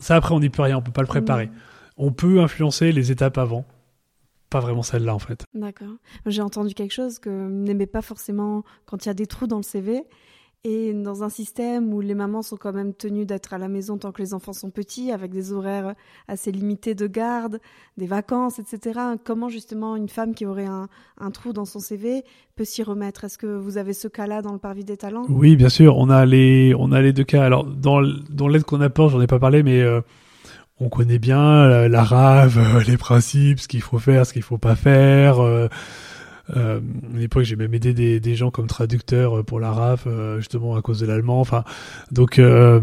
ça 0.00 0.16
après 0.16 0.34
on 0.34 0.40
n'y 0.40 0.50
peut 0.50 0.62
rien, 0.62 0.78
on 0.78 0.82
peut 0.82 0.92
pas 0.92 1.02
le 1.02 1.06
préparer. 1.08 1.46
Mhm. 1.46 1.52
On 1.96 2.12
peut 2.12 2.40
influencer 2.40 2.92
les 2.92 3.10
étapes 3.10 3.38
avant, 3.38 3.64
pas 4.50 4.60
vraiment 4.60 4.82
celle-là 4.82 5.14
en 5.14 5.18
fait. 5.18 5.44
D'accord. 5.54 5.96
J'ai 6.26 6.42
entendu 6.42 6.74
quelque 6.74 6.94
chose 6.94 7.18
que 7.18 7.48
n'aimait 7.48 7.86
pas 7.86 8.02
forcément 8.02 8.64
quand 8.86 9.04
il 9.04 9.08
y 9.08 9.10
a 9.10 9.14
des 9.14 9.26
trous 9.26 9.46
dans 9.46 9.56
le 9.56 9.62
CV. 9.62 10.02
Et 10.64 10.92
dans 10.92 11.22
un 11.22 11.28
système 11.28 11.94
où 11.94 12.00
les 12.00 12.14
mamans 12.14 12.42
sont 12.42 12.56
quand 12.56 12.72
même 12.72 12.92
tenues 12.92 13.26
d'être 13.26 13.54
à 13.54 13.58
la 13.58 13.68
maison 13.68 13.96
tant 13.96 14.10
que 14.10 14.20
les 14.20 14.34
enfants 14.34 14.52
sont 14.52 14.70
petits, 14.70 15.12
avec 15.12 15.30
des 15.30 15.52
horaires 15.52 15.94
assez 16.26 16.50
limités 16.50 16.96
de 16.96 17.06
garde, 17.06 17.60
des 17.96 18.06
vacances, 18.06 18.58
etc. 18.58 18.98
Comment 19.24 19.48
justement 19.48 19.94
une 19.94 20.08
femme 20.08 20.34
qui 20.34 20.46
aurait 20.46 20.66
un, 20.66 20.88
trou 21.30 21.52
dans 21.52 21.64
son 21.64 21.78
CV 21.78 22.24
peut 22.56 22.64
s'y 22.64 22.82
remettre? 22.82 23.22
Est-ce 23.22 23.38
que 23.38 23.46
vous 23.46 23.78
avez 23.78 23.92
ce 23.92 24.08
cas-là 24.08 24.42
dans 24.42 24.52
le 24.52 24.58
Parvis 24.58 24.84
des 24.84 24.96
talents? 24.96 25.26
Oui, 25.28 25.54
bien 25.54 25.68
sûr, 25.68 25.96
on 25.96 26.10
a 26.10 26.26
les, 26.26 26.74
on 26.76 26.90
a 26.90 27.00
les 27.00 27.12
deux 27.12 27.24
cas. 27.24 27.44
Alors 27.44 27.64
dans, 27.64 28.02
dans 28.28 28.48
l'aide 28.48 28.64
qu'on 28.64 28.80
apporte, 28.80 29.12
j'en 29.12 29.20
ai 29.20 29.28
pas 29.28 29.38
parlé, 29.38 29.62
mais 29.62 29.80
euh, 29.80 30.00
on 30.80 30.88
connaît 30.88 31.20
bien 31.20 31.68
la, 31.68 31.88
la 31.88 32.02
rave, 32.02 32.58
euh, 32.58 32.82
les 32.86 32.96
principes, 32.96 33.60
ce 33.60 33.68
qu'il 33.68 33.82
faut 33.82 33.98
faire, 33.98 34.26
ce 34.26 34.32
qu'il 34.32 34.42
faut 34.42 34.58
pas 34.58 34.74
faire. 34.74 35.40
Euh, 35.40 35.68
euh, 36.56 36.80
à 37.14 37.18
l'époque, 37.18 37.44
j'ai 37.44 37.56
même 37.56 37.74
aidé 37.74 37.92
des, 37.94 38.20
des 38.20 38.34
gens 38.34 38.50
comme 38.50 38.66
traducteurs 38.66 39.38
euh, 39.38 39.42
pour 39.42 39.60
la 39.60 39.72
RAF, 39.72 40.04
euh, 40.06 40.38
justement 40.38 40.76
à 40.76 40.82
cause 40.82 41.00
de 41.00 41.06
l'allemand. 41.06 41.40
Enfin, 41.40 41.64
donc 42.10 42.38
euh, 42.38 42.80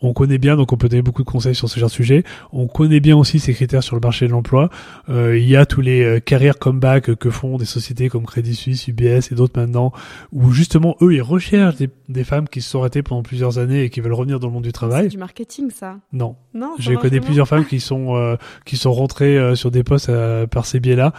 on 0.00 0.12
connaît 0.12 0.38
bien, 0.38 0.54
donc 0.56 0.72
on 0.72 0.76
peut 0.76 0.88
donner 0.88 1.02
beaucoup 1.02 1.24
de 1.24 1.28
conseils 1.28 1.56
sur 1.56 1.68
ce 1.68 1.80
genre 1.80 1.88
de 1.88 1.92
sujet. 1.94 2.22
On 2.52 2.68
connaît 2.68 3.00
bien 3.00 3.16
aussi 3.16 3.40
ces 3.40 3.52
critères 3.52 3.82
sur 3.82 3.96
le 3.96 4.00
marché 4.00 4.26
de 4.28 4.30
l'emploi. 4.30 4.70
Euh, 5.08 5.36
il 5.36 5.48
y 5.48 5.56
a 5.56 5.66
tous 5.66 5.80
les 5.80 6.04
euh, 6.04 6.20
carrières 6.20 6.60
comeback 6.60 7.16
que 7.16 7.30
font 7.30 7.56
des 7.56 7.64
sociétés 7.64 8.08
comme 8.08 8.24
Crédit 8.24 8.54
Suisse, 8.54 8.86
UBS 8.86 9.32
et 9.32 9.34
d'autres 9.34 9.58
maintenant, 9.58 9.92
où 10.30 10.52
justement 10.52 10.96
eux 11.02 11.14
ils 11.14 11.20
recherchent 11.22 11.74
des, 11.76 11.90
des 12.08 12.22
femmes 12.22 12.48
qui 12.48 12.60
se 12.62 12.70
sont 12.70 12.78
arrêtées 12.78 13.02
pendant 13.02 13.24
plusieurs 13.24 13.58
années 13.58 13.82
et 13.82 13.90
qui 13.90 14.00
veulent 14.00 14.12
revenir 14.12 14.38
dans 14.38 14.46
le 14.46 14.52
monde 14.52 14.62
du 14.62 14.68
C'est 14.68 14.72
travail. 14.72 15.08
du 15.08 15.18
marketing, 15.18 15.70
ça 15.72 15.96
Non, 16.12 16.36
Non 16.54 16.74
j'ai 16.78 16.94
connu 16.94 17.20
plusieurs 17.20 17.48
femmes 17.48 17.64
qui 17.66 17.80
sont 17.80 18.14
euh, 18.14 18.36
qui 18.64 18.76
sont 18.76 18.92
rentrées 18.92 19.36
euh, 19.36 19.56
sur 19.56 19.72
des 19.72 19.82
postes 19.82 20.10
euh, 20.10 20.46
par 20.46 20.64
ces 20.64 20.78
biais-là, 20.78 21.12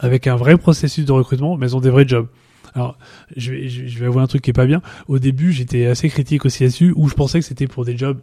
avec 0.00 0.26
un 0.26 0.34
vrai 0.34 0.56
processus 0.58 1.04
de 1.04 1.12
recrutement, 1.12 1.56
mais 1.56 1.66
elles 1.66 1.76
ont 1.76 1.80
des 1.80 1.90
vrais 1.90 2.08
jobs. 2.08 2.26
Alors, 2.74 2.98
je 3.36 3.52
vais, 3.52 3.68
je 3.68 3.86
je 3.86 3.98
vais 4.00 4.06
avouer 4.06 4.22
un 4.22 4.26
truc 4.26 4.42
qui 4.42 4.50
est 4.50 4.54
pas 4.54 4.66
bien. 4.66 4.82
Au 5.06 5.18
début, 5.18 5.52
j'étais 5.52 5.86
assez 5.86 6.08
critique 6.08 6.44
aussi 6.44 6.64
là-dessus, 6.64 6.92
où 6.96 7.08
je 7.08 7.14
pensais 7.14 7.38
que 7.40 7.44
c'était 7.46 7.66
pour 7.68 7.84
des 7.84 7.96
jobs 7.96 8.18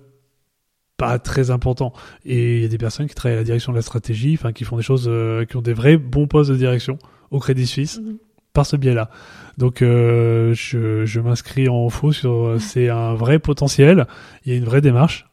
pas 0.97 1.19
très 1.19 1.51
importants. 1.51 1.93
Et 2.25 2.57
il 2.57 2.61
y 2.63 2.65
a 2.65 2.69
des 2.69 2.77
personnes 2.77 3.07
qui 3.07 3.13
travaillent 3.13 3.37
à 3.37 3.41
la 3.41 3.45
direction 3.45 3.71
de 3.71 3.77
la 3.77 3.83
stratégie, 3.83 4.33
enfin, 4.39 4.51
qui 4.51 4.63
font 4.63 4.77
des 4.77 4.83
choses, 4.83 5.05
euh, 5.07 5.45
qui 5.45 5.55
ont 5.55 5.61
des 5.61 5.73
vrais 5.73 5.97
bons 5.97 6.27
postes 6.27 6.49
de 6.49 6.55
direction 6.55 6.97
au 7.29 7.39
Crédit 7.39 7.67
Suisse 7.67 7.99
Mhm. 8.03 8.17
par 8.53 8.65
ce 8.65 8.75
biais-là. 8.77 9.11
Donc, 9.57 9.81
euh, 9.81 10.53
je, 10.55 11.05
je 11.05 11.19
m'inscris 11.19 11.69
en 11.69 11.89
faux 11.89 12.11
sur, 12.13 12.31
euh, 12.47 12.59
c'est 12.59 12.89
un 12.89 13.13
vrai 13.13 13.37
potentiel. 13.37 14.07
Il 14.45 14.51
y 14.51 14.55
a 14.55 14.57
une 14.57 14.65
vraie 14.65 14.81
démarche. 14.81 15.27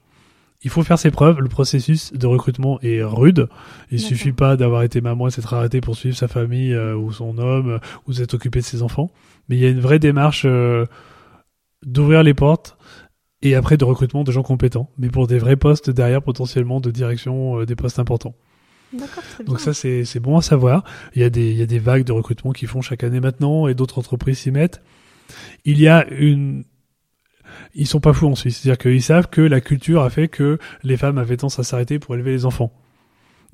Il 0.64 0.70
faut 0.70 0.82
faire 0.82 0.98
ses 0.98 1.10
preuves. 1.10 1.40
Le 1.40 1.48
processus 1.48 2.12
de 2.12 2.26
recrutement 2.26 2.80
est 2.80 3.02
rude. 3.02 3.48
Il 3.90 4.00
suffit 4.00 4.32
pas 4.32 4.56
d'avoir 4.56 4.82
été 4.82 5.00
maman 5.00 5.28
et 5.28 5.30
s'être 5.30 5.52
arrêté 5.54 5.80
pour 5.80 5.94
suivre 5.94 6.16
sa 6.16 6.26
famille 6.26 6.72
euh, 6.72 6.96
ou 6.96 7.12
son 7.12 7.38
homme 7.38 7.68
euh, 7.68 7.78
ou 8.06 8.14
s'être 8.14 8.34
occupé 8.34 8.60
de 8.60 8.64
ses 8.64 8.82
enfants. 8.82 9.10
Mais 9.48 9.56
il 9.56 9.62
y 9.62 9.66
a 9.66 9.68
une 9.68 9.80
vraie 9.80 9.98
démarche 9.98 10.44
euh, 10.46 10.86
d'ouvrir 11.84 12.22
les 12.22 12.34
portes 12.34 12.76
et 13.44 13.54
après 13.54 13.76
de 13.76 13.84
recrutement 13.84 14.24
de 14.24 14.32
gens 14.32 14.42
compétents, 14.42 14.90
mais 14.98 15.08
pour 15.08 15.26
des 15.26 15.38
vrais 15.38 15.56
postes 15.56 15.90
derrière 15.90 16.22
potentiellement 16.22 16.80
de 16.80 16.90
direction 16.90 17.60
euh, 17.60 17.66
des 17.66 17.76
postes 17.76 17.98
importants. 17.98 18.34
Donc 19.44 19.60
ça 19.60 19.74
c'est 19.74 20.04
c'est 20.04 20.20
bon 20.20 20.36
à 20.36 20.42
savoir. 20.42 20.84
Il 21.14 21.22
y 21.22 21.24
a 21.24 21.30
des 21.30 21.50
il 21.50 21.56
y 21.56 21.62
a 21.62 21.66
des 21.66 21.80
vagues 21.80 22.04
de 22.04 22.12
recrutement 22.12 22.52
qui 22.52 22.66
font 22.66 22.80
chaque 22.80 23.02
année 23.02 23.20
maintenant 23.20 23.66
et 23.66 23.74
d'autres 23.74 23.98
entreprises 23.98 24.38
s'y 24.38 24.50
mettent. 24.50 24.82
Il 25.64 25.80
y 25.80 25.88
a 25.88 26.06
une 26.10 26.64
ils 27.74 27.86
sont 27.86 28.00
pas 28.00 28.12
fous 28.12 28.28
en 28.28 28.34
Suisse, 28.34 28.58
c'est-à-dire 28.58 28.78
qu'ils 28.78 29.02
savent 29.02 29.28
que 29.28 29.40
la 29.40 29.60
culture 29.60 30.02
a 30.02 30.10
fait 30.10 30.28
que 30.28 30.58
les 30.82 30.96
femmes 30.96 31.18
avaient 31.18 31.36
tendance 31.36 31.58
à 31.58 31.64
s'arrêter 31.64 31.98
pour 31.98 32.14
élever 32.14 32.30
les 32.32 32.44
enfants. 32.46 32.72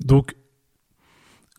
Donc 0.03 0.35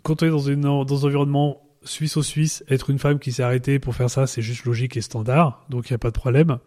quand 0.03 0.23
on 0.23 0.27
est 0.27 0.31
dans 0.31 0.39
une 0.39 0.61
dans 0.63 1.05
un 1.05 1.09
environnement 1.09 1.59
suisse-au-suisse, 1.85 2.65
être 2.69 2.91
une 2.91 2.99
femme 2.99 3.19
qui 3.19 3.33
s'est 3.33 3.43
arrêtée 3.43 3.79
pour 3.81 3.95
faire 3.97 4.09
ça, 4.11 4.27
c'est 4.27 4.43
juste 4.43 4.65
logique 4.65 4.97
et 4.97 5.01
standard, 5.01 5.65
donc 5.69 5.91
il 5.91 5.93
n'y 5.93 5.97
a 5.97 5.99
pas 5.99 6.11
de 6.11 6.19
problème. 6.19 6.59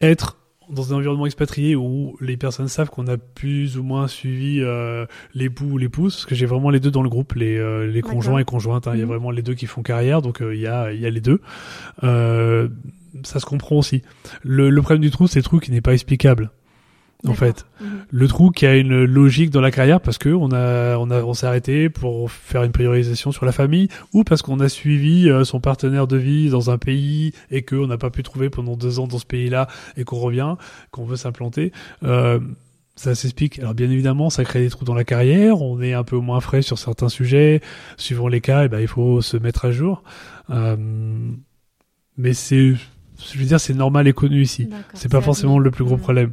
Être 0.00 0.38
dans 0.70 0.92
un 0.92 0.96
environnement 0.96 1.26
expatrié 1.26 1.76
où 1.76 2.16
les 2.20 2.36
personnes 2.36 2.68
savent 2.68 2.88
qu'on 2.88 3.06
a 3.06 3.18
plus 3.18 3.76
ou 3.78 3.82
moins 3.82 4.08
suivi 4.08 4.60
euh, 4.62 5.06
l'époux 5.34 5.66
ou 5.72 5.78
l'épouse, 5.78 6.14
parce 6.14 6.26
que 6.26 6.34
j'ai 6.34 6.46
vraiment 6.46 6.70
les 6.70 6.80
deux 6.80 6.90
dans 6.90 7.02
le 7.02 7.08
groupe, 7.10 7.34
les, 7.34 7.58
euh, 7.58 7.86
les 7.86 8.00
conjoints 8.00 8.38
et 8.40 8.44
conjointes, 8.44 8.88
hein, 8.88 8.92
il 8.94 8.98
y 8.98 9.02
a 9.02 9.04
Mhm. 9.04 9.10
vraiment 9.10 9.30
les 9.30 9.42
deux 9.42 9.54
qui 9.54 9.66
font 9.66 9.82
carrière, 9.82 10.22
donc 10.22 10.40
euh, 10.40 10.54
il 10.54 10.60
y, 10.62 10.66
a, 10.66 10.92
il 10.92 11.00
y 11.00 11.06
a 11.06 11.10
les 11.10 11.20
deux. 11.20 11.40
Ça 13.22 13.38
se 13.40 13.46
comprend 13.46 13.76
aussi. 13.76 14.02
Le, 14.42 14.70
le 14.70 14.82
problème 14.82 15.02
du 15.02 15.10
trou, 15.10 15.26
c'est 15.26 15.38
le 15.38 15.44
trou 15.44 15.60
qui 15.60 15.70
n'est 15.70 15.80
pas 15.80 15.92
explicable. 15.94 16.50
En 17.26 17.32
fait, 17.32 17.64
Mhm. 17.80 17.86
le 18.10 18.28
trou 18.28 18.50
qui 18.50 18.66
a 18.66 18.76
une 18.76 19.02
logique 19.04 19.48
dans 19.48 19.62
la 19.62 19.70
carrière 19.70 20.02
parce 20.02 20.18
que 20.18 20.28
on 20.28 20.50
a 20.52 20.98
on 20.98 21.10
a 21.10 21.22
on 21.22 21.32
s'est 21.32 21.46
arrêté 21.46 21.88
pour 21.88 22.30
faire 22.30 22.64
une 22.64 22.72
priorisation 22.72 23.32
sur 23.32 23.46
la 23.46 23.52
famille 23.52 23.88
ou 24.12 24.24
parce 24.24 24.42
qu'on 24.42 24.60
a 24.60 24.68
suivi 24.68 25.30
euh, 25.30 25.42
son 25.44 25.58
partenaire 25.58 26.06
de 26.06 26.18
vie 26.18 26.50
dans 26.50 26.68
un 26.70 26.76
pays 26.76 27.32
et 27.50 27.62
qu'on 27.62 27.86
n'a 27.86 27.96
pas 27.96 28.10
pu 28.10 28.22
trouver 28.22 28.50
pendant 28.50 28.76
deux 28.76 28.98
ans 28.98 29.06
dans 29.06 29.18
ce 29.18 29.24
pays-là 29.24 29.68
et 29.96 30.04
qu'on 30.04 30.18
revient, 30.18 30.56
qu'on 30.90 31.06
veut 31.06 31.16
s'implanter. 31.16 31.72
Euh, 32.02 32.40
ça 32.94 33.14
s'explique. 33.14 33.58
Alors 33.58 33.72
bien 33.72 33.88
évidemment, 33.90 34.28
ça 34.28 34.44
crée 34.44 34.60
des 34.60 34.68
trous 34.68 34.84
dans 34.84 34.92
la 34.94 35.04
carrière. 35.04 35.62
On 35.62 35.80
est 35.80 35.94
un 35.94 36.04
peu 36.04 36.18
moins 36.18 36.40
frais 36.40 36.60
sur 36.60 36.78
certains 36.78 37.08
sujets. 37.08 37.62
Suivant 37.96 38.28
les 38.28 38.42
cas, 38.42 38.66
eh 38.66 38.68
ben, 38.68 38.80
il 38.80 38.88
faut 38.88 39.22
se 39.22 39.38
mettre 39.38 39.64
à 39.64 39.70
jour. 39.72 40.02
Euh, 40.50 40.76
mais 42.18 42.34
c'est, 42.34 42.74
je 43.32 43.38
veux 43.38 43.44
dire, 43.44 43.60
c'est 43.60 43.74
normal 43.74 44.08
et 44.08 44.12
connu 44.12 44.42
ici. 44.42 44.68
C'est 44.94 45.10
pas 45.10 45.20
forcément 45.20 45.58
le 45.58 45.70
plus 45.70 45.84
gros 45.84 45.96
problème. 45.96 46.32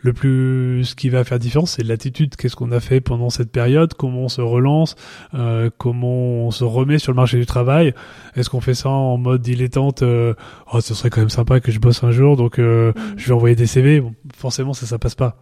Le 0.00 0.12
plus, 0.12 0.84
ce 0.84 0.94
qui 0.94 1.08
va 1.08 1.22
faire 1.24 1.38
différence, 1.38 1.72
c'est 1.72 1.84
l'attitude. 1.84 2.34
Qu'est-ce 2.36 2.56
qu'on 2.56 2.72
a 2.72 2.80
fait 2.80 3.00
pendant 3.00 3.30
cette 3.30 3.50
période? 3.50 3.94
Comment 3.94 4.22
on 4.24 4.28
se 4.28 4.40
relance? 4.40 4.94
Euh, 5.32 5.70
Comment 5.78 6.46
on 6.46 6.50
se 6.50 6.64
remet 6.64 6.98
sur 6.98 7.12
le 7.12 7.16
marché 7.16 7.38
du 7.38 7.46
travail? 7.46 7.94
Est-ce 8.34 8.50
qu'on 8.50 8.60
fait 8.60 8.74
ça 8.74 8.90
en 8.90 9.16
mode 9.16 9.40
dilettante 9.42 10.02
euh, 10.02 10.34
Oh, 10.72 10.80
ce 10.80 10.92
serait 10.92 11.08
quand 11.08 11.20
même 11.20 11.30
sympa 11.30 11.60
que 11.60 11.70
je 11.72 11.78
bosse 11.78 12.02
un 12.04 12.10
jour, 12.10 12.36
donc 12.36 12.58
euh, 12.58 12.92
Mhm. 12.94 13.02
je 13.16 13.26
vais 13.28 13.32
envoyer 13.32 13.54
des 13.56 13.66
CV. 13.66 14.00
Bon, 14.00 14.14
forcément, 14.36 14.74
ça, 14.74 14.86
ça 14.86 14.98
passe 14.98 15.14
pas. 15.14 15.38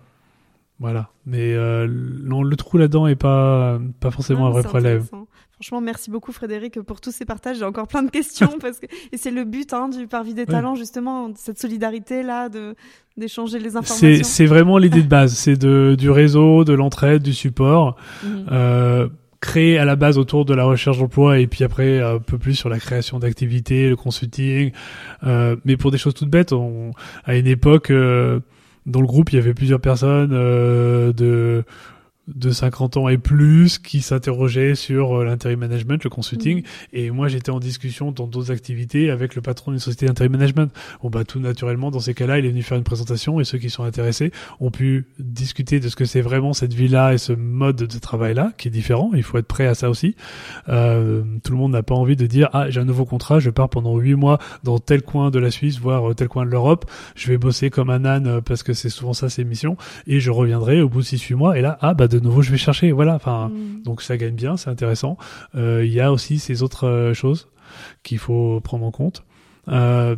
Voilà. 0.78 1.08
Mais 1.26 1.54
euh, 1.54 1.88
non, 2.22 2.42
le 2.42 2.54
trou 2.54 2.78
là-dedans 2.78 3.06
est 3.08 3.16
pas 3.16 3.80
pas 3.98 4.10
forcément 4.12 4.44
Ah, 4.44 4.48
un 4.48 4.52
vrai 4.52 4.62
c'est 4.62 4.68
problème. 4.68 5.04
Franchement, 5.60 5.80
merci 5.80 6.10
beaucoup 6.10 6.30
Frédéric 6.30 6.80
pour 6.82 7.00
tous 7.00 7.10
ces 7.10 7.24
partages. 7.24 7.58
J'ai 7.58 7.64
encore 7.64 7.88
plein 7.88 8.04
de 8.04 8.10
questions 8.10 8.50
parce 8.60 8.78
que 8.78 8.86
et 9.12 9.16
c'est 9.16 9.32
le 9.32 9.44
but 9.44 9.72
hein, 9.72 9.88
du 9.88 10.06
Parvis 10.06 10.34
des 10.34 10.46
talents 10.46 10.76
justement 10.76 11.30
cette 11.34 11.58
solidarité 11.58 12.22
là 12.22 12.48
de 12.48 12.76
d'échanger 13.16 13.58
les 13.58 13.76
informations. 13.76 14.22
c'est 14.22 14.46
vraiment 14.46 14.78
l'idée 14.78 15.02
de 15.02 15.08
base. 15.08 15.34
C'est 15.34 15.56
de 15.56 15.96
du 15.98 16.10
réseau, 16.10 16.64
de 16.64 16.72
l'entraide, 16.72 17.22
du 17.22 17.34
support. 17.34 17.96
Mhm. 18.22 18.46
euh, 18.52 19.08
créé 19.40 19.78
à 19.78 19.84
la 19.84 19.96
base 19.96 20.18
autour 20.18 20.44
de 20.44 20.54
la 20.54 20.64
recherche 20.64 20.98
d'emploi 20.98 21.38
et 21.38 21.46
puis 21.46 21.64
après 21.64 22.00
un 22.02 22.18
peu 22.18 22.38
plus 22.38 22.54
sur 22.54 22.68
la 22.68 22.78
création 22.78 23.18
d'activités, 23.18 23.88
le 23.88 23.96
consulting. 23.96 24.72
Euh, 25.24 25.56
mais 25.64 25.76
pour 25.76 25.90
des 25.90 25.98
choses 25.98 26.14
toutes 26.14 26.30
bêtes, 26.30 26.52
on, 26.52 26.90
à 27.24 27.36
une 27.36 27.46
époque, 27.46 27.90
euh, 27.90 28.40
dans 28.86 29.00
le 29.00 29.06
groupe, 29.06 29.32
il 29.32 29.36
y 29.36 29.38
avait 29.38 29.54
plusieurs 29.54 29.80
personnes 29.80 30.30
euh, 30.32 31.12
de 31.12 31.64
de 32.34 32.50
50 32.50 32.96
ans 32.96 33.08
et 33.08 33.18
plus 33.18 33.78
qui 33.78 34.02
s'interrogeaient 34.02 34.74
sur 34.74 35.18
euh, 35.18 35.24
l'intérim 35.24 35.58
management, 35.58 36.02
le 36.04 36.10
consulting. 36.10 36.58
Mhm. 36.58 36.64
Et 36.92 37.10
moi, 37.10 37.28
j'étais 37.28 37.50
en 37.50 37.60
discussion 37.60 38.12
dans 38.12 38.26
d'autres 38.26 38.50
activités 38.50 39.10
avec 39.10 39.34
le 39.34 39.42
patron 39.42 39.70
d'une 39.70 39.80
société 39.80 40.06
d'intérim 40.06 40.32
management. 40.32 40.72
Bon, 41.02 41.10
bah, 41.10 41.24
tout 41.24 41.40
naturellement, 41.40 41.90
dans 41.90 42.00
ces 42.00 42.14
cas-là, 42.14 42.38
il 42.38 42.46
est 42.46 42.50
venu 42.50 42.62
faire 42.62 42.76
une 42.76 42.84
présentation 42.84 43.40
et 43.40 43.44
ceux 43.44 43.58
qui 43.58 43.70
sont 43.70 43.84
intéressés 43.84 44.30
ont 44.60 44.70
pu 44.70 45.06
discuter 45.18 45.80
de 45.80 45.88
ce 45.88 45.96
que 45.96 46.04
c'est 46.04 46.20
vraiment 46.20 46.52
cette 46.52 46.74
vie-là 46.74 47.14
et 47.14 47.18
ce 47.18 47.32
mode 47.32 47.76
de 47.76 47.98
travail-là, 47.98 48.52
qui 48.58 48.68
est 48.68 48.70
différent. 48.70 49.10
Il 49.14 49.22
faut 49.22 49.38
être 49.38 49.46
prêt 49.46 49.66
à 49.66 49.74
ça 49.74 49.88
aussi. 49.88 50.14
Euh, 50.68 51.22
tout 51.42 51.52
le 51.52 51.58
monde 51.58 51.72
n'a 51.72 51.82
pas 51.82 51.94
envie 51.94 52.16
de 52.16 52.26
dire, 52.26 52.50
ah, 52.52 52.68
j'ai 52.70 52.80
un 52.80 52.84
nouveau 52.84 53.06
contrat, 53.06 53.40
je 53.40 53.50
pars 53.50 53.68
pendant 53.68 53.96
huit 53.96 54.14
mois 54.14 54.38
dans 54.64 54.78
tel 54.78 55.02
coin 55.02 55.30
de 55.30 55.38
la 55.38 55.50
Suisse, 55.50 55.78
voire 55.78 56.10
euh, 56.10 56.14
tel 56.14 56.28
coin 56.28 56.44
de 56.44 56.50
l'Europe. 56.50 56.84
Je 57.14 57.28
vais 57.28 57.38
bosser 57.38 57.70
comme 57.70 57.90
un 57.90 58.04
âne 58.04 58.40
parce 58.42 58.62
que 58.62 58.74
c'est 58.74 58.90
souvent 58.90 59.14
ça, 59.14 59.28
ces 59.28 59.44
missions. 59.44 59.76
Et 60.06 60.20
je 60.20 60.30
reviendrai 60.30 60.82
au 60.82 60.88
bout 60.88 61.00
de 61.00 61.06
six, 61.06 61.22
huit 61.22 61.34
mois. 61.34 61.58
Et 61.58 61.62
là, 61.62 61.78
ah, 61.80 61.94
bah, 61.94 62.08
de 62.08 62.17
nouveau, 62.20 62.42
je 62.42 62.50
vais 62.50 62.56
chercher. 62.58 62.92
Voilà. 62.92 63.14
Enfin, 63.14 63.48
Mhm. 63.48 63.82
donc 63.82 64.02
ça 64.02 64.16
gagne 64.16 64.34
bien, 64.34 64.56
c'est 64.56 64.70
intéressant. 64.70 65.16
Euh, 65.54 65.84
Il 65.84 65.92
y 65.92 66.00
a 66.00 66.12
aussi 66.12 66.38
ces 66.38 66.62
autres 66.62 66.86
euh, 66.86 67.14
choses 67.14 67.48
qu'il 68.02 68.18
faut 68.18 68.60
prendre 68.60 68.84
en 68.84 68.90
compte. 68.90 69.24
Euh, 69.70 70.16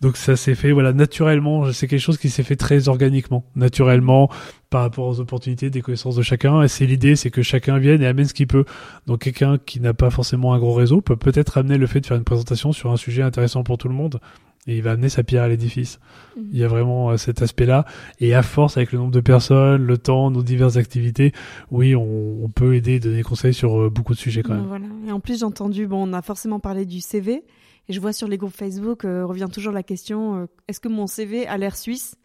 donc 0.00 0.16
ça 0.16 0.36
s'est 0.36 0.54
fait 0.54 0.70
voilà 0.70 0.92
naturellement. 0.92 1.72
C'est 1.72 1.88
quelque 1.88 1.98
chose 2.00 2.16
qui 2.18 2.30
s'est 2.30 2.44
fait 2.44 2.54
très 2.54 2.88
organiquement, 2.88 3.44
naturellement 3.56 4.30
par 4.70 4.82
rapport 4.82 5.06
aux 5.08 5.18
opportunités, 5.18 5.68
des 5.70 5.80
connaissances 5.80 6.14
de 6.14 6.22
chacun. 6.22 6.62
Et 6.62 6.68
c'est 6.68 6.86
l'idée, 6.86 7.16
c'est 7.16 7.30
que 7.30 7.42
chacun 7.42 7.78
vienne 7.78 8.02
et 8.02 8.06
amène 8.06 8.26
ce 8.26 8.34
qu'il 8.34 8.46
peut. 8.46 8.64
Donc 9.06 9.22
quelqu'un 9.22 9.58
qui 9.58 9.80
n'a 9.80 9.94
pas 9.94 10.10
forcément 10.10 10.54
un 10.54 10.58
gros 10.60 10.74
réseau 10.74 11.00
peut 11.00 11.16
peut-être 11.16 11.58
amener 11.58 11.76
le 11.76 11.86
fait 11.88 12.00
de 12.00 12.06
faire 12.06 12.16
une 12.16 12.24
présentation 12.24 12.72
sur 12.72 12.92
un 12.92 12.96
sujet 12.96 13.22
intéressant 13.22 13.64
pour 13.64 13.78
tout 13.78 13.88
le 13.88 13.94
monde 13.94 14.20
et 14.68 14.76
il 14.76 14.82
va 14.82 14.92
amener 14.92 15.08
sa 15.08 15.24
pierre 15.24 15.42
à 15.42 15.48
l'édifice. 15.48 15.98
Mhm. 16.36 16.48
Il 16.52 16.58
y 16.58 16.64
a 16.64 16.68
vraiment 16.68 17.10
euh, 17.10 17.16
cet 17.16 17.42
aspect-là. 17.42 17.84
Et 18.20 18.34
à 18.34 18.42
force, 18.42 18.76
avec 18.76 18.92
le 18.92 18.98
nombre 18.98 19.10
de 19.10 19.20
personnes, 19.20 19.84
le 19.84 19.98
temps, 19.98 20.30
nos 20.30 20.42
diverses 20.42 20.76
activités, 20.76 21.32
oui, 21.70 21.96
on, 21.96 22.44
on 22.44 22.48
peut 22.48 22.76
aider 22.76 22.92
et 22.92 23.00
donner 23.00 23.22
conseils 23.22 23.54
sur 23.54 23.80
euh, 23.80 23.90
beaucoup 23.90 24.14
de 24.14 24.18
sujets 24.18 24.42
quand 24.42 24.54
même. 24.54 24.66
Voilà. 24.66 24.86
Et 25.06 25.10
en 25.10 25.18
plus, 25.20 25.40
j'ai 25.40 25.44
entendu, 25.44 25.86
bon, 25.86 26.08
on 26.08 26.12
a 26.12 26.22
forcément 26.22 26.60
parlé 26.60 26.84
du 26.84 27.00
CV. 27.00 27.42
Et 27.88 27.92
je 27.94 28.00
vois 28.00 28.12
sur 28.12 28.28
les 28.28 28.36
groupes 28.36 28.54
Facebook, 28.54 29.04
euh, 29.04 29.24
revient 29.24 29.48
toujours 29.50 29.72
la 29.72 29.82
question, 29.82 30.42
euh, 30.42 30.46
est-ce 30.68 30.78
que 30.78 30.88
mon 30.88 31.06
CV 31.06 31.46
a 31.46 31.56
l'air 31.56 31.74
suisse? 31.74 32.16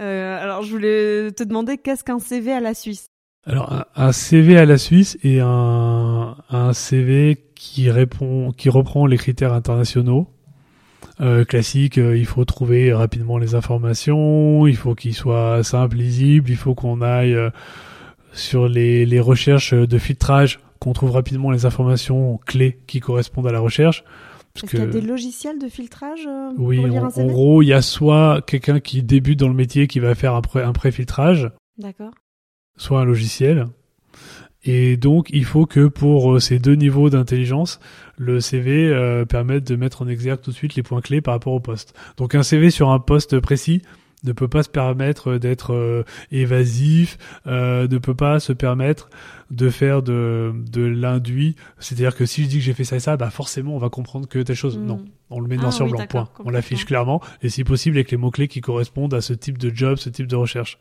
Euh, 0.00 0.40
Alors, 0.40 0.62
je 0.62 0.70
voulais 0.70 1.32
te 1.32 1.42
demander, 1.42 1.78
qu'est-ce 1.78 2.04
qu'un 2.04 2.20
CV 2.20 2.52
à 2.52 2.60
la 2.60 2.74
Suisse? 2.74 3.08
Alors, 3.44 3.72
un, 3.72 3.84
un 3.96 4.12
CV 4.12 4.56
à 4.56 4.64
la 4.64 4.78
Suisse 4.78 5.18
et 5.24 5.40
un, 5.40 6.36
un 6.48 6.72
CV 6.72 7.50
qui 7.56 7.90
répond, 7.90 8.52
qui 8.52 8.68
reprend 8.68 9.06
les 9.06 9.16
critères 9.16 9.52
internationaux. 9.52 10.28
Euh, 11.20 11.44
classique, 11.44 11.98
euh, 11.98 12.16
il 12.16 12.26
faut 12.26 12.44
trouver 12.44 12.92
rapidement 12.92 13.38
les 13.38 13.56
informations, 13.56 14.68
il 14.68 14.76
faut 14.76 14.94
qu'il 14.94 15.14
soit 15.14 15.64
simple, 15.64 15.96
lisible, 15.96 16.48
il 16.50 16.56
faut 16.56 16.74
qu'on 16.76 17.02
aille 17.02 17.34
euh, 17.34 17.50
sur 18.32 18.68
les, 18.68 19.04
les 19.04 19.18
recherches 19.18 19.74
de 19.74 19.98
filtrage, 19.98 20.60
qu'on 20.78 20.92
trouve 20.92 21.10
rapidement 21.10 21.50
les 21.50 21.66
informations 21.66 22.38
clés 22.46 22.78
qui 22.86 23.00
correspondent 23.00 23.48
à 23.48 23.52
la 23.52 23.58
recherche. 23.58 24.04
Parce 24.54 24.64
Est-ce 24.64 24.70
qu'il 24.70 24.80
y 24.80 24.82
a 24.82 25.00
des 25.00 25.00
logiciels 25.00 25.58
de 25.58 25.68
filtrage 25.68 26.26
euh, 26.26 26.50
oui, 26.56 26.78
pour 26.78 26.86
lire 26.86 27.02
en, 27.02 27.06
un 27.06 27.22
en 27.22 27.26
gros, 27.26 27.62
il 27.62 27.66
y 27.66 27.72
a 27.72 27.82
soit 27.82 28.40
quelqu'un 28.46 28.78
qui 28.78 29.02
débute 29.02 29.40
dans 29.40 29.48
le 29.48 29.54
métier 29.54 29.88
qui 29.88 29.98
va 29.98 30.14
faire 30.14 30.34
un, 30.34 30.40
pré, 30.40 30.62
un 30.62 30.72
pré-filtrage, 30.72 31.50
D'accord. 31.78 32.12
soit 32.76 33.00
un 33.00 33.04
logiciel. 33.04 33.66
Et 34.70 34.98
donc, 34.98 35.30
il 35.30 35.46
faut 35.46 35.64
que 35.64 35.86
pour 35.86 36.34
euh, 36.34 36.40
ces 36.40 36.58
deux 36.58 36.74
niveaux 36.74 37.08
d'intelligence, 37.08 37.80
le 38.18 38.38
CV 38.38 38.90
euh, 38.90 39.24
permette 39.24 39.64
de 39.64 39.76
mettre 39.76 40.02
en 40.02 40.08
exergue 40.08 40.42
tout 40.42 40.50
de 40.50 40.56
suite 40.56 40.74
les 40.74 40.82
points 40.82 41.00
clés 41.00 41.22
par 41.22 41.32
rapport 41.32 41.54
au 41.54 41.60
poste. 41.60 41.94
Donc, 42.18 42.34
un 42.34 42.42
CV 42.42 42.70
sur 42.70 42.90
un 42.90 42.98
poste 42.98 43.40
précis 43.40 43.80
ne 44.24 44.32
peut 44.32 44.46
pas 44.46 44.62
se 44.62 44.68
permettre 44.68 45.38
d'être 45.38 45.72
euh, 45.72 46.04
évasif, 46.30 47.16
euh, 47.46 47.88
ne 47.88 47.96
peut 47.96 48.14
pas 48.14 48.40
se 48.40 48.52
permettre 48.52 49.08
de 49.50 49.70
faire 49.70 50.02
de, 50.02 50.52
de 50.70 50.82
l'induit. 50.82 51.56
C'est-à-dire 51.78 52.14
que 52.14 52.26
si 52.26 52.44
je 52.44 52.48
dis 52.48 52.58
que 52.58 52.64
j'ai 52.64 52.74
fait 52.74 52.84
ça 52.84 52.96
et 52.96 53.00
ça, 53.00 53.16
bah 53.16 53.30
forcément, 53.30 53.74
on 53.74 53.78
va 53.78 53.88
comprendre 53.88 54.28
que 54.28 54.38
telle 54.40 54.54
chose. 54.54 54.76
Hmm. 54.76 54.84
Non, 54.84 55.04
on 55.30 55.40
le 55.40 55.48
met 55.48 55.56
Ah 55.58 55.62
noir 55.62 55.72
sur 55.72 55.86
oui, 55.86 55.92
blanc, 55.92 56.06
point. 56.06 56.28
On 56.44 56.50
l'affiche 56.50 56.84
clairement, 56.84 57.22
et 57.40 57.48
si 57.48 57.64
possible 57.64 57.96
avec 57.96 58.10
les 58.10 58.18
mots-clés 58.18 58.48
qui 58.48 58.60
correspondent 58.60 59.14
à 59.14 59.22
ce 59.22 59.32
type 59.32 59.56
de 59.56 59.74
job, 59.74 59.96
ce 59.96 60.10
type 60.10 60.26
de 60.26 60.36
recherche. 60.36 60.78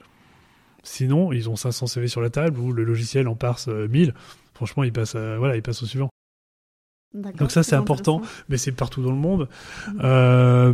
Sinon, 0.89 1.33
ils 1.33 1.49
ont 1.49 1.55
500 1.57 1.85
CV 1.88 2.07
sur 2.07 2.21
la 2.21 2.29
table 2.29 2.57
ou 2.59 2.71
le 2.71 2.83
logiciel 2.85 3.27
en 3.27 3.35
parse 3.35 3.67
euh, 3.67 3.88
1000. 3.89 4.13
Franchement, 4.53 4.83
il 4.83 4.93
passe, 4.93 5.13
euh, 5.15 5.35
voilà, 5.38 5.55
il 5.57 5.61
passe 5.61 5.83
au 5.83 5.85
suivant. 5.85 6.09
Donc 7.13 7.51
ça, 7.51 7.63
c'est 7.63 7.75
important. 7.75 8.21
Mais 8.49 8.57
c'est 8.57 8.71
partout 8.71 9.01
dans 9.01 9.11
le 9.11 9.17
monde. 9.17 9.49
Mhm. 9.88 9.99
Euh, 10.03 10.73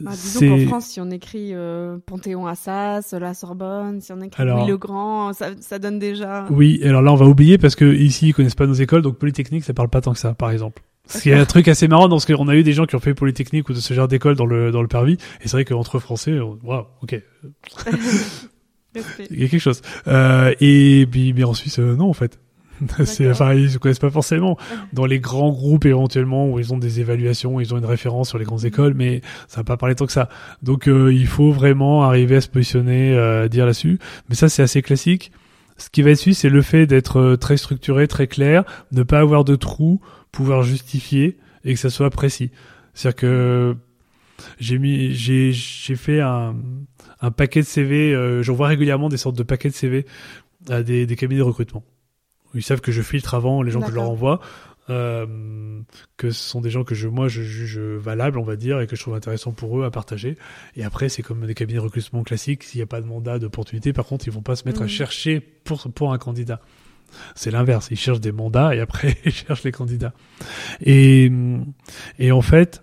Bah, 0.00 0.12
disons 0.12 0.38
c'est- 0.40 0.48
qu'en 0.48 0.66
France, 0.68 0.86
si 0.86 1.00
on 1.00 1.10
écrit 1.10 1.50
euh, 1.52 1.98
Panthéon-Assas, 2.06 3.12
la 3.18 3.34
Sorbonne, 3.34 4.00
si 4.00 4.12
on 4.12 4.20
écrit 4.20 4.40
Alors- 4.40 4.60
Louis 4.60 4.68
le 4.68 4.76
Grand, 4.78 5.32
ça, 5.32 5.50
ça 5.60 5.78
donne 5.78 5.98
déjà. 5.98 6.46
Oui, 6.50 6.80
alors 6.84 7.02
là, 7.02 7.12
on 7.12 7.16
va 7.16 7.26
oublier 7.26 7.58
parce 7.58 7.74
que 7.74 7.84
ici, 7.92 8.28
ils 8.28 8.34
connaissent 8.34 8.54
pas 8.54 8.66
nos 8.66 8.74
écoles, 8.74 9.02
donc 9.02 9.18
Polytechnique, 9.18 9.64
ça 9.64 9.74
parle 9.74 9.88
pas 9.88 10.00
tant 10.00 10.12
que 10.12 10.18
ça, 10.18 10.34
par 10.34 10.50
exemple. 10.50 10.82
Ce 11.06 11.22
qui 11.22 11.30
est 11.30 11.34
un 11.34 11.46
truc 11.46 11.66
assez 11.68 11.88
marrant, 11.88 12.06
dans 12.08 12.18
ce 12.18 12.30
qu'on 12.32 12.48
a 12.48 12.54
eu 12.54 12.62
des 12.62 12.74
gens 12.74 12.84
qui 12.86 12.94
ont 12.94 13.00
fait 13.00 13.14
Polytechnique 13.14 13.68
ou 13.68 13.72
de 13.72 13.80
ce 13.80 13.94
genre 13.94 14.08
d'école 14.08 14.36
dans 14.36 14.44
le, 14.46 14.70
dans 14.70 14.82
le 14.82 14.88
Pervis, 14.88 15.14
et 15.40 15.48
c'est 15.48 15.52
vrai 15.52 15.64
qu'entre 15.64 15.98
Français, 15.98 16.38
waouh, 16.38 16.84
ok, 17.02 17.20
Respect. 19.00 19.26
il 19.30 19.40
y 19.40 19.44
a 19.44 19.48
quelque 19.48 19.60
chose. 19.60 19.82
Euh, 20.06 20.54
et 20.60 21.06
puis, 21.10 21.32
mais 21.32 21.44
en 21.44 21.54
Suisse, 21.54 21.78
euh, 21.78 21.96
non, 21.96 22.08
en 22.08 22.14
fait. 22.14 22.38
c'est, 23.04 23.30
enfin, 23.30 23.54
ils 23.54 23.70
se 23.70 23.78
connaissent 23.78 23.98
pas 23.98 24.10
forcément. 24.10 24.56
Dans 24.92 25.06
les 25.06 25.20
grands 25.20 25.50
groupes, 25.50 25.86
éventuellement, 25.86 26.48
où 26.48 26.58
ils 26.58 26.72
ont 26.72 26.78
des 26.78 27.00
évaluations, 27.00 27.60
ils 27.60 27.74
ont 27.74 27.78
une 27.78 27.84
référence 27.84 28.28
sur 28.28 28.38
les 28.38 28.44
grandes 28.44 28.64
écoles, 28.64 28.94
mais 28.94 29.20
ça 29.48 29.58
va 29.58 29.64
pas 29.64 29.76
parler 29.76 29.94
tant 29.94 30.06
que 30.06 30.12
ça. 30.12 30.28
Donc, 30.62 30.88
euh, 30.88 31.12
il 31.12 31.26
faut 31.26 31.50
vraiment 31.50 32.04
arriver 32.04 32.36
à 32.36 32.40
se 32.40 32.48
positionner, 32.48 33.14
euh, 33.14 33.44
à 33.44 33.48
dire 33.48 33.66
là-dessus. 33.66 33.98
Mais 34.28 34.34
ça, 34.34 34.48
c'est 34.48 34.62
assez 34.62 34.82
classique. 34.82 35.32
Ce 35.76 35.90
qui 35.90 36.02
va 36.02 36.10
être 36.10 36.18
suisse, 36.18 36.38
c'est 36.38 36.48
le 36.48 36.62
fait 36.62 36.86
d'être 36.86 37.18
euh, 37.18 37.36
très 37.36 37.56
structuré, 37.56 38.08
très 38.08 38.26
clair, 38.26 38.64
ne 38.92 39.02
pas 39.02 39.20
avoir 39.20 39.44
de 39.44 39.54
trous, 39.54 40.00
pouvoir 40.32 40.62
justifier 40.62 41.38
et 41.64 41.74
que 41.74 41.80
ça 41.80 41.90
soit 41.90 42.10
précis. 42.10 42.50
C'est-à-dire 42.94 43.16
que 43.16 43.76
j'ai 44.58 44.78
mis, 44.78 45.12
j'ai, 45.14 45.52
j'ai 45.52 45.96
fait 45.96 46.20
un, 46.20 46.54
un 47.20 47.30
paquet 47.30 47.60
de 47.60 47.66
CV. 47.66 48.14
Euh, 48.14 48.42
J'envoie 48.42 48.68
régulièrement 48.68 49.08
des 49.08 49.16
sortes 49.16 49.36
de 49.36 49.42
paquets 49.42 49.68
de 49.68 49.74
CV 49.74 50.06
à 50.68 50.82
des, 50.82 51.06
des 51.06 51.16
cabinets 51.16 51.40
de 51.40 51.44
recrutement. 51.44 51.84
Ils 52.54 52.62
savent 52.62 52.80
que 52.80 52.92
je 52.92 53.02
filtre 53.02 53.34
avant 53.34 53.62
les 53.62 53.70
gens 53.70 53.80
que 53.80 53.90
je 53.90 53.94
leur 53.94 54.08
envoie, 54.08 54.40
euh, 54.88 55.26
que 56.16 56.30
ce 56.30 56.42
sont 56.48 56.62
des 56.62 56.70
gens 56.70 56.82
que 56.82 56.94
je, 56.94 57.06
moi, 57.06 57.28
je 57.28 57.42
juge 57.42 57.78
valables, 57.78 58.38
on 58.38 58.42
va 58.42 58.56
dire, 58.56 58.80
et 58.80 58.86
que 58.86 58.96
je 58.96 59.02
trouve 59.02 59.14
intéressant 59.14 59.52
pour 59.52 59.78
eux 59.78 59.84
à 59.84 59.90
partager. 59.90 60.36
Et 60.74 60.82
après, 60.82 61.10
c'est 61.10 61.22
comme 61.22 61.44
des 61.46 61.54
cabinets 61.54 61.78
de 61.78 61.84
recrutement 61.84 62.22
classiques. 62.22 62.64
S'il 62.64 62.78
n'y 62.78 62.82
a 62.82 62.86
pas 62.86 63.02
de 63.02 63.06
mandat, 63.06 63.38
d'opportunité, 63.38 63.92
par 63.92 64.06
contre, 64.06 64.26
ils 64.26 64.32
vont 64.32 64.40
pas 64.42 64.56
se 64.56 64.64
mettre 64.64 64.80
à 64.80 64.84
Mhm. 64.84 64.90
chercher 64.90 65.40
pour, 65.40 65.90
pour 65.92 66.12
un 66.14 66.18
candidat. 66.18 66.60
C'est 67.34 67.50
l'inverse. 67.50 67.88
Ils 67.90 67.98
cherchent 67.98 68.20
des 68.20 68.32
mandats 68.32 68.74
et 68.74 68.80
après, 68.80 69.16
ils 69.26 69.32
cherchent 69.32 69.62
les 69.64 69.72
candidats. 69.72 70.14
Et, 70.84 71.30
et 72.18 72.32
en 72.32 72.42
fait, 72.42 72.82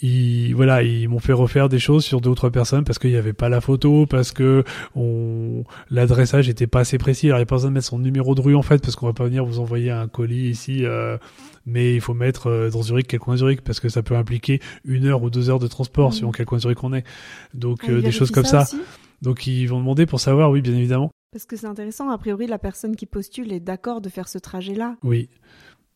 ils, 0.00 0.52
voilà, 0.54 0.82
ils 0.82 1.08
m'ont 1.08 1.18
fait 1.18 1.32
refaire 1.32 1.68
des 1.68 1.78
choses 1.78 2.04
sur 2.04 2.20
deux 2.20 2.30
ou 2.30 2.34
trois 2.34 2.50
personnes 2.50 2.84
parce 2.84 2.98
qu'il 2.98 3.10
n'y 3.10 3.16
avait 3.16 3.32
pas 3.32 3.48
la 3.48 3.60
photo, 3.60 4.06
parce 4.06 4.30
que 4.32 4.64
on, 4.94 5.64
l'adressage 5.90 6.48
était 6.48 6.66
pas 6.66 6.80
assez 6.80 6.98
précis. 6.98 7.26
Alors, 7.26 7.38
il 7.38 7.40
n'y 7.40 7.44
a 7.44 7.46
pas 7.46 7.56
besoin 7.56 7.70
de 7.70 7.74
mettre 7.74 7.86
son 7.86 7.98
numéro 7.98 8.34
de 8.34 8.40
rue, 8.40 8.54
en 8.54 8.62
fait, 8.62 8.80
parce 8.82 8.96
qu'on 8.96 9.06
va 9.06 9.12
pas 9.12 9.24
venir 9.24 9.44
vous 9.44 9.58
envoyer 9.58 9.90
un 9.90 10.08
colis 10.08 10.48
ici, 10.48 10.84
euh, 10.84 11.18
mais 11.66 11.94
il 11.94 12.00
faut 12.00 12.14
mettre 12.14 12.48
euh, 12.48 12.70
dans 12.70 12.82
Zurich, 12.82 13.06
quel 13.08 13.20
coin 13.20 13.36
Zurich, 13.36 13.60
parce 13.62 13.80
que 13.80 13.88
ça 13.88 14.02
peut 14.02 14.16
impliquer 14.16 14.60
une 14.84 15.06
heure 15.06 15.22
ou 15.22 15.30
deux 15.30 15.50
heures 15.50 15.58
de 15.58 15.66
transport, 15.68 16.08
Mhm. 16.10 16.12
suivant 16.12 16.32
quel 16.32 16.46
coin 16.46 16.58
Zurich 16.58 16.82
on 16.84 16.92
est. 16.92 17.04
Donc, 17.54 17.80
Ah, 17.84 17.90
euh, 17.90 18.00
des 18.02 18.12
choses 18.12 18.30
comme 18.30 18.44
ça. 18.44 18.62
aussi? 18.62 18.76
Donc, 19.20 19.46
ils 19.46 19.66
vont 19.66 19.78
demander 19.78 20.06
pour 20.06 20.20
savoir, 20.20 20.50
oui, 20.50 20.62
bien 20.62 20.74
évidemment. 20.74 21.10
Parce 21.32 21.46
que 21.46 21.56
c'est 21.56 21.66
intéressant, 21.66 22.10
a 22.10 22.18
priori, 22.18 22.46
la 22.46 22.58
personne 22.58 22.94
qui 22.94 23.06
postule 23.06 23.52
est 23.52 23.60
d'accord 23.60 24.00
de 24.00 24.08
faire 24.10 24.28
ce 24.28 24.38
trajet-là. 24.38 24.96
Oui. 25.02 25.28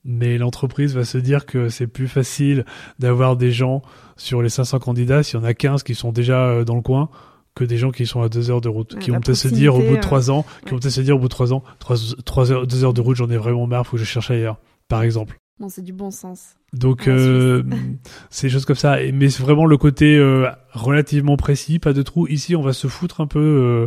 Mais 0.07 0.39
l'entreprise 0.39 0.95
va 0.95 1.05
se 1.05 1.19
dire 1.19 1.47
que 1.47 1.69
c'est 1.69 1.87
plus 1.87 2.09
facile 2.09 2.65
d'avoir 2.99 3.37
des 3.37 3.51
gens 3.51 3.83
sur 4.17 4.41
les 4.41 4.49
500 4.49 4.79
candidats 4.79 5.23
s'il 5.23 5.39
y 5.39 5.43
en 5.43 5.45
a 5.45 5.53
15 5.53 5.83
qui 5.83 5.95
sont 5.95 6.13
déjà 6.13 6.47
euh, 6.47 6.65
dans 6.65 6.77
le 6.77 6.83
coin 6.83 7.11
que 7.55 7.65
des 7.65 7.79
gens 7.79 7.91
qui 7.91 8.07
sont 8.07 8.23
à 8.23 8.29
deux 8.29 8.51
heures 8.51 8.61
de 8.61 8.69
route, 8.69 8.95
Ouais, 8.95 9.01
qui 9.01 9.11
vont 9.11 9.21
peut-être 9.21 9.37
se 9.37 9.49
dire 9.49 9.75
au 9.75 9.81
bout 9.81 9.97
de 9.97 10.01
trois 10.01 10.31
ans, 10.31 10.43
qui 10.43 10.67
ouais. 10.67 10.71
vont 10.73 10.79
peut-être 10.79 10.93
se 10.93 11.01
dire 11.01 11.17
au 11.17 11.19
bout 11.19 11.29
de 11.29 11.31
trois 11.31 11.55
ans, 11.55 11.65
trois, 11.79 11.97
trois 12.25 12.53
heures, 12.53 12.67
deux 12.67 12.85
heures 12.85 12.93
de 12.93 13.01
route, 13.01 13.17
j'en 13.17 13.31
ai 13.31 13.37
vraiment 13.39 13.67
marre, 13.67 13.87
faut 13.87 13.97
que 13.97 14.03
je 14.03 14.05
cherche 14.05 14.31
ailleurs, 14.31 14.59
par 14.89 15.03
exemple. 15.03 15.39
Bon, 15.59 15.71
c'est 15.71 15.83
du 15.83 15.95
bon 15.95 16.11
sens. 16.11 16.57
Donc 16.75 17.09
euh, 17.09 17.63
c'est 18.31 18.49
des 18.49 18.53
choses 18.53 18.67
comme 18.67 18.77
ça. 18.77 18.99
Mais 19.15 19.31
c'est 19.31 19.43
vraiment 19.43 19.65
le 19.65 19.79
côté 19.79 20.17
euh, 20.17 20.51
relativement 20.73 21.39
précis, 21.39 21.79
pas 21.79 21.95
de 21.95 22.03
trou. 22.03 22.27
Ici, 22.29 22.55
on 22.55 22.63
va 22.63 22.75
se 22.75 22.89
foutre 22.89 23.23
un 23.23 23.27
peu, 23.27 23.41
euh, 23.41 23.87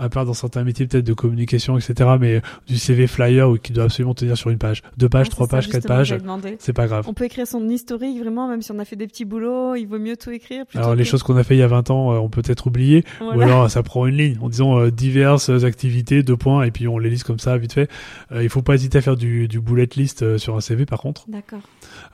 à 0.00 0.08
part 0.08 0.24
dans 0.24 0.34
certains 0.34 0.64
métiers 0.64 0.86
peut-être 0.86 1.04
de 1.04 1.12
communication, 1.12 1.76
etc. 1.78 2.10
Mais 2.18 2.42
du 2.66 2.78
CV 2.78 3.06
flyer 3.06 3.48
ou 3.50 3.58
qui 3.58 3.72
doit 3.72 3.84
absolument 3.84 4.14
tenir 4.14 4.36
sur 4.36 4.50
une 4.50 4.58
page, 4.58 4.82
deux 4.96 5.08
pages, 5.08 5.26
Ah, 5.28 5.30
trois 5.30 5.46
pages, 5.46 5.68
quatre 5.68 5.86
pages, 5.86 6.14
c'est 6.58 6.72
pas 6.72 6.86
grave. 6.86 7.04
On 7.08 7.14
peut 7.14 7.24
écrire 7.24 7.46
son 7.46 7.68
historique, 7.68 8.18
vraiment, 8.18 8.48
même 8.48 8.62
si 8.62 8.72
on 8.72 8.78
a 8.78 8.84
fait 8.84 8.96
des 8.96 9.06
petits 9.06 9.24
boulots, 9.24 9.74
il 9.76 9.86
vaut 9.86 9.98
mieux 9.98 10.16
tout 10.16 10.30
écrire. 10.30 10.64
Alors 10.74 10.94
les 10.94 11.04
choses 11.04 11.22
qu'on 11.22 11.36
a 11.36 11.44
fait 11.44 11.54
il 11.54 11.58
y 11.60 11.62
a 11.62 11.66
20 11.68 11.90
ans, 11.90 12.12
euh, 12.12 12.16
on 12.18 12.28
peut 12.28 12.42
être 12.46 12.66
oublié, 12.66 13.04
ou 13.20 13.24
Voilà. 13.24 13.44
alors 13.44 13.70
ça 13.70 13.82
prend 13.82 14.06
une 14.06 14.16
ligne 14.16 14.38
en 14.40 14.48
disant 14.48 14.78
euh, 14.78 14.90
diverses 14.90 15.50
activités, 15.64 16.22
deux 16.22 16.36
points, 16.36 16.62
et 16.64 16.70
puis 16.70 16.88
on 16.88 16.98
les 16.98 17.10
liste 17.10 17.24
comme 17.24 17.38
ça 17.38 17.56
vite 17.58 17.72
fait. 17.74 17.88
Euh, 18.32 18.42
il 18.42 18.48
faut 18.48 18.62
pas 18.62 18.74
hésiter 18.74 18.98
à 18.98 19.00
faire 19.02 19.16
du, 19.16 19.48
du 19.48 19.60
bullet 19.60 19.88
list 19.96 20.22
euh, 20.22 20.38
sur 20.38 20.56
un 20.56 20.60
CV 20.60 20.86
par 20.86 21.00
contre. 21.00 21.24
D'accord. 21.28 21.60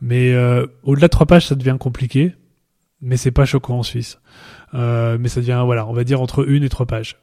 Mais 0.01 0.33
euh, 0.35 0.67
au-delà 0.83 1.07
de 1.07 1.11
trois 1.13 1.27
pages, 1.27 1.47
ça 1.47 1.55
devient 1.55 1.77
compliqué, 1.79 2.35
mais 3.01 3.17
c'est 3.17 3.31
pas 3.31 3.45
choquant 3.45 3.79
en 3.79 3.83
Suisse. 3.83 4.19
Euh, 4.75 5.17
mais 5.21 5.29
ça 5.29 5.41
devient 5.41 5.63
voilà, 5.65 5.87
on 5.87 5.93
va 5.93 6.05
dire 6.05 6.21
entre 6.21 6.49
une 6.49 6.63
et 6.65 6.69
trois 6.69 6.87
pages. 6.87 7.17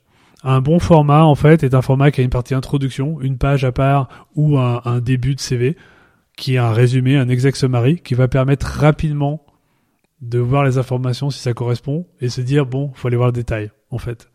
Un 0.44 0.60
bon 0.60 0.78
format 0.80 1.24
en 1.24 1.36
fait 1.36 1.64
est 1.64 1.74
un 1.74 1.82
format 1.82 2.12
qui 2.12 2.20
a 2.20 2.24
une 2.24 2.30
partie 2.30 2.54
introduction, 2.54 3.22
une 3.22 3.38
page 3.38 3.64
à 3.64 3.72
part 3.72 4.28
ou 4.36 4.58
un, 4.58 5.00
début 5.00 5.36
de 5.36 5.40
CV 5.40 5.78
qui 6.36 6.56
est 6.56 6.58
un 6.58 6.74
résumé, 6.74 7.16
un 7.16 7.30
exact 7.30 7.56
summary 7.56 8.00
qui 8.00 8.14
va 8.14 8.28
permettre 8.28 8.66
rapidement 8.66 9.46
de 10.22 10.40
voir 10.40 10.66
les 10.66 10.78
informations 10.78 11.30
si 11.30 11.40
ça 11.40 11.54
correspond 11.54 12.08
et 12.20 12.28
se 12.28 12.42
dire 12.42 12.66
bon, 12.66 12.92
faut 12.94 13.08
aller 13.08 13.16
voir 13.16 13.30
le 13.30 13.34
détail 13.34 13.72
en 13.90 13.98
fait. 13.98 14.30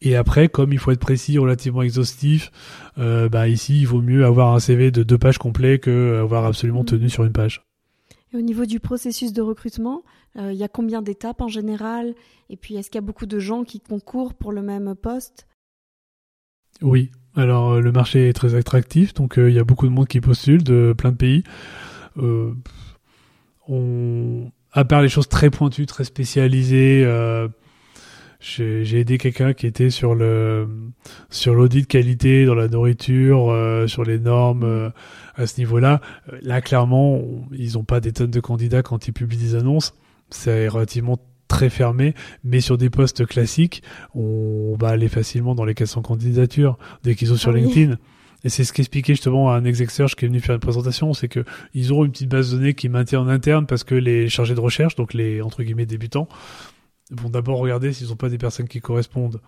Et 0.00 0.16
après, 0.16 0.48
comme 0.48 0.72
il 0.72 0.78
faut 0.78 0.90
être 0.90 1.00
précis, 1.00 1.38
relativement 1.38 1.82
exhaustif, 1.82 2.50
euh, 2.98 3.28
bah 3.28 3.48
ici 3.48 3.80
il 3.80 3.86
vaut 3.86 4.02
mieux 4.02 4.24
avoir 4.24 4.54
un 4.54 4.58
CV 4.58 4.90
de 4.90 5.02
deux 5.02 5.18
pages 5.18 5.38
complet 5.38 5.78
que 5.78 6.18
avoir 6.20 6.46
absolument 6.46 6.84
tenu 6.84 7.10
sur 7.10 7.24
une 7.24 7.32
page. 7.32 7.62
Au 8.34 8.40
niveau 8.40 8.66
du 8.66 8.80
processus 8.80 9.32
de 9.32 9.40
recrutement, 9.42 10.02
euh, 10.36 10.52
il 10.52 10.58
y 10.58 10.64
a 10.64 10.68
combien 10.68 11.02
d'étapes 11.02 11.40
en 11.40 11.46
général? 11.46 12.14
Et 12.50 12.56
puis, 12.56 12.74
est-ce 12.74 12.90
qu'il 12.90 12.96
y 12.96 13.04
a 13.04 13.06
beaucoup 13.06 13.26
de 13.26 13.38
gens 13.38 13.62
qui 13.62 13.80
concourent 13.80 14.34
pour 14.34 14.50
le 14.50 14.60
même 14.60 14.96
poste? 14.96 15.46
Oui. 16.82 17.12
Alors 17.36 17.72
euh, 17.72 17.80
le 17.80 17.92
marché 17.92 18.28
est 18.28 18.32
très 18.32 18.54
attractif, 18.56 19.14
donc 19.14 19.38
euh, 19.38 19.50
il 19.50 19.56
y 19.56 19.58
a 19.58 19.64
beaucoup 19.64 19.86
de 19.86 19.92
monde 19.92 20.08
qui 20.08 20.20
postule 20.20 20.64
de 20.64 20.94
plein 20.96 21.12
de 21.12 21.16
pays. 21.16 21.44
On, 23.68 24.50
à 24.72 24.84
part 24.84 25.02
les 25.02 25.08
choses 25.08 25.28
très 25.28 25.50
pointues, 25.50 25.86
très 25.86 26.04
spécialisées, 26.04 27.04
euh, 28.60 28.84
j'ai 28.84 29.00
aidé 29.00 29.18
quelqu'un 29.18 29.52
qui 29.52 29.66
était 29.66 29.90
sur 29.90 30.14
le 30.14 30.68
sur 31.30 31.54
l'audit 31.54 31.86
qualité 31.86 32.44
dans 32.44 32.54
la 32.54 32.68
nourriture, 32.68 33.50
euh, 33.50 33.86
sur 33.86 34.04
les 34.04 34.18
normes 34.18 34.64
euh, 34.64 34.90
à 35.34 35.46
ce 35.46 35.58
niveau-là. 35.58 36.00
Là, 36.42 36.60
clairement, 36.60 37.22
ils 37.52 37.74
n'ont 37.74 37.84
pas 37.84 38.00
des 38.00 38.12
tonnes 38.12 38.30
de 38.30 38.40
candidats 38.40 38.82
quand 38.82 39.08
ils 39.08 39.12
publient 39.12 39.38
des 39.38 39.54
annonces. 39.54 39.94
C'est 40.30 40.68
relativement 40.68 41.18
très 41.48 41.70
fermé, 41.70 42.14
mais 42.42 42.60
sur 42.60 42.78
des 42.78 42.90
postes 42.90 43.26
classiques, 43.26 43.82
on 44.14 44.76
va 44.78 44.88
aller 44.88 45.08
facilement 45.08 45.54
dans 45.54 45.64
les 45.64 45.74
400 45.74 46.02
candidatures 46.02 46.78
dès 47.02 47.14
qu'ils 47.14 47.28
sont 47.28 47.36
sur 47.36 47.50
ah 47.50 47.56
LinkedIn. 47.56 47.96
Et 48.44 48.50
c'est 48.50 48.64
ce 48.64 48.72
qu'expliquait 48.72 49.14
justement 49.14 49.52
un 49.52 49.74
search 49.88 50.16
qui 50.16 50.26
est 50.26 50.28
venu 50.28 50.40
faire 50.40 50.54
une 50.54 50.60
présentation, 50.60 51.14
c'est 51.14 51.28
que 51.28 51.44
ils 51.72 51.92
auront 51.92 52.04
une 52.04 52.12
petite 52.12 52.28
base 52.28 52.50
de 52.50 52.58
données 52.58 52.74
qui 52.74 52.90
maintient 52.90 53.20
en 53.20 53.28
interne 53.28 53.66
parce 53.66 53.84
que 53.84 53.94
les 53.94 54.28
chargés 54.28 54.54
de 54.54 54.60
recherche, 54.60 54.96
donc 54.96 55.14
les 55.14 55.40
entre 55.40 55.62
guillemets 55.62 55.86
débutants, 55.86 56.28
vont 57.10 57.30
d'abord 57.30 57.58
regarder 57.58 57.92
s'ils 57.92 58.08
n'ont 58.08 58.16
pas 58.16 58.28
des 58.28 58.38
personnes 58.38 58.68
qui 58.68 58.80
correspondent. 58.80 59.40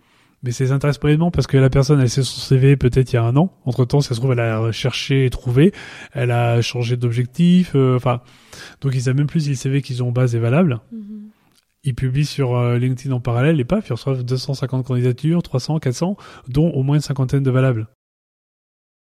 Mais 0.43 0.53
ça 0.53 0.65
les 0.65 0.73
intéresse 0.73 0.99
pas 0.99 1.09
parce 1.33 1.47
que 1.47 1.57
la 1.57 1.71
personne, 1.71 2.01
elle 2.01 2.11
sait 2.11 2.23
son 2.23 2.41
CV 2.41 2.77
peut-être 2.77 3.13
il 3.13 3.17
y 3.17 3.19
a 3.19 3.23
un 3.25 3.37
an. 3.37 3.53
Entre 3.65 3.85
temps, 3.85 4.01
ça 4.01 4.15
se 4.15 4.21
trouve, 4.21 4.33
elle 4.33 4.41
a 4.41 4.71
cherché 4.71 5.25
et 5.25 5.31
trouvé. 5.31 5.73
Elle 6.13 6.31
a 6.31 6.61
changé 6.61 6.97
d'objectif. 6.97 7.73
Euh, 7.75 7.97
enfin, 7.97 8.21
donc 8.81 8.95
ils 8.95 9.03
savent 9.03 9.17
même 9.17 9.27
plus 9.27 9.41
si 9.41 9.49
le 9.51 9.55
CV 9.55 9.83
qu'ils 9.83 10.03
ont 10.03 10.09
en 10.09 10.13
base 10.13 10.37
est 10.37 10.39
valable. 10.39 10.81
Mm-hmm. 10.95 11.17
Ils 11.85 11.95
publient 11.95 12.27
sur 12.27 12.57
euh, 12.57 12.79
LinkedIn 12.79 13.15
en 13.15 13.21
parallèle 13.21 13.59
et 13.61 13.65
paf, 13.65 13.89
ils 13.89 13.93
reçoivent 13.93 14.25
250 14.25 14.87
candidatures, 14.87 15.43
300, 15.43 15.79
400, 15.79 16.17
dont 16.49 16.71
au 16.71 16.83
moins 16.83 16.97
une 16.97 17.01
cinquantaine 17.01 17.43
de 17.43 17.51
valables. 17.51 17.89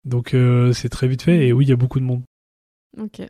Donc 0.04 0.34
euh, 0.34 0.74
c'est 0.74 0.90
très 0.90 1.08
vite 1.08 1.22
fait 1.22 1.48
et 1.48 1.54
oui, 1.54 1.66
il 1.66 1.70
y 1.70 1.74
a 1.74 1.76
beaucoup 1.76 2.00
de 2.00 2.06
monde. 2.06 2.24
Ok. 2.98 3.22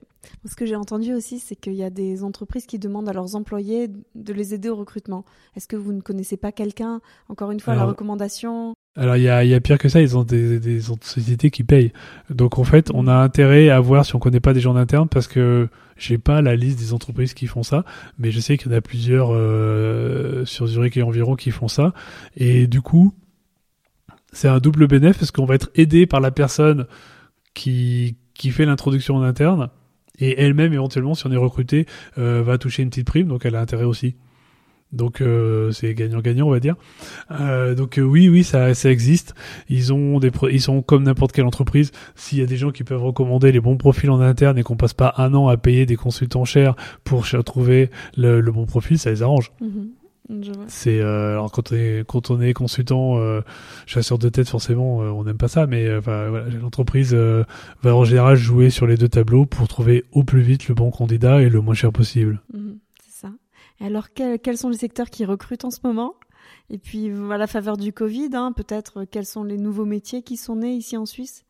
Ce 0.46 0.56
que 0.56 0.66
j'ai 0.66 0.76
entendu 0.76 1.14
aussi, 1.14 1.40
c'est 1.40 1.56
qu'il 1.56 1.74
y 1.74 1.84
a 1.84 1.90
des 1.90 2.24
entreprises 2.24 2.66
qui 2.66 2.80
demandent 2.80 3.10
à 3.10 3.14
leurs 3.14 3.36
employés 3.36 3.90
de 4.16 4.34
les 4.34 4.54
aider 4.54 4.70
au 4.70 4.76
recrutement. 4.76 5.26
Est-ce 5.56 5.68
que 5.68 5.76
vous 5.76 5.94
ne 5.94 6.02
connaissez 6.02 6.38
pas 6.38 6.52
quelqu'un 6.52 7.02
Encore 7.30 7.52
une 7.52 7.60
fois, 7.60 7.76
la 7.76 7.86
recommandation? 7.86 8.74
Alors, 8.98 9.16
il 9.16 9.24
y 9.24 9.30
a, 9.30 9.44
y 9.46 9.54
a, 9.54 9.62
pire 9.62 9.78
que 9.78 9.88
ça, 9.88 10.02
ils 10.02 10.18
ont 10.18 10.24
des, 10.24 10.60
des, 10.60 10.82
sociétés 10.82 11.50
qui 11.50 11.64
payent. 11.64 11.94
Donc, 12.30 12.60
en 12.60 12.64
fait, 12.64 12.92
on 12.94 13.08
a 13.08 13.16
intérêt 13.16 13.70
à 13.70 13.80
voir 13.80 14.06
si 14.06 14.16
on 14.16 14.20
connaît 14.20 14.42
pas 14.42 14.54
des 14.54 14.60
gens 14.60 14.74
d'interne 14.74 15.08
parce 15.08 15.28
que 15.28 15.70
j'ai 15.96 16.18
pas 16.18 16.42
la 16.42 16.56
liste 16.56 16.80
des 16.80 16.94
entreprises 16.94 17.34
qui 17.34 17.48
font 17.48 17.64
ça, 17.64 17.86
mais 18.18 18.32
je 18.32 18.40
sais 18.40 18.58
qu'il 18.58 18.72
y 18.72 18.74
en 18.74 18.78
a 18.78 18.82
plusieurs 18.82 19.30
euh, 19.32 20.44
sur 20.46 20.68
Zurich 20.68 20.98
et 20.98 21.04
environ 21.04 21.36
qui 21.36 21.52
font 21.52 21.70
ça. 21.70 21.94
Et 22.36 22.68
du 22.68 22.82
coup, 22.82 23.14
c'est 24.34 24.50
un 24.50 24.60
double 24.60 24.88
bénéfice 24.88 25.18
parce 25.20 25.32
qu'on 25.32 25.46
va 25.46 25.56
être 25.56 25.70
aidé 25.76 26.06
par 26.06 26.20
la 26.20 26.32
personne 26.32 26.86
qui, 27.54 28.18
qui 28.34 28.50
fait 28.52 28.66
l'introduction 28.66 29.16
en 29.16 29.22
interne 29.22 29.70
et 30.22 30.40
elle-même 30.42 30.72
éventuellement 30.74 31.16
si 31.16 31.28
on 31.28 31.32
est 31.32 31.38
recruté 31.38 31.86
euh, 32.18 32.42
va 32.44 32.58
toucher 32.58 32.84
une 32.84 32.90
petite 32.90 33.08
prime 33.08 33.28
donc 33.28 33.46
elle 33.46 33.56
a 33.56 33.62
intérêt 33.62 33.84
aussi. 33.84 34.16
Donc 34.94 35.22
euh, 35.22 35.72
c'est 35.72 35.94
gagnant-gagnant 35.94 36.48
on 36.48 36.52
va 36.52 36.60
dire. 36.60 36.76
Euh, 37.32 37.76
donc 37.76 37.98
oui 38.02 38.28
oui 38.28 38.44
ça 38.44 38.70
existe. 38.70 39.36
Ils 39.70 39.94
ont 39.94 40.20
des 40.20 40.32
ils 40.52 40.62
sont 40.62 40.82
comme 40.82 41.04
n'importe 41.04 41.32
quelle 41.32 41.46
entreprise. 41.46 41.92
S'il 42.16 42.40
y 42.40 42.42
a 42.42 42.46
des 42.46 42.58
gens 42.58 42.72
qui 42.72 42.84
peuvent 42.84 43.02
recommander 43.02 43.54
les 43.54 43.62
bons 43.62 43.78
profils 43.78 44.10
en 44.10 44.20
interne 44.20 44.58
et 44.58 44.64
qu'on 44.64 44.76
passe 44.76 44.94
pas 44.94 45.14
un 45.18 45.34
an 45.34 45.48
à 45.48 45.56
payer 45.56 45.86
des 45.86 45.96
consultants 45.96 46.44
chers 46.44 46.76
pour 47.06 47.26
trouver 47.46 47.90
le, 48.18 48.42
bon 48.52 48.66
profil 48.66 49.00
ça 49.00 49.12
les 49.12 49.24
arrange. 49.24 49.54
Mm-hmm. 49.62 50.01
C'est 50.68 51.00
euh, 51.00 51.32
alors 51.32 51.52
quand 51.52 51.72
on 51.72 51.76
est 51.76 52.06
quand 52.08 52.32
on 52.32 52.42
est 52.42 52.54
consultant 52.54 53.18
euh, 53.18 53.42
chasseur 53.86 54.18
de 54.18 54.30
tête 54.30 54.48
forcément 54.48 55.02
euh, 55.02 55.10
on 55.10 55.24
n'aime 55.24 55.38
pas 55.38 55.48
ça 55.48 55.68
mais 55.68 55.98
voilà, 56.00 56.48
l'entreprise 56.50 57.14
va 57.14 57.96
en 57.96 58.04
général 58.04 58.36
jouer 58.36 58.70
sur 58.70 58.88
les 58.88 58.98
deux 58.98 59.10
tableaux 59.10 59.46
pour 59.46 59.68
trouver 59.68 60.06
au 60.12 60.24
plus 60.24 60.42
vite 60.42 60.68
le 60.68 60.76
bon 60.76 60.92
candidat 60.92 61.42
et 61.42 61.50
le 61.50 61.62
moins 61.62 61.74
cher 61.74 61.92
possible. 61.92 62.42
Mhm, 62.54 62.80
c'est 63.04 63.28
ça. 63.28 63.34
Et 63.80 63.86
alors 63.86 64.10
quels 64.14 64.58
sont 64.58 64.70
les 64.70 64.78
secteurs 64.78 65.10
qui 65.10 65.26
recrutent 65.26 65.66
en 65.66 65.72
ce 65.72 65.80
moment? 65.84 66.16
Et 66.70 66.78
puis 66.78 67.12
à 67.32 67.38
la 67.38 67.48
faveur 67.48 67.78
du 67.78 67.92
Covid, 67.92 68.30
hein, 68.34 68.54
peut-être 68.56 69.04
quels 69.06 69.26
sont 69.26 69.44
les 69.44 69.58
nouveaux 69.58 69.86
métiers 69.86 70.24
qui 70.24 70.38
sont 70.38 70.56
nés 70.56 70.74
ici 70.74 70.96
en 70.98 71.06
Suisse? 71.06 71.46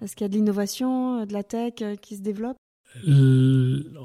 Est-ce 0.00 0.14
qu'il 0.14 0.24
y 0.24 0.26
a 0.26 0.28
de 0.28 0.34
l'innovation, 0.34 1.24
de 1.24 1.32
la 1.32 1.42
tech 1.42 1.74
qui 2.00 2.16
se 2.16 2.22
développe? 2.22 2.56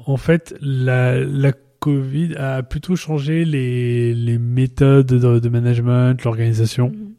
En 0.06 0.16
fait, 0.16 0.54
la, 0.60 1.18
la 1.20 1.52
Covid 1.84 2.36
a 2.36 2.62
plutôt 2.62 2.96
changé 2.96 3.44
les, 3.44 4.14
les 4.14 4.38
méthodes 4.38 5.06
de, 5.06 5.48
management, 5.50 6.24
l'organisation. 6.24 6.88
Mhm. 6.88 7.12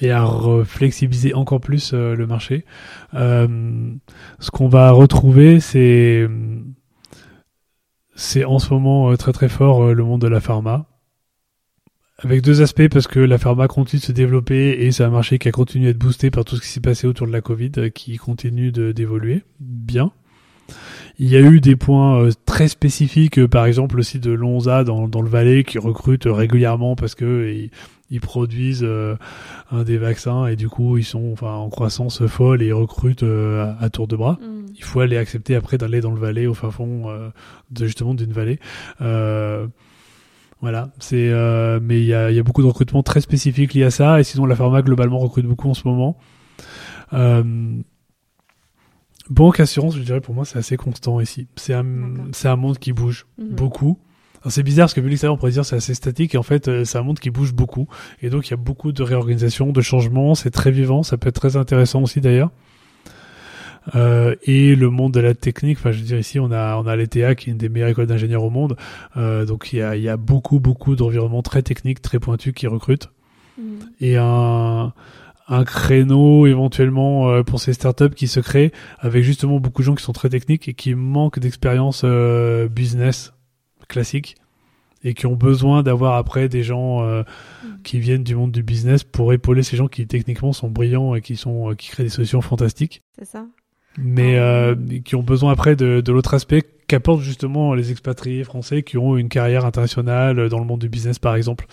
Et 0.00 0.10
a 0.10 0.26
flexibilisé 0.64 1.34
encore 1.34 1.60
plus 1.60 1.92
euh, 1.94 2.16
le 2.16 2.26
marché. 2.26 2.64
Euh, 3.14 3.94
ce 4.40 4.50
qu'on 4.50 4.68
va 4.68 4.90
retrouver, 4.90 5.60
c'est 5.60 6.26
c'est 8.16 8.44
en 8.44 8.58
ce 8.58 8.74
moment 8.74 9.12
euh, 9.12 9.16
très 9.16 9.32
très 9.32 9.48
fort 9.48 9.94
le 9.94 10.02
monde 10.02 10.22
de 10.22 10.26
la 10.26 10.40
pharma 10.40 10.88
avec 12.18 12.42
deux 12.42 12.62
aspects 12.62 12.88
parce 12.88 13.06
que 13.06 13.20
la 13.20 13.38
pharma 13.38 13.68
continue 13.68 14.00
de 14.00 14.04
se 14.04 14.12
développer 14.12 14.84
et 14.84 14.90
c'est 14.90 15.04
un 15.04 15.10
marché 15.10 15.38
qui 15.38 15.48
a 15.48 15.52
continué 15.52 15.88
à 15.88 15.90
être 15.90 15.98
boosté 15.98 16.30
par 16.30 16.44
tout 16.44 16.56
ce 16.56 16.62
qui 16.62 16.68
s'est 16.68 16.80
passé 16.80 17.06
autour 17.06 17.26
de 17.28 17.32
la 17.32 17.40
Covid 17.40 17.92
qui 17.94 18.16
continue 18.16 18.72
d'évoluer 18.72 19.44
bien. 19.60 20.12
Il 21.18 21.28
y 21.28 21.36
a 21.36 21.40
eu 21.40 21.60
des 21.60 21.76
points 21.76 22.20
euh, 22.20 22.30
très 22.46 22.68
spécifiques, 22.68 23.38
euh, 23.38 23.46
par 23.46 23.66
exemple 23.66 23.98
aussi 23.98 24.18
de 24.18 24.32
Lonza 24.32 24.82
dans, 24.82 25.08
dans 25.08 25.20
le 25.20 25.28
Valais 25.28 25.62
qui 25.62 25.78
recrute 25.78 26.24
régulièrement 26.26 26.96
parce 26.96 27.14
que 27.14 27.68
ils, 28.10 28.20
produisent 28.20 28.82
euh, 28.82 29.16
un 29.70 29.84
des 29.84 29.96
vaccins 29.98 30.46
et 30.46 30.56
du 30.56 30.68
coup 30.68 30.98
ils 30.98 31.04
sont 31.04 31.30
enfin 31.32 31.54
en 31.54 31.70
croissance 31.70 32.26
folle 32.26 32.62
et 32.62 32.66
ils 32.66 32.72
recrutent 32.72 33.22
à, 33.22 33.88
tour 33.90 34.06
de 34.08 34.16
bras. 34.16 34.38
Mm. 34.42 34.66
Il 34.74 34.84
faut 34.84 35.00
aller 35.00 35.16
accepter 35.16 35.54
après 35.54 35.78
d'aller 35.78 36.00
dans 36.00 36.10
le 36.10 36.20
Valais 36.20 36.46
au 36.46 36.54
fin 36.54 36.70
fond 36.70 37.06
de 37.70 37.86
justement 37.86 38.14
d'une 38.14 38.32
vallée. 38.32 38.58
Voilà, 40.60 40.90
c'est 40.98 41.32
mais 41.80 42.00
il 42.00 42.06
y 42.06 42.14
a, 42.14 42.30
y 42.30 42.38
a, 42.38 42.42
beaucoup 42.42 42.62
de 42.62 42.66
recrutements 42.66 43.02
très 43.02 43.20
spécifiques 43.20 43.74
liés 43.74 43.84
à 43.84 43.90
ça 43.90 44.20
et 44.20 44.24
sinon 44.24 44.44
la 44.44 44.56
pharma 44.56 44.82
globalement 44.82 45.18
recrute 45.18 45.46
beaucoup 45.46 45.70
en 45.70 45.74
ce 45.74 45.88
moment. 45.88 46.18
Banque 49.30 49.60
assurance, 49.60 49.96
je 49.96 50.02
dirais 50.02 50.20
pour 50.20 50.34
moi, 50.34 50.44
c'est 50.44 50.58
assez 50.58 50.76
constant 50.76 51.20
ici. 51.20 51.46
C'est 51.56 51.74
un, 51.74 51.86
c'est 52.32 52.48
un 52.48 52.56
monde 52.56 52.78
qui 52.78 52.92
bouge 52.92 53.26
mhm. 53.38 53.54
beaucoup. 53.54 53.98
C'est 54.48 54.64
bizarre 54.64 54.86
parce 54.86 54.94
que 54.94 55.00
vu 55.00 55.08
l'extérieur, 55.08 55.34
on 55.34 55.36
pourrait 55.36 55.52
dire 55.52 55.64
c'est 55.64 55.76
assez 55.76 55.94
statique 55.94 56.34
et 56.34 56.38
en 56.38 56.42
fait, 56.42 56.66
euh, 56.66 56.84
c'est 56.84 56.98
un 56.98 57.02
monde 57.02 57.20
qui 57.20 57.30
bouge 57.30 57.54
beaucoup. 57.54 57.86
Et 58.22 58.30
donc, 58.30 58.48
il 58.48 58.50
y 58.50 58.54
a 58.54 58.56
beaucoup 58.56 58.90
de 58.90 59.02
réorganisation, 59.04 59.70
de 59.70 59.80
changements. 59.80 60.34
C'est 60.34 60.50
très 60.50 60.72
vivant. 60.72 61.04
Ça 61.04 61.16
peut 61.16 61.28
être 61.28 61.40
très 61.40 61.56
intéressant 61.56 62.02
aussi 62.02 62.20
d'ailleurs. 62.20 62.50
Euh, 63.94 64.34
et 64.44 64.76
le 64.76 64.90
monde 64.90 65.12
de 65.12 65.20
la 65.20 65.34
technique, 65.34 65.78
enfin 65.78 65.90
je 65.90 65.98
veux 65.98 66.04
dire 66.04 66.18
ici 66.18 66.38
on 66.38 66.52
a 66.52 66.76
on 66.76 66.86
a 66.86 66.94
l'ETA 66.94 67.34
qui 67.34 67.50
est 67.50 67.52
une 67.52 67.58
des 67.58 67.68
meilleures 67.68 67.88
écoles 67.88 68.06
d'ingénieurs 68.06 68.44
au 68.44 68.50
monde, 68.50 68.76
euh, 69.16 69.44
donc 69.44 69.72
il 69.72 69.80
y 69.80 69.82
a, 69.82 69.96
il 69.96 70.02
y 70.02 70.08
a 70.08 70.16
beaucoup 70.16 70.60
beaucoup 70.60 70.94
d'environnements 70.94 71.42
très 71.42 71.62
techniques, 71.62 72.00
très 72.00 72.20
pointus 72.20 72.52
qui 72.52 72.68
recrutent 72.68 73.10
mhm. 73.58 73.80
et 74.00 74.16
un 74.18 74.92
un 75.52 75.64
créneau 75.64 76.46
éventuellement 76.46 77.28
euh, 77.28 77.42
pour 77.42 77.60
ces 77.60 77.74
startups 77.74 78.14
qui 78.16 78.26
se 78.26 78.40
créent 78.40 78.72
avec 78.98 79.22
justement 79.22 79.60
beaucoup 79.60 79.82
de 79.82 79.86
gens 79.86 79.94
qui 79.94 80.02
sont 80.02 80.14
très 80.14 80.30
techniques 80.30 80.66
et 80.66 80.74
qui 80.74 80.94
manquent 80.94 81.38
d'expérience 81.38 82.02
euh, 82.04 82.68
business 82.68 83.34
classique 83.86 84.36
et 85.04 85.12
qui 85.12 85.26
ont 85.26 85.34
besoin 85.34 85.82
d'avoir 85.82 86.14
après 86.14 86.48
des 86.48 86.62
gens 86.62 87.02
euh, 87.02 87.22
mm. 87.22 87.82
qui 87.84 88.00
viennent 88.00 88.24
du 88.24 88.34
monde 88.34 88.50
du 88.50 88.62
business 88.62 89.04
pour 89.04 89.34
épauler 89.34 89.62
ces 89.62 89.76
gens 89.76 89.88
qui 89.88 90.06
techniquement 90.06 90.54
sont 90.54 90.70
brillants 90.70 91.14
et 91.14 91.20
qui 91.20 91.36
sont 91.36 91.74
qui 91.76 91.90
créent 91.90 92.04
des 92.04 92.08
solutions 92.08 92.40
fantastiques. 92.40 93.02
C'est 93.18 93.26
ça. 93.26 93.44
Mais 93.98 94.38
ah. 94.38 94.74
qui 95.04 95.16
ont 95.16 95.22
besoin 95.22 95.52
après 95.52 95.76
de, 95.76 96.00
de 96.00 96.12
l'autre 96.12 96.32
aspect 96.32 96.62
qu'apportent 96.86 97.20
justement 97.20 97.74
les 97.74 97.90
expatriés 97.90 98.42
français 98.42 98.82
qui 98.82 98.96
ont 98.96 99.18
une 99.18 99.28
carrière 99.28 99.66
internationale 99.66 100.48
dans 100.48 100.58
le 100.58 100.64
monde 100.64 100.80
du 100.80 100.88
business 100.88 101.18
par 101.18 101.34
exemple. 101.34 101.66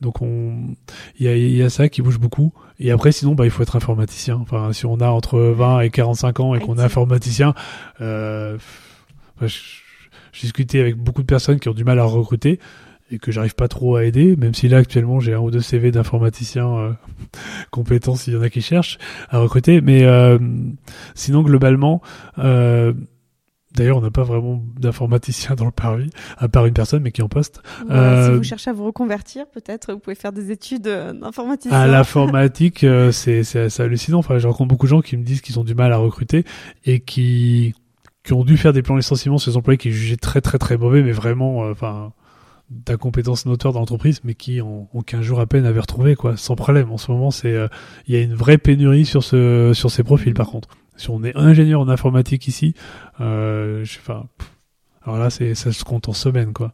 Donc 0.00 0.22
on, 0.22 0.74
il 1.18 1.26
y 1.26 1.28
a, 1.28 1.36
y 1.36 1.62
a, 1.62 1.70
ça 1.70 1.88
qui 1.88 2.02
bouge 2.02 2.18
beaucoup. 2.18 2.52
Et 2.78 2.90
après, 2.90 3.12
sinon, 3.12 3.34
bah, 3.34 3.44
il 3.44 3.50
faut 3.50 3.62
être 3.62 3.76
informaticien. 3.76 4.36
Enfin, 4.36 4.72
si 4.72 4.86
on 4.86 5.00
a 5.00 5.08
entre 5.08 5.38
20 5.38 5.80
et 5.80 5.90
45 5.90 6.40
ans 6.40 6.54
et 6.54 6.60
qu'on 6.60 6.76
est 6.76 6.82
informaticien, 6.82 7.54
euh, 8.00 8.58
j'ai 9.40 9.48
discuté 10.40 10.80
avec 10.80 10.96
beaucoup 10.96 11.22
de 11.22 11.26
personnes 11.26 11.58
qui 11.58 11.68
ont 11.68 11.74
du 11.74 11.84
mal 11.84 11.98
à 11.98 12.04
recruter 12.04 12.60
et 13.10 13.18
que 13.18 13.30
j'arrive 13.30 13.54
pas 13.54 13.68
trop 13.68 13.96
à 13.96 14.04
aider, 14.04 14.36
même 14.36 14.54
si 14.54 14.68
là 14.68 14.78
actuellement 14.78 15.20
j'ai 15.20 15.32
un 15.32 15.38
ou 15.38 15.50
deux 15.50 15.60
CV 15.60 15.92
d'informaticiens 15.92 16.76
euh, 16.76 16.92
compétents 17.70 18.16
s'il 18.16 18.34
y 18.34 18.36
en 18.36 18.42
a 18.42 18.50
qui 18.50 18.62
cherchent 18.62 18.98
à 19.30 19.38
recruter. 19.38 19.80
Mais 19.80 20.04
euh, 20.04 20.38
sinon 21.14 21.42
globalement, 21.42 22.02
euh, 22.38 22.92
D'ailleurs, 23.76 23.98
on 23.98 24.00
n'a 24.00 24.10
pas 24.10 24.22
vraiment 24.22 24.62
d'informaticien 24.80 25.54
dans 25.54 25.66
le 25.66 25.70
Paris, 25.70 26.08
à 26.38 26.48
part 26.48 26.64
une 26.64 26.72
personne, 26.72 27.02
mais 27.02 27.12
qui 27.12 27.20
est 27.20 27.24
en 27.24 27.28
poste. 27.28 27.60
Si 27.80 27.84
euh, 27.90 28.38
vous 28.38 28.42
cherchez 28.42 28.70
à 28.70 28.72
vous 28.72 28.86
reconvertir, 28.86 29.46
peut-être, 29.48 29.92
vous 29.92 29.98
pouvez 29.98 30.16
faire 30.16 30.32
des 30.32 30.50
études 30.50 30.86
euh, 30.86 31.12
d'informaticien. 31.12 31.78
À 31.78 31.86
l'informatique, 31.86 32.84
euh, 32.84 33.12
c'est 33.12 33.44
c'est 33.44 33.80
hallucinant. 33.80 34.18
Enfin, 34.18 34.38
je 34.38 34.46
rencontre 34.46 34.68
beaucoup 34.68 34.86
de 34.86 34.90
gens 34.90 35.02
qui 35.02 35.18
me 35.18 35.22
disent 35.22 35.42
qu'ils 35.42 35.60
ont 35.60 35.64
du 35.64 35.74
mal 35.74 35.92
à 35.92 35.98
recruter 35.98 36.44
et 36.86 37.00
qui 37.00 37.74
qui 38.24 38.32
ont 38.32 38.44
dû 38.44 38.56
faire 38.56 38.72
des 38.72 38.80
plans 38.80 38.94
de 38.94 39.00
licenciement 39.00 39.36
sur 39.36 39.52
des 39.52 39.58
employés 39.58 39.76
qui 39.76 39.92
jugeaient 39.92 40.16
très 40.16 40.40
très 40.40 40.56
très 40.56 40.78
mauvais, 40.78 41.02
mais 41.02 41.12
vraiment, 41.12 41.58
enfin, 41.58 42.12
d'incompétences 42.70 43.44
notoires 43.44 43.74
dans 43.74 43.80
l'entreprise, 43.80 44.22
mais 44.24 44.32
qui 44.32 44.62
en, 44.62 44.88
en 44.92 45.02
15 45.02 45.20
jours 45.20 45.38
à 45.38 45.46
peine 45.46 45.66
avaient 45.66 45.80
retrouvé, 45.80 46.16
quoi, 46.16 46.38
sans 46.38 46.56
problème. 46.56 46.90
En 46.90 46.96
ce 46.96 47.12
moment, 47.12 47.30
c'est, 47.30 47.54
il 48.08 48.14
y 48.14 48.16
a 48.16 48.22
une 48.22 48.34
vraie 48.34 48.58
pénurie 48.58 49.04
sur 49.04 49.22
ce 49.22 49.72
sur 49.74 49.90
ces 49.90 50.02
profils, 50.02 50.32
par 50.32 50.48
contre. 50.48 50.68
Si 50.96 51.10
on 51.10 51.22
est 51.24 51.36
ingénieur 51.36 51.80
en 51.80 51.88
informatique 51.88 52.48
ici, 52.48 52.74
euh, 53.20 53.84
je, 53.84 53.98
alors 55.02 55.18
là, 55.18 55.30
c'est, 55.30 55.54
ça 55.54 55.72
se 55.72 55.84
compte 55.84 56.08
en 56.08 56.12
semaines, 56.12 56.52
quoi. 56.52 56.72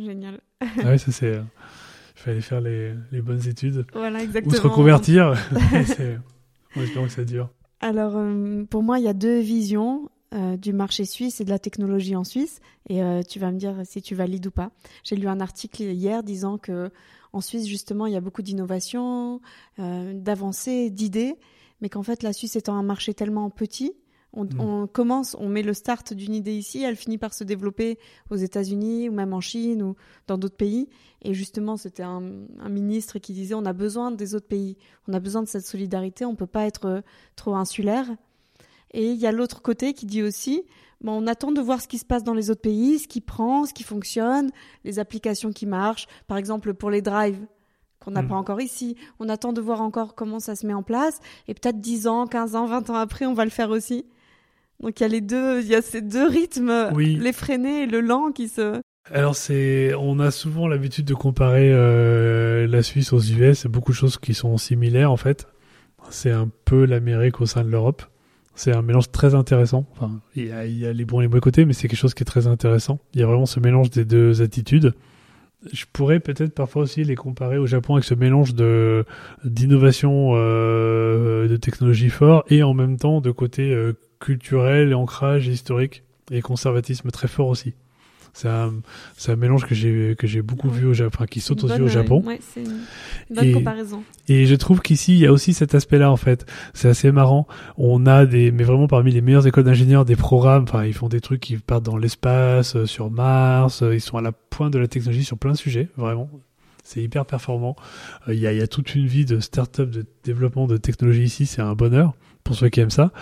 Génial. 0.00 0.40
Ah 0.60 0.86
ouais, 0.86 0.98
ça 0.98 1.12
c'est. 1.12 1.34
Il 2.16 2.20
fallait 2.20 2.40
faire 2.40 2.60
les, 2.60 2.94
les 3.12 3.20
bonnes 3.20 3.46
études. 3.46 3.86
Voilà, 3.92 4.22
exactement. 4.22 4.54
Ou 4.54 4.56
se 4.56 4.62
reconvertir. 4.62 5.34
en 6.76 6.82
espérant 6.82 7.06
que 7.06 7.12
ça 7.12 7.24
dure. 7.24 7.50
Alors, 7.80 8.16
euh, 8.16 8.64
pour 8.64 8.82
moi, 8.82 8.98
il 8.98 9.04
y 9.04 9.08
a 9.08 9.12
deux 9.12 9.40
visions 9.40 10.08
euh, 10.34 10.56
du 10.56 10.72
marché 10.72 11.04
suisse 11.04 11.40
et 11.40 11.44
de 11.44 11.50
la 11.50 11.58
technologie 11.58 12.16
en 12.16 12.24
Suisse. 12.24 12.60
Et 12.88 13.02
euh, 13.02 13.22
tu 13.22 13.38
vas 13.38 13.50
me 13.52 13.58
dire 13.58 13.74
si 13.84 14.00
tu 14.00 14.14
valides 14.14 14.46
ou 14.46 14.50
pas. 14.50 14.70
J'ai 15.04 15.16
lu 15.16 15.28
un 15.28 15.40
article 15.40 15.82
hier 15.82 16.22
disant 16.22 16.58
que 16.58 16.90
en 17.32 17.40
Suisse, 17.42 17.66
justement, 17.66 18.06
il 18.06 18.14
y 18.14 18.16
a 18.16 18.20
beaucoup 18.22 18.40
d'innovations, 18.40 19.42
d'avancées, 19.76 20.88
d'idées, 20.88 21.34
mais 21.80 21.88
qu'en 21.88 22.02
fait, 22.02 22.22
la 22.22 22.32
Suisse 22.32 22.56
étant 22.56 22.74
un 22.74 22.82
marché 22.82 23.14
tellement 23.14 23.50
petit, 23.50 23.94
Mm. 24.36 24.60
On, 24.60 24.86
commence, 24.86 25.34
on 25.38 25.48
met 25.48 25.62
le 25.62 25.72
start 25.72 26.12
d'une 26.12 26.34
idée 26.34 26.54
ici, 26.54 26.82
elle 26.82 26.96
finit 26.96 27.18
par 27.18 27.32
se 27.32 27.44
développer 27.44 27.98
aux 28.30 28.36
États-Unis 28.36 29.08
ou 29.08 29.12
même 29.12 29.32
en 29.32 29.40
Chine 29.40 29.82
ou 29.82 29.96
dans 30.26 30.38
d'autres 30.38 30.56
pays. 30.56 30.88
Et 31.22 31.34
justement, 31.34 31.76
c'était 31.76 32.02
un, 32.02 32.20
ministre 32.68 33.18
qui 33.18 33.32
disait 33.32 33.54
on 33.54 33.64
a 33.64 33.72
besoin 33.72 34.10
des 34.10 34.34
autres 34.34 34.46
pays, 34.46 34.76
on 35.08 35.14
a 35.14 35.20
besoin 35.20 35.42
de 35.42 35.48
cette 35.48 35.66
solidarité, 35.66 36.24
on 36.24 36.32
ne 36.32 36.36
peut 36.36 36.46
pas 36.46 36.66
être 36.66 37.02
trop 37.34 37.54
insulaire. 37.54 38.06
Et 38.92 39.10
il 39.10 39.16
y 39.16 39.26
a 39.26 39.32
l'autre 39.32 39.62
côté 39.62 39.94
qui 39.94 40.06
dit 40.06 40.22
aussi 40.22 40.64
bon, 41.00 41.12
on 41.22 41.26
attend 41.26 41.52
de 41.52 41.60
voir 41.60 41.80
ce 41.80 41.88
qui 41.88 41.98
se 41.98 42.04
passe 42.04 42.22
dans 42.22 42.34
les 42.34 42.50
autres 42.50 42.60
pays, 42.60 42.98
ce 42.98 43.08
qui 43.08 43.20
prend, 43.20 43.64
ce 43.64 43.74
qui 43.74 43.82
fonctionne, 43.82 44.50
les 44.84 44.98
applications 44.98 45.50
qui 45.52 45.66
marchent. 45.66 46.06
Par 46.26 46.36
exemple, 46.36 46.74
pour 46.74 46.90
les 46.90 47.02
drives, 47.02 47.40
qu'on 48.06 48.12
n'a 48.12 48.22
mm. 48.22 48.28
pas 48.28 48.36
encore 48.36 48.60
ici. 48.60 48.96
On 49.18 49.28
attend 49.28 49.52
de 49.52 49.60
voir 49.60 49.82
encore 49.82 50.14
comment 50.14 50.38
ça 50.38 50.54
se 50.54 50.66
met 50.66 50.72
en 50.72 50.82
place. 50.82 51.20
Et 51.48 51.54
peut-être 51.54 51.80
10 51.80 52.06
ans, 52.06 52.26
15 52.26 52.54
ans, 52.54 52.66
20 52.66 52.90
ans 52.90 52.94
après, 52.94 53.26
on 53.26 53.34
va 53.34 53.44
le 53.44 53.50
faire 53.50 53.70
aussi. 53.70 54.06
Donc 54.80 55.00
il 55.00 55.02
y 55.02 55.06
a 55.06 55.08
les 55.08 55.20
deux, 55.20 55.60
il 55.60 55.68
y 55.68 55.74
a 55.74 55.82
ces 55.82 56.02
deux 56.02 56.28
rythmes, 56.28 56.90
l'effréné 56.96 57.82
et 57.82 57.86
le 57.86 58.00
lent 58.00 58.30
qui 58.30 58.48
se. 58.48 58.80
Alors 59.10 59.34
c'est, 59.34 59.94
on 59.94 60.18
a 60.20 60.30
souvent 60.30 60.68
l'habitude 60.68 61.04
de 61.04 61.14
comparer 61.14 61.72
euh, 61.72 62.66
la 62.66 62.82
Suisse 62.82 63.12
aux 63.12 63.20
US. 63.20 63.60
C'est 63.60 63.68
beaucoup 63.68 63.92
de 63.92 63.96
choses 63.96 64.18
qui 64.18 64.34
sont 64.34 64.56
similaires 64.58 65.10
en 65.10 65.16
fait. 65.16 65.48
C'est 66.10 66.30
un 66.30 66.50
peu 66.64 66.84
l'Amérique 66.84 67.40
au 67.40 67.46
sein 67.46 67.64
de 67.64 67.70
l'Europe. 67.70 68.02
C'est 68.54 68.72
un 68.72 68.82
mélange 68.82 69.10
très 69.10 69.34
intéressant. 69.34 69.86
Enfin, 69.92 70.20
il 70.34 70.46
y, 70.46 70.52
a, 70.52 70.66
il 70.66 70.78
y 70.78 70.86
a 70.86 70.92
les 70.92 71.04
bons 71.04 71.20
et 71.20 71.24
les 71.24 71.28
mauvais 71.28 71.40
côtés, 71.40 71.64
mais 71.64 71.72
c'est 71.72 71.88
quelque 71.88 71.98
chose 71.98 72.14
qui 72.14 72.22
est 72.22 72.26
très 72.26 72.46
intéressant. 72.46 72.98
Il 73.14 73.20
y 73.20 73.22
a 73.22 73.26
vraiment 73.26 73.46
ce 73.46 73.60
mélange 73.60 73.90
des 73.90 74.04
deux 74.04 74.40
attitudes. 74.40 74.94
Je 75.72 75.84
pourrais 75.92 76.20
peut-être 76.20 76.54
parfois 76.54 76.82
aussi 76.82 77.04
les 77.04 77.14
comparer 77.14 77.58
au 77.58 77.66
Japon 77.66 77.94
avec 77.94 78.04
ce 78.04 78.14
mélange 78.14 78.54
de 78.54 79.04
d'innovation, 79.44 80.32
euh, 80.34 81.48
de 81.48 81.56
technologie 81.56 82.10
fort 82.10 82.44
et 82.48 82.62
en 82.62 82.74
même 82.74 82.96
temps 82.96 83.20
de 83.20 83.30
côté 83.30 83.72
euh, 83.72 83.92
culturel 84.20 84.94
ancrage 84.94 85.48
historique 85.48 86.02
et 86.30 86.40
conservatisme 86.40 87.10
très 87.10 87.28
fort 87.28 87.48
aussi. 87.48 87.74
C'est 88.36 88.48
un, 88.48 88.70
un, 89.28 89.36
mélange 89.36 89.64
que 89.64 89.74
j'ai 89.74 90.14
que 90.18 90.26
j'ai 90.26 90.42
beaucoup 90.42 90.68
vu 90.68 90.84
au 90.84 90.92
Japon, 90.92 91.24
qui 91.24 91.40
saute 91.40 91.64
aux 91.64 91.68
yeux 91.68 91.84
au 91.84 91.88
Japon. 91.88 92.22
Ouais, 92.22 92.38
c'est 92.42 92.64
une 92.64 93.34
bonne 93.34 93.52
comparaison. 93.54 94.02
Et 94.28 94.44
je 94.44 94.54
trouve 94.54 94.80
qu'ici 94.80 95.14
il 95.14 95.20
y 95.20 95.26
a 95.26 95.32
aussi 95.32 95.54
cet 95.54 95.74
aspect-là 95.74 96.10
en 96.10 96.18
fait. 96.18 96.44
C'est 96.74 96.88
assez 96.88 97.10
marrant. 97.12 97.46
On 97.78 98.04
a 98.04 98.26
des, 98.26 98.50
mais 98.52 98.62
vraiment 98.62 98.88
parmi 98.88 99.10
les 99.10 99.22
meilleures 99.22 99.46
écoles 99.46 99.64
d'ingénieurs, 99.64 100.04
des 100.04 100.16
programmes. 100.16 100.64
Enfin, 100.64 100.84
ils 100.84 100.92
font 100.92 101.08
des 101.08 101.22
trucs 101.22 101.40
qui 101.40 101.56
partent 101.56 101.84
dans 101.84 101.96
l'espace, 101.96 102.76
euh, 102.76 102.84
sur 102.84 103.10
Mars. 103.10 103.80
Euh, 103.80 103.94
ils 103.94 104.02
sont 104.02 104.18
à 104.18 104.22
la 104.22 104.32
pointe 104.32 104.74
de 104.74 104.78
la 104.78 104.86
technologie 104.86 105.24
sur 105.24 105.38
plein 105.38 105.52
de 105.52 105.56
sujets, 105.56 105.88
vraiment. 105.96 106.28
C'est 106.84 107.02
hyper 107.02 107.24
performant. 107.24 107.74
Euh, 108.28 108.34
il 108.34 108.40
y, 108.40 108.46
a, 108.46 108.52
y 108.52 108.60
a 108.60 108.66
toute 108.66 108.94
une 108.94 109.06
vie 109.06 109.24
de 109.24 109.40
start-up, 109.40 109.88
de 109.88 110.04
développement 110.24 110.66
de 110.66 110.76
technologie 110.76 111.22
ici. 111.22 111.46
C'est 111.46 111.62
un 111.62 111.74
bonheur 111.74 112.12
pour 112.44 112.54
ceux 112.54 112.68
qui 112.68 112.80
aiment 112.80 112.90
ça. 112.90 113.12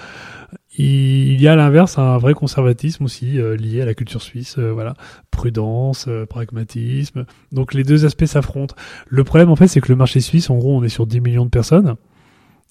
Il 0.77 1.41
y 1.41 1.47
a 1.47 1.53
à 1.53 1.57
l'inverse 1.57 1.99
un 1.99 2.19
vrai 2.19 2.35
conservatisme 2.35 3.05
aussi 3.05 3.39
euh, 3.39 3.57
lié 3.57 3.83
à 3.83 3.85
la 3.85 3.95
culture 3.95 4.23
suisse, 4.23 4.57
euh, 4.59 4.73
voilà, 4.73 4.95
prudence, 5.31 6.07
euh, 6.09 6.27
pragmatisme. 6.27 7.27
Donc 7.53 7.75
les 7.75 7.85
deux 7.85 8.05
aspects 8.05 8.25
s'affrontent. 8.25 8.75
Le 9.09 9.23
problème 9.23 9.51
en 9.51 9.57
fait, 9.57 9.69
c'est 9.69 9.81
que 9.81 9.93
le 9.93 9.97
marché 9.97 10.21
suisse, 10.21 10.51
en 10.51 10.57
gros, 10.57 10.77
on 10.77 10.83
est 10.83 10.89
sur 10.89 11.07
10 11.07 11.21
millions 11.21 11.45
de 11.45 11.51
personnes 11.51 11.95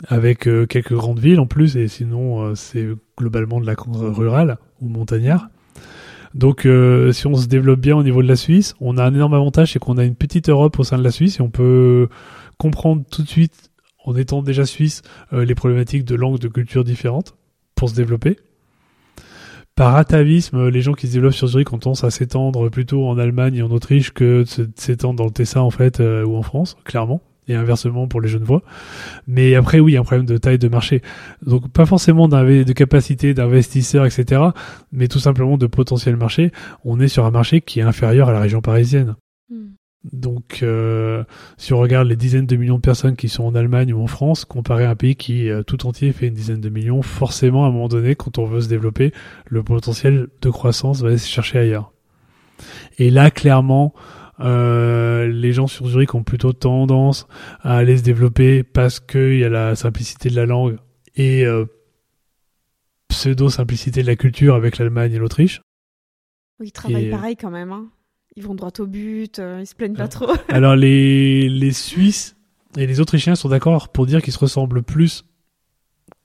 avec 0.08 0.50
quelques 0.68 0.94
grandes 0.94 1.20
villes 1.20 1.40
en 1.40 1.46
plus, 1.46 1.78
et 1.78 1.88
sinon 1.88 2.56
c'est 2.56 2.88
globalement 3.18 3.62
de 3.62 3.66
la 3.66 3.76
rurale 3.78 4.58
ou 4.82 4.90
montagnard. 4.90 5.48
Donc 6.34 6.68
si 7.12 7.28
on 7.28 7.36
se 7.36 7.48
développe 7.48 7.80
bien 7.80 7.96
au 7.96 8.04
niveau 8.04 8.22
de 8.22 8.28
la 8.28 8.36
Suisse, 8.36 8.74
on 8.82 8.98
a 8.98 9.06
un 9.06 9.14
énorme 9.14 9.36
avantage, 9.36 9.72
c'est 9.72 9.80
qu'on 9.80 9.98
a 10.00 10.04
une 10.04 10.16
petite 10.16 10.50
Europe 10.50 10.78
au 10.80 10.84
sein 10.84 10.98
de 10.98 11.04
la 11.04 11.12
Suisse 11.12 11.40
et 11.40 11.42
on 11.42 11.52
peut 11.52 12.10
comprendre 12.58 13.04
tout 13.10 13.22
de 13.22 13.30
suite 13.30 13.72
en 14.04 14.16
étant 14.16 14.42
déjà 14.42 14.66
suisse, 14.66 15.04
les 15.32 15.56
problématiques 15.56 16.04
de 16.04 16.16
langues, 16.16 16.40
de 16.40 16.50
cultures 16.50 16.84
différentes 16.84 17.36
pour 17.84 17.90
se 17.90 17.96
développer. 17.96 18.38
Par 19.76 19.98
atavisme, 19.98 20.70
les 20.70 20.82
gens 20.82 20.94
qui 20.94 21.08
se 21.08 21.12
développent 21.12 21.34
sur 21.34 21.48
Zurich 21.48 21.74
ont 21.74 21.78
tendance 21.78 22.06
à 22.06 22.12
s'étendre 22.12 22.70
plutôt 22.70 23.06
en 23.06 23.18
Allemagne 23.18 23.56
et 23.56 23.62
en 23.62 23.72
Autriche 23.72 24.14
que 24.14 24.44
de 24.44 24.70
s'étendre 24.78 25.16
dans 25.16 25.26
le 25.26 25.32
Tessa 25.32 25.62
en 25.62 25.70
fait 25.70 26.00
euh, 26.00 26.24
ou 26.24 26.38
en 26.38 26.44
France, 26.44 26.78
clairement. 26.86 27.22
Et 27.50 27.56
inversement 27.56 28.08
pour 28.08 28.22
les 28.22 28.30
jeunes 28.30 28.46
voix. 28.46 28.64
Mais 29.28 29.56
après, 29.56 29.82
oui, 29.82 29.92
il 29.92 29.96
y 29.96 29.98
a 29.98 30.00
un 30.00 30.06
problème 30.06 30.26
de 30.26 30.38
taille 30.38 30.60
de 30.60 30.70
marché. 30.70 31.02
Donc, 31.46 31.70
pas 31.74 31.86
forcément 31.86 32.30
de 32.30 32.72
capacité 32.72 33.34
d'investisseurs, 33.34 34.06
etc., 34.06 34.42
mais 34.94 35.10
tout 35.10 35.20
simplement 35.20 35.58
de 35.58 35.68
potentiel 35.68 36.16
marché. 36.16 36.54
On 36.86 37.02
est 37.02 37.10
sur 37.10 37.26
un 37.26 37.32
marché 37.32 37.60
qui 37.60 37.82
est 37.82 37.84
inférieur 37.84 38.30
à 38.30 38.32
la 38.32 38.40
région 38.40 38.62
parisienne. 38.62 39.18
Hmm. 39.50 39.72
Donc, 40.12 40.60
euh, 40.64 41.24
si 41.58 41.74
on 41.74 41.80
regarde 41.80 42.08
les 42.08 42.18
dizaines 42.18 42.46
de 42.46 42.56
millions 42.58 42.76
de 42.76 42.82
personnes 42.82 43.16
qui 43.16 43.30
sont 43.30 43.46
en 43.46 43.56
Allemagne 43.56 43.94
ou 43.94 44.02
en 44.02 44.08
France, 44.08 44.44
comparé 44.44 44.84
à 44.84 44.90
un 44.90 44.96
pays 44.96 45.16
qui 45.16 45.50
euh, 45.50 45.64
tout 45.64 45.86
entier 45.86 46.12
fait 46.12 46.28
une 46.28 46.34
dizaine 46.34 46.60
de 46.60 46.70
millions, 46.70 47.02
forcément, 47.02 47.64
à 47.64 47.70
un 47.70 47.72
moment 47.72 47.88
donné, 47.88 48.16
quand 48.16 48.38
on 48.38 48.46
veut 48.46 48.62
se 48.62 48.68
développer, 48.68 49.14
le 49.46 49.64
potentiel 49.64 50.28
de 50.42 50.50
croissance 50.50 51.02
va 51.02 51.10
aller 51.10 51.18
se 51.18 51.30
chercher 51.30 51.60
ailleurs. 51.60 51.94
Et 52.98 53.10
là, 53.10 53.32
clairement, 53.32 53.94
euh, 54.40 55.28
les 55.28 55.54
gens 55.54 55.68
sur 55.68 55.88
Zurich 55.88 56.14
ont 56.16 56.24
plutôt 56.24 56.52
tendance 56.52 57.28
à 57.62 57.78
aller 57.78 57.98
se 57.98 58.04
développer 58.04 58.64
parce 58.64 59.00
qu'il 59.00 59.38
y 59.38 59.44
a 59.44 59.50
la 59.50 59.76
simplicité 59.76 60.30
de 60.30 60.36
la 60.36 60.46
langue 60.46 60.78
et 61.16 61.46
euh, 61.46 61.66
pseudo-simplicité 63.08 64.02
de 64.02 64.08
la 64.08 64.16
culture 64.16 64.56
avec 64.56 64.78
l'Allemagne 64.78 65.14
et 65.14 65.20
l'Autriche. 65.20 65.62
Oui, 66.60 66.68
ils 66.68 66.72
travaillent 66.72 67.10
pareil 67.10 67.36
quand 67.38 67.52
même. 67.52 67.72
Hein 67.72 67.90
ils 68.36 68.44
vont 68.44 68.56
droit 68.56 68.72
au 68.80 68.88
but, 68.88 69.40
euh, 69.40 69.60
ils 69.62 69.68
se 69.68 69.76
plaignent 69.76 69.96
pas 69.96 70.08
trop. 70.08 70.32
Alors 70.50 70.76
les, 70.76 71.50
les 71.50 71.72
Suisses 71.72 72.36
et 72.78 72.88
les 72.88 73.00
Autrichiens 73.00 73.36
sont 73.36 73.50
d'accord 73.50 73.90
pour 73.90 74.06
dire 74.06 74.22
qu'ils 74.22 74.34
se 74.34 74.40
ressemblent 74.40 74.84
plus 74.84 75.26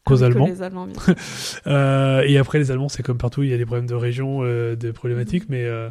qu'aux 0.04 0.22
Allemands. 0.22 0.46
les 0.46 0.62
Allemands 0.62 0.88
euh, 1.66 2.22
et 2.26 2.38
après 2.38 2.59
les 2.59 2.70
Allemands, 2.70 2.88
c'est 2.88 3.02
comme 3.02 3.18
partout, 3.18 3.42
il 3.42 3.50
y 3.50 3.54
a 3.54 3.59
des 3.59 3.66
problèmes 3.66 3.86
de 3.86 3.94
région, 3.94 4.40
euh, 4.42 4.74
des 4.74 4.92
problématiques, 4.92 5.44
mais 5.48 5.64
euh, 5.64 5.90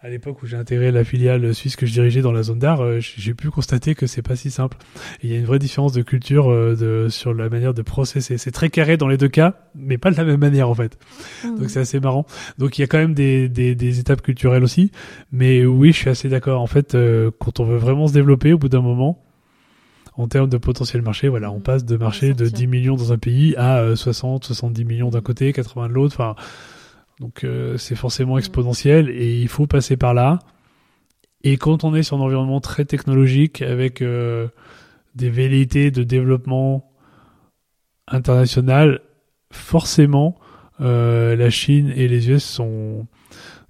à 0.00 0.10
l'époque 0.10 0.42
où 0.42 0.46
j'ai 0.46 0.56
intégré 0.56 0.92
la 0.92 1.04
filiale 1.04 1.54
suisse 1.54 1.74
que 1.74 1.86
je 1.86 1.92
dirigeais 1.92 2.20
dans 2.20 2.32
la 2.32 2.42
zone 2.42 2.58
d'art, 2.58 2.82
euh, 2.82 2.98
j'ai 3.00 3.32
pu 3.32 3.50
constater 3.50 3.94
que 3.94 4.06
c'est 4.06 4.22
pas 4.22 4.36
si 4.36 4.50
simple. 4.50 4.76
Il 5.22 5.32
y 5.32 5.34
a 5.34 5.38
une 5.38 5.46
vraie 5.46 5.58
différence 5.58 5.92
de 5.92 6.02
culture 6.02 6.50
euh, 6.50 6.76
de, 6.76 7.08
sur 7.08 7.32
la 7.32 7.48
manière 7.48 7.72
de 7.72 7.80
processer. 7.80 8.36
C'est 8.36 8.50
très 8.50 8.68
carré 8.68 8.98
dans 8.98 9.08
les 9.08 9.16
deux 9.16 9.28
cas, 9.28 9.54
mais 9.74 9.96
pas 9.96 10.10
de 10.10 10.16
la 10.16 10.24
même 10.24 10.40
manière 10.40 10.68
en 10.68 10.74
fait. 10.74 10.98
Ah 11.42 11.48
Donc 11.58 11.70
c'est 11.70 11.80
assez 11.80 11.98
marrant. 11.98 12.26
Donc 12.58 12.76
il 12.76 12.82
y 12.82 12.84
a 12.84 12.86
quand 12.86 12.98
même 12.98 13.14
des, 13.14 13.48
des, 13.48 13.74
des, 13.74 13.98
étapes 13.98 14.20
culturelles 14.20 14.64
aussi. 14.64 14.90
Mais 15.32 15.64
oui, 15.64 15.92
je 15.92 15.98
suis 15.98 16.10
assez 16.10 16.28
d'accord. 16.28 16.60
En 16.60 16.66
fait, 16.66 16.94
euh, 16.94 17.30
quand 17.38 17.58
on 17.60 17.64
veut 17.64 17.78
vraiment 17.78 18.06
se 18.06 18.12
développer, 18.12 18.52
au 18.52 18.58
bout 18.58 18.68
d'un 18.68 18.82
moment, 18.82 19.24
en 20.14 20.28
termes 20.28 20.50
de 20.50 20.58
potentiel 20.58 21.00
marché, 21.00 21.28
voilà, 21.28 21.50
on 21.50 21.60
passe 21.60 21.86
de 21.86 21.96
marché 21.96 22.34
de 22.34 22.46
10 22.46 22.66
millions 22.66 22.96
dans 22.96 23.12
un 23.12 23.18
pays 23.18 23.54
à 23.56 23.96
60, 23.96 24.44
70 24.44 24.84
millions 24.84 25.10
d'un 25.10 25.20
côté, 25.20 25.52
80 25.52 25.88
de 25.88 25.92
l'autre. 25.92 26.16
Enfin, 26.18 26.34
donc 27.20 27.44
euh, 27.44 27.76
c'est 27.78 27.94
forcément 27.94 28.38
exponentiel 28.38 29.08
et 29.08 29.40
il 29.40 29.48
faut 29.48 29.66
passer 29.66 29.96
par 29.96 30.14
là. 30.14 30.38
Et 31.42 31.56
quand 31.56 31.84
on 31.84 31.94
est 31.94 32.02
sur 32.02 32.16
un 32.16 32.20
environnement 32.20 32.60
très 32.60 32.84
technologique 32.84 33.62
avec 33.62 34.02
euh, 34.02 34.48
des 35.14 35.30
velléités 35.30 35.90
de 35.90 36.02
développement 36.02 36.90
international, 38.08 39.00
forcément 39.50 40.36
euh, 40.80 41.36
la 41.36 41.50
Chine 41.50 41.92
et 41.96 42.08
les 42.08 42.30
US 42.30 42.44
sont 42.44 43.06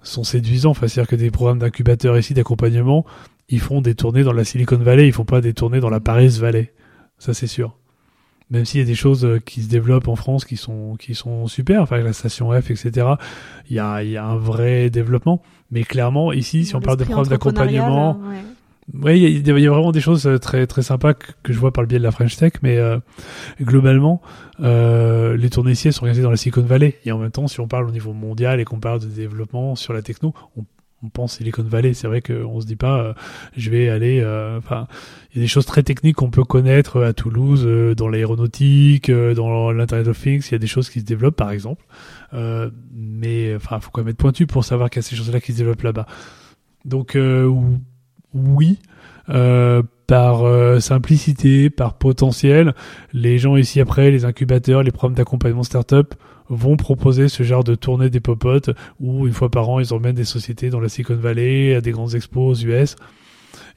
sont 0.03 0.23
séduisants. 0.23 0.71
Enfin, 0.71 0.87
c'est-à-dire 0.87 1.09
que 1.09 1.15
des 1.15 1.31
programmes 1.31 1.59
d'incubateurs 1.59 2.17
ici, 2.17 2.33
d'accompagnement, 2.33 3.05
ils 3.49 3.59
font 3.59 3.81
des 3.81 3.95
tournées 3.95 4.23
dans 4.23 4.33
la 4.33 4.43
Silicon 4.43 4.77
Valley, 4.77 5.07
ils 5.07 5.13
font 5.13 5.25
pas 5.25 5.41
des 5.41 5.53
tournées 5.53 5.79
dans 5.79 5.89
la 5.89 5.99
Paris 5.99 6.37
Valley. 6.39 6.73
Ça, 7.17 7.33
c'est 7.33 7.47
sûr 7.47 7.77
même 8.49 8.65
s'il 8.65 8.79
y 8.79 8.83
a 8.83 8.85
des 8.85 8.95
choses 8.95 9.25
euh, 9.25 9.39
qui 9.39 9.61
se 9.61 9.69
développent 9.69 10.07
en 10.07 10.15
France 10.15 10.45
qui 10.45 10.57
sont 10.57 10.95
qui 10.97 11.15
sont 11.15 11.47
super, 11.47 11.81
enfin 11.81 11.97
la 11.97 12.13
station 12.13 12.51
F, 12.51 12.71
etc. 12.71 13.07
Il 13.69 13.75
y 13.75 13.79
a 13.79 14.03
il 14.03 14.11
y 14.11 14.17
a 14.17 14.25
un 14.25 14.37
vrai 14.37 14.89
développement, 14.89 15.41
mais 15.71 15.83
clairement 15.83 16.31
ici, 16.31 16.65
si 16.65 16.75
on 16.75 16.81
parle 16.81 16.97
de 16.97 17.03
programmes 17.03 17.27
d'accompagnement, 17.27 18.19
ouais, 18.93 19.19
il 19.19 19.47
y, 19.47 19.67
a 19.67 19.71
vraiment 19.71 19.91
des 19.91 20.01
choses 20.01 20.25
euh, 20.27 20.37
très 20.37 20.67
très 20.67 20.81
sympas 20.81 21.13
que, 21.13 21.53
je 21.53 21.59
vois 21.59 21.71
par 21.71 21.83
le 21.83 21.87
biais 21.87 21.99
de 21.99 22.03
la 22.03 22.11
French 22.11 22.35
Tech, 22.37 22.53
mais 22.61 22.77
euh, 22.77 22.99
globalement, 23.61 24.21
euh, 24.61 25.35
les 25.37 25.49
tournées 25.49 25.71
ici 25.71 25.91
sont 25.91 26.03
organisées 26.03 26.23
dans 26.23 26.31
la 26.31 26.37
Silicon 26.37 26.61
Valley. 26.61 26.97
Et 27.05 27.11
en 27.11 27.19
même 27.19 27.31
temps, 27.31 27.47
si 27.47 27.59
on 27.59 27.67
parle 27.67 27.87
au 27.87 27.91
niveau 27.91 28.13
mondial 28.13 28.59
et 28.59 28.65
qu'on 28.65 28.79
parle 28.79 28.99
de 28.99 29.07
développement 29.07 29.75
sur 29.75 29.93
la 29.93 30.01
techno, 30.01 30.33
on, 30.55 30.63
on 31.03 31.09
pense 31.09 31.37
Silicon 31.37 31.63
Valley. 31.63 31.93
C'est 31.93 32.07
vrai 32.07 32.21
qu'on 32.21 32.59
se 32.59 32.65
dit 32.65 32.75
pas, 32.75 32.99
euh, 32.99 33.13
je 33.55 33.69
vais 33.69 33.89
aller. 33.89 34.19
euh, 34.21 34.57
Enfin, 34.57 34.87
il 35.31 35.37
y 35.37 35.41
a 35.41 35.43
des 35.43 35.47
choses 35.47 35.65
très 35.65 35.83
techniques 35.83 36.15
qu'on 36.15 36.29
peut 36.31 36.43
connaître 36.43 37.03
à 37.03 37.13
Toulouse, 37.13 37.63
euh, 37.65 37.93
dans 37.95 38.09
l'aéronautique, 38.09 39.09
euh, 39.09 39.33
dans 39.33 39.71
l'Internet 39.71 40.07
of 40.07 40.19
Things. 40.21 40.47
Il 40.49 40.51
y 40.53 40.55
a 40.55 40.59
des 40.59 40.67
choses 40.67 40.89
qui 40.89 40.99
se 41.01 41.05
développent, 41.05 41.35
par 41.35 41.51
exemple. 41.51 41.85
Euh, 42.33 42.69
mais 42.93 43.55
enfin, 43.55 43.79
faut 43.79 43.91
quand 43.91 44.01
même 44.01 44.09
être 44.09 44.17
pointu 44.17 44.47
pour 44.47 44.65
savoir 44.65 44.89
qu'il 44.89 44.99
y 45.01 45.05
a 45.05 45.07
ces 45.07 45.15
choses-là 45.15 45.39
qui 45.39 45.53
se 45.53 45.57
développent 45.57 45.83
là-bas. 45.83 46.07
Donc 46.85 47.15
euh, 47.15 47.45
ou- 47.45 47.79
oui. 48.33 48.79
euh, 49.29 49.83
par 50.07 50.43
euh, 50.45 50.79
simplicité, 50.79 51.69
par 51.69 51.95
potentiel, 51.95 52.73
les 53.11 53.39
gens 53.39 53.57
ici 53.57 53.81
après, 53.81 54.09
les 54.09 54.23
incubateurs, 54.23 54.81
les 54.81 54.91
programmes 54.91 55.15
d'accompagnement 55.15 55.63
startup 55.63 56.15
vont 56.49 56.77
proposer 56.77 57.27
ce 57.29 57.43
genre 57.43 57.63
de 57.63 57.75
tournée 57.75 58.09
des 58.09 58.19
popotes 58.19 58.69
où 58.99 59.27
une 59.27 59.33
fois 59.33 59.49
par 59.51 59.67
an 59.69 59.79
ils 59.79 59.93
emmènent 59.93 60.15
des 60.15 60.23
sociétés 60.25 60.69
dans 60.69 60.79
la 60.79 60.89
Silicon 60.89 61.15
Valley 61.15 61.75
à 61.75 61.81
des 61.81 61.91
grandes 61.91 62.15
expos 62.15 62.59
aux 62.59 62.65
US. 62.65 62.95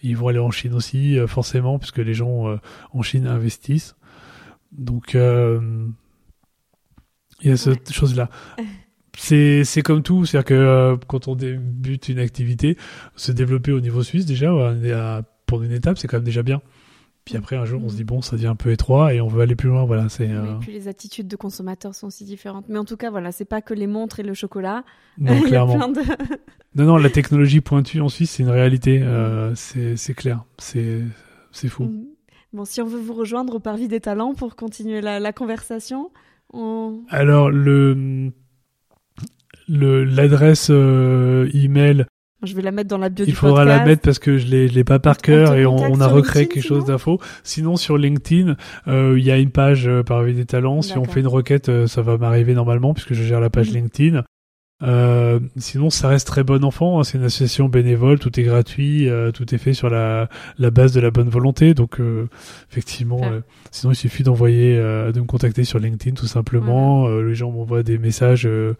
Ils 0.03 0.17
vont 0.17 0.29
aller 0.29 0.39
en 0.39 0.51
Chine 0.51 0.75
aussi 0.75 1.19
euh, 1.19 1.27
forcément 1.27 1.79
puisque 1.79 1.99
les 1.99 2.15
gens 2.15 2.49
euh, 2.49 2.57
en 2.93 3.03
Chine 3.03 3.27
investissent. 3.27 3.97
Donc 4.73 5.15
euh, 5.15 5.61
il 7.43 7.49
y 7.49 7.53
a 7.53 7.57
cette 7.57 7.89
Ouais. 7.89 7.95
chose 7.95 8.15
là. 8.17 8.29
C'est 9.19 9.65
c'est 9.65 9.83
comme 9.83 10.03
tout, 10.03 10.25
c'est-à-dire 10.25 10.47
que 10.47 10.55
euh, 10.55 10.97
quand 11.09 11.27
on 11.29 11.35
débute 11.35 12.09
une 12.09 12.21
activité, 12.21 12.79
se 13.17 13.33
développer 13.33 13.73
au 13.73 13.81
niveau 13.81 14.03
suisse 14.05 14.25
déjà, 14.25 14.51
à- 14.53 15.23
pour 15.47 15.63
une 15.65 15.73
étape, 15.73 15.99
c'est 15.99 16.07
quand 16.07 16.19
même 16.19 16.25
déjà 16.25 16.43
bien. 16.45 16.63
Puis 17.31 17.39
après 17.39 17.57
un 17.57 17.65
jour 17.65 17.81
on 17.85 17.89
se 17.89 17.97
dit 17.97 18.05
bon 18.05 18.23
ça 18.23 18.37
devient 18.37 18.49
un 18.49 18.55
peu 18.57 18.71
étroit 18.71 19.15
et 19.15 19.21
on 19.21 19.29
veut 19.29 19.43
aller 19.43 19.57
plus 19.57 19.69
loin, 19.69 19.85
voilà 19.85 20.09
c'est. 20.09 20.29
euh, 20.31 20.55
puis 20.61 20.73
les 20.73 20.89
attitudes 20.89 21.29
de 21.29 21.37
consommateurs 21.37 21.95
sont 21.95 22.07
aussi 22.09 22.25
différentes. 22.25 22.67
Mais 22.69 22.79
en 22.79 22.85
tout 22.85 22.97
cas, 22.97 23.11
voilà, 23.11 23.33
c'est 23.33 23.45
pas 23.45 23.63
que 23.63 23.75
les 23.75 23.87
montres 23.87 24.21
et 24.21 24.23
le 24.23 24.35
chocolat. 24.35 24.85
Non, 25.19 25.41
clairement. 25.43 25.75
plein 25.77 25.89
de... 25.89 26.01
Non, 26.77 26.85
non, 26.85 26.97
la 26.99 27.11
technologie 27.11 27.61
pointue 27.61 28.01
en 28.01 28.09
Suisse, 28.09 28.31
c'est 28.33 28.43
une 28.45 28.49
réalité. 28.51 29.01
Euh, 29.03 29.55
c'est 29.57 29.97
c'est 29.97 30.15
clair. 30.15 30.45
C'est 30.59 31.01
c'est 31.51 31.69
fou. 31.69 31.85
Mhm. 31.85 32.07
Bon, 32.53 32.65
si 32.65 32.81
on 32.83 32.87
veut 32.87 32.99
vous 33.01 33.15
rejoindre 33.15 33.55
au 33.57 33.61
Parvis 33.61 33.87
des 33.89 34.01
Talents 34.01 34.35
pour 34.35 34.57
continuer 34.57 35.01
la, 35.01 35.21
la 35.21 35.33
conversation, 35.33 36.11
on... 36.53 37.03
Alors, 37.09 37.49
le 37.51 38.33
le 39.69 40.05
l'adresse 40.05 40.69
euh, 40.71 41.49
email, 41.55 42.07
je 42.43 42.55
vais 42.55 42.63
la 42.63 42.71
mettre 42.71 42.89
dans 42.89 42.99
la 42.99 43.09
bio 43.09 43.25
il 43.25 43.29
du 43.31 43.35
faudra 43.35 43.65
la 43.65 43.85
mettre 43.85 44.03
parce 44.03 44.19
que 44.19 44.39
je 44.39 44.47
l'ai 44.47 44.69
je 44.69 44.75
l'ai 44.75 44.85
pas 44.85 44.99
par 44.99 45.19
cœur 45.19 45.55
et 45.55 45.67
on, 45.67 45.77
on 45.77 46.01
a 46.01 46.07
recréé 46.07 46.43
LinkedIn, 46.45 46.55
quelque 46.55 46.67
chose 46.67 46.85
d'info. 46.87 47.21
Sinon, 47.45 47.77
sur 47.77 47.99
LinkedIn, 47.99 48.57
euh, 48.89 49.15
il 49.19 49.25
y 49.25 49.31
a 49.31 49.37
une 49.39 49.51
page 49.51 49.87
euh, 49.87 50.03
Parvis 50.03 50.35
des 50.35 50.47
Talents. 50.47 50.83
Si 50.83 50.97
on 50.97 51.05
fait 51.05 51.21
une 51.21 51.27
requête, 51.27 51.69
euh, 51.69 51.87
ça 51.87 52.03
va 52.03 52.17
m'arriver 52.19 52.55
normalement 52.55 52.95
puisque 52.95 53.15
je 53.15 53.23
gère 53.23 53.41
la 53.41 53.51
page 53.51 53.69
Mhm. 53.69 53.75
LinkedIn. 53.75 54.25
Euh, 54.83 55.41
sinon, 55.59 55.91
ça 55.91 56.09
reste 56.09 56.27
très 56.27 56.43
bon 56.43 56.65
enfant. 56.65 56.99
hein. 57.01 57.05
C'est 57.05 57.19
une 57.19 57.25
association 57.25 57.69
bénévole, 57.69 58.19
tout 58.19 58.41
est 58.41 58.43
gratuit, 58.45 59.11
euh, 59.11 59.31
tout 59.31 59.55
est 59.55 59.59
fait 59.59 59.75
sur 59.75 59.91
la, 59.91 60.31
la 60.59 60.71
base 60.71 60.93
de 60.95 61.01
la 61.01 61.11
bonne 61.11 61.29
volonté. 61.29 61.75
Donc, 61.75 62.01
euh, 62.01 62.29
effectivement, 62.71 63.21
euh, 63.25 63.41
sinon 63.71 63.93
il 63.93 63.97
suffit 63.97 64.23
d'envoyer, 64.23 64.79
euh, 64.79 65.13
de 65.13 65.21
me 65.21 65.27
contacter 65.27 65.65
sur 65.65 65.79
LinkedIn 65.79 66.15
tout 66.15 66.27
simplement. 66.27 67.07
Euh, 67.09 67.21
les 67.23 67.35
gens 67.35 67.51
m'envoient 67.51 67.83
des 67.83 67.99
messages 67.99 68.47
euh, 68.47 68.73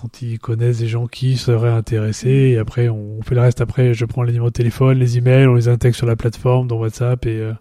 quand 0.00 0.22
ils 0.22 0.38
connaissent 0.38 0.78
des 0.78 0.88
gens 0.88 1.06
qui 1.06 1.36
seraient 1.36 1.70
intéressés. 1.70 2.52
Et 2.52 2.58
après, 2.58 2.88
on, 2.88 3.20
fait 3.22 3.34
le 3.34 3.40
reste. 3.40 3.60
Après, 3.60 3.94
je 3.94 4.04
prends 4.04 4.22
les 4.22 4.32
numéros 4.32 4.50
de 4.50 4.54
téléphone, 4.54 4.98
les 4.98 5.18
emails, 5.18 5.46
on 5.46 5.54
les 5.54 5.68
intègre 5.68 5.96
sur 5.96 6.06
la 6.06 6.16
plateforme, 6.16 6.68
dans 6.68 6.78
WhatsApp 6.78 7.26
et, 7.26 7.40
euh, 7.40 7.52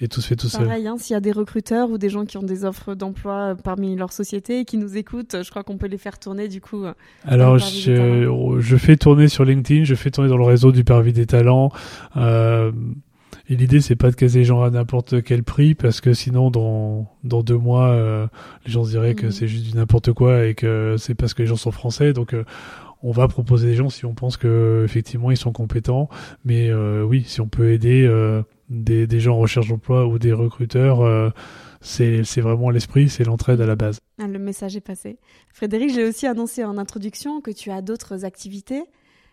et 0.00 0.08
tout 0.08 0.20
se 0.20 0.26
fait 0.26 0.36
tout 0.36 0.48
seul. 0.48 0.64
Pareil, 0.66 0.86
hein, 0.86 0.96
s'il 0.98 1.14
y 1.14 1.16
a 1.16 1.20
des 1.20 1.32
recruteurs 1.32 1.90
ou 1.90 1.98
des 1.98 2.08
gens 2.08 2.24
qui 2.24 2.36
ont 2.36 2.42
des 2.42 2.64
offres 2.64 2.94
d'emploi 2.94 3.34
euh, 3.34 3.54
parmi 3.54 3.94
leur 3.94 4.12
société 4.12 4.60
et 4.60 4.64
qui 4.64 4.76
nous 4.76 4.96
écoutent, 4.96 5.36
je 5.42 5.50
crois 5.50 5.62
qu'on 5.62 5.76
peut 5.76 5.86
les 5.86 5.98
faire 5.98 6.18
tourner 6.18 6.48
du 6.48 6.60
coup. 6.60 6.84
euh, 6.84 6.92
Alors, 7.24 7.58
je, 7.58 8.56
je 8.58 8.76
fais 8.76 8.96
tourner 8.96 9.28
sur 9.28 9.44
LinkedIn, 9.44 9.84
je 9.84 9.94
fais 9.94 10.10
tourner 10.10 10.28
dans 10.28 10.38
le 10.38 10.44
réseau 10.44 10.72
du 10.72 10.84
Parvis 10.84 11.12
des 11.12 11.26
Talents. 11.26 11.70
Euh, 12.16 12.72
et 13.52 13.56
l'idée, 13.56 13.80
c'est 13.80 13.96
pas 13.96 14.10
de 14.10 14.16
caser 14.16 14.40
les 14.40 14.44
gens 14.44 14.62
à 14.62 14.70
n'importe 14.70 15.22
quel 15.22 15.42
prix, 15.42 15.74
parce 15.74 16.00
que 16.00 16.12
sinon, 16.14 16.50
dans, 16.50 17.06
dans 17.24 17.42
deux 17.42 17.56
mois, 17.58 17.88
euh, 17.88 18.26
les 18.66 18.72
gens 18.72 18.84
se 18.84 18.90
diraient 18.90 19.14
que 19.14 19.26
Mhm. 19.26 19.32
c'est 19.32 19.48
juste 19.48 19.64
du 19.64 19.76
n'importe 19.76 20.12
quoi 20.12 20.46
et 20.46 20.54
que 20.54 20.96
c'est 20.98 21.14
parce 21.14 21.34
que 21.34 21.42
les 21.42 21.48
gens 21.48 21.56
sont 21.56 21.70
français. 21.70 22.12
Donc, 22.12 22.34
euh, 22.34 22.44
on 23.02 23.10
va 23.10 23.26
proposer 23.28 23.66
des 23.66 23.74
gens 23.74 23.90
si 23.90 24.04
on 24.06 24.14
pense 24.14 24.36
que 24.36 24.82
effectivement 24.84 25.30
ils 25.32 25.36
sont 25.36 25.50
compétents. 25.52 26.08
Mais 26.44 26.70
euh, 26.70 27.02
oui, 27.02 27.24
si 27.26 27.40
on 27.40 27.48
peut 27.48 27.72
aider 27.72 28.08
des, 28.70 29.06
des 29.08 29.20
gens 29.20 29.34
en 29.34 29.38
recherche 29.40 29.68
d'emploi 29.68 30.06
ou 30.06 30.20
des 30.20 30.32
recruteurs, 30.32 31.32
c'est 31.80 32.22
c'est 32.22 32.40
vraiment 32.40 32.70
l'esprit, 32.70 33.08
c'est 33.08 33.24
l'entraide 33.24 33.60
à 33.60 33.66
la 33.66 33.74
base. 33.74 33.98
ah, 34.20 34.28
le 34.28 34.38
message 34.38 34.76
est 34.76 34.80
passé. 34.80 35.18
Frédéric, 35.52 35.92
j'ai 35.92 36.04
aussi 36.04 36.28
annoncé 36.28 36.62
en 36.64 36.78
introduction 36.78 37.40
que 37.40 37.50
tu 37.50 37.70
as 37.72 37.82
d'autres 37.82 38.24
activités. 38.24 38.84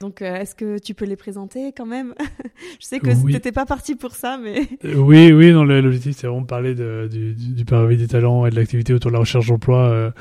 Donc, 0.01 0.21
euh, 0.21 0.35
est-ce 0.37 0.55
que 0.55 0.77
tu 0.79 0.93
peux 0.93 1.03
les 1.03 1.17
présenter 1.17 1.73
quand 1.75 1.85
même 1.85 2.13
Je 2.79 2.85
sais 2.85 2.99
que 2.99 3.09
Oui. 3.21 3.33
t'étais 3.33 3.51
pas 3.51 3.65
parti 3.65 3.95
pour 3.95 4.11
ça, 4.15 4.39
mais 4.41 4.61
Euh, 4.85 4.95
Oui, 4.95 5.33
oui, 5.33 5.51
non, 5.51 5.65
l'objectif, 5.65 6.15
c'est 6.17 6.27
vraiment 6.27 6.41
de 6.41 6.47
parler 6.47 6.73
de, 6.73 7.09
du, 7.11 7.33
du, 7.33 7.53
du 7.53 7.65
Parvis 7.65 7.97
des 7.97 8.07
talents 8.07 8.45
et 8.45 8.49
de 8.49 8.55
l'activité 8.55 8.93
autour 8.93 9.11
de 9.11 9.15
la 9.15 9.19
recherche 9.19 9.47
d'emploi, 9.47 9.89
euh, 9.89 10.11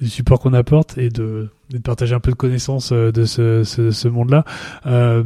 et 0.00 0.04
du 0.04 0.10
support 0.10 0.38
qu'on 0.38 0.52
apporte 0.52 0.98
et 0.98 1.08
de, 1.08 1.48
de 1.70 1.78
partager 1.78 2.14
un 2.14 2.20
peu 2.20 2.30
de 2.30 2.36
connaissances 2.36 2.92
euh, 2.92 3.10
de 3.10 3.24
ce, 3.24 3.64
ce, 3.64 3.90
ce 3.90 4.06
monde-là. 4.06 4.44
Euh, 4.86 5.24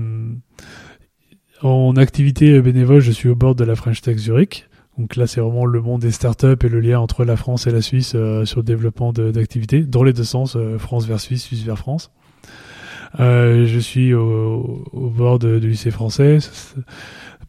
en 1.63 1.97
activité 1.97 2.61
bénévole, 2.63 3.01
je 3.01 3.11
suis 3.13 3.29
au 3.29 3.35
bord 3.35 3.55
de 3.55 3.65
la 3.65 3.75
French 3.75 4.01
Tech 4.01 4.17
Zurich. 4.17 4.69
Donc 4.97 5.17
là, 5.17 5.27
c'est 5.27 5.41
vraiment 5.41 5.65
le 5.67 5.81
monde 5.81 6.01
des 6.01 6.11
startups 6.13 6.57
et 6.65 6.69
le 6.69 6.81
lien 6.81 6.99
entre 6.99 7.25
la 7.25 7.37
France 7.37 7.67
et 7.67 7.71
la 7.71 7.83
Suisse 7.83 8.13
euh, 8.15 8.45
sur 8.45 8.61
le 8.61 8.65
développement 8.65 9.13
d'activités, 9.13 9.83
dans 9.83 10.03
les 10.03 10.13
deux 10.13 10.25
sens, 10.25 10.57
euh, 10.57 10.79
France 10.79 11.07
vers 11.07 11.21
Suisse, 11.21 11.43
Suisse 11.45 11.63
vers 11.63 11.79
France. 11.79 12.11
Euh, 13.21 13.67
je 13.67 13.79
suis 13.79 14.13
au, 14.15 14.85
au 14.93 15.09
bord 15.11 15.39
de- 15.39 15.59
du 15.59 15.69
lycée 15.71 15.91
français, 15.91 16.39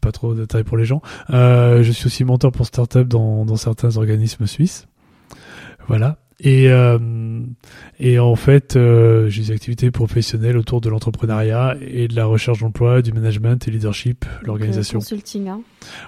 pas 0.01 0.11
trop 0.11 0.33
de 0.33 0.41
détails 0.41 0.63
pour 0.63 0.77
les 0.77 0.85
gens. 0.85 1.01
Euh, 1.29 1.83
je 1.83 1.91
suis 1.91 2.07
aussi 2.07 2.23
mentor 2.23 2.51
pour 2.51 2.65
startup 2.65 3.07
dans, 3.07 3.45
dans 3.45 3.57
certains 3.57 3.97
organismes 3.97 4.47
suisses. 4.47 4.87
Voilà. 5.87 6.17
Et, 6.41 6.69
euh, 6.69 6.97
et 7.99 8.17
en 8.17 8.35
fait, 8.37 8.77
euh, 8.77 9.27
j'ai 9.27 9.41
des 9.41 9.51
activités 9.51 9.91
professionnelles 9.91 10.55
autour 10.55 10.79
de 10.79 10.89
l'entrepreneuriat 10.89 11.75
et 11.81 12.07
de 12.07 12.15
la 12.15 12.25
recherche 12.25 12.59
d'emploi, 12.59 13.01
du 13.01 13.11
management 13.11 13.67
et 13.67 13.71
leadership, 13.71 14.23
l'organisation. 14.43 14.99
Consulting, 14.99 15.49
hein. 15.49 15.59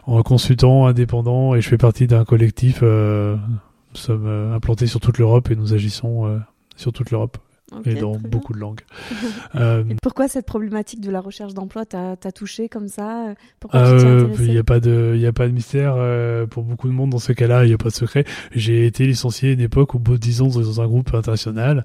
En 0.06 0.22
consultant 0.24 0.86
indépendant 0.86 1.54
et 1.54 1.60
je 1.60 1.68
fais 1.68 1.78
partie 1.78 2.08
d'un 2.08 2.24
collectif. 2.24 2.80
Euh, 2.82 3.36
nous 3.36 3.98
sommes 4.00 4.54
implantés 4.54 4.88
sur 4.88 5.02
toute 5.02 5.18
l'Europe 5.18 5.52
et 5.52 5.58
nous 5.58 5.74
agissons 5.74 6.40
sur 6.78 6.94
toute 6.94 7.12
l'Europe 7.12 7.38
Et 7.86 7.94
dans 7.96 8.18
bien. 8.18 8.30
beaucoup 8.30 8.54
de 8.54 8.60
langues. 8.60 8.82
Euh, 9.56 9.84
Et 9.90 9.96
pourquoi 10.02 10.28
cette 10.28 10.46
problématique 10.46 11.02
de 11.02 11.12
la 11.12 11.20
recherche 11.20 11.54
d'emploi 11.54 11.86
t'a 11.86 12.16
t'a 12.16 12.32
touché 12.32 12.70
comme 12.70 12.88
ça? 12.88 13.34
Pourquoi 13.60 13.82
Euh, 13.82 14.28
il 14.40 14.50
n'y 14.52 14.58
a 14.58 14.64
pas 14.64 14.80
de, 14.80 15.14
il 15.18 15.26
a 15.26 15.34
pas 15.34 15.48
de 15.48 15.52
mystère 15.54 15.96
euh, 15.98 16.46
pour 16.48 16.64
beaucoup 16.64 16.88
de 16.88 16.94
monde 16.94 17.10
dans 17.10 17.20
ce 17.20 17.34
cas-là. 17.34 17.66
Il 17.66 17.68
n'y 17.68 17.74
a 17.74 17.78
pas 17.78 17.90
de 17.90 17.94
secret. 17.94 18.24
J'ai 18.54 18.86
été 18.86 19.06
licencié 19.06 19.50
à 19.50 19.54
une 19.54 19.60
époque 19.62 19.96
au 19.96 20.00
bout 20.00 20.14
de 20.14 20.18
10 20.20 20.42
ans 20.42 20.48
dans 20.48 20.82
un 20.82 20.88
groupe 20.88 21.14
international 21.14 21.84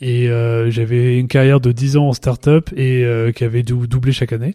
et 0.00 0.28
euh, 0.28 0.70
j'avais 0.70 1.18
une 1.18 1.28
carrière 1.28 1.60
de 1.60 1.72
10 1.72 1.96
ans 1.96 2.08
en 2.08 2.12
start-up 2.12 2.70
et 2.76 3.04
euh, 3.04 3.32
qui 3.32 3.44
avait 3.44 3.62
dou- 3.62 3.86
doublé 3.86 4.12
chaque 4.12 4.32
année 4.32 4.54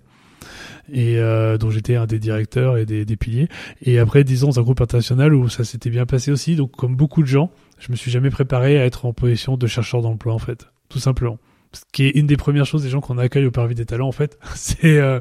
et 0.92 1.18
euh, 1.18 1.58
dont 1.58 1.70
j'étais 1.70 1.96
un 1.96 2.06
des 2.06 2.20
directeurs 2.20 2.78
et 2.78 2.86
des, 2.86 3.04
des 3.04 3.18
piliers. 3.18 3.50
Et 3.82 4.00
après 4.00 4.24
10 4.24 4.46
ans 4.46 4.48
dans 4.48 4.60
un 4.60 4.64
groupe 4.64 4.80
international 4.82 5.34
où 5.34 5.50
ça 5.50 5.64
s'était 5.66 5.90
bien 5.90 6.06
passé 6.06 6.32
aussi. 6.32 6.56
Donc 6.56 6.72
comme 6.72 6.96
beaucoup 6.96 7.22
de 7.22 7.28
gens, 7.28 7.52
je 7.80 7.92
me 7.92 7.96
suis 7.96 8.12
jamais 8.12 8.30
préparé 8.30 8.80
à 8.80 8.86
être 8.86 9.06
en 9.06 9.14
position 9.14 9.58
de 9.58 9.68
chercheur 9.68 10.02
d'emploi 10.02 10.34
en 10.34 10.40
fait, 10.40 10.68
tout 10.90 11.00
simplement. 11.00 11.38
Ce 11.74 11.82
qui 11.92 12.06
est 12.06 12.12
une 12.12 12.28
des 12.28 12.38
premières 12.38 12.66
choses 12.66 12.84
des 12.84 12.90
gens 12.90 13.02
qu'on 13.02 13.18
accueille 13.18 13.46
au 13.46 13.52
Parvis 13.52 13.76
des 13.76 13.86
Talents 13.86 14.08
en 14.08 14.14
fait, 14.14 14.40
c'est 14.56 14.98
euh, 14.98 15.20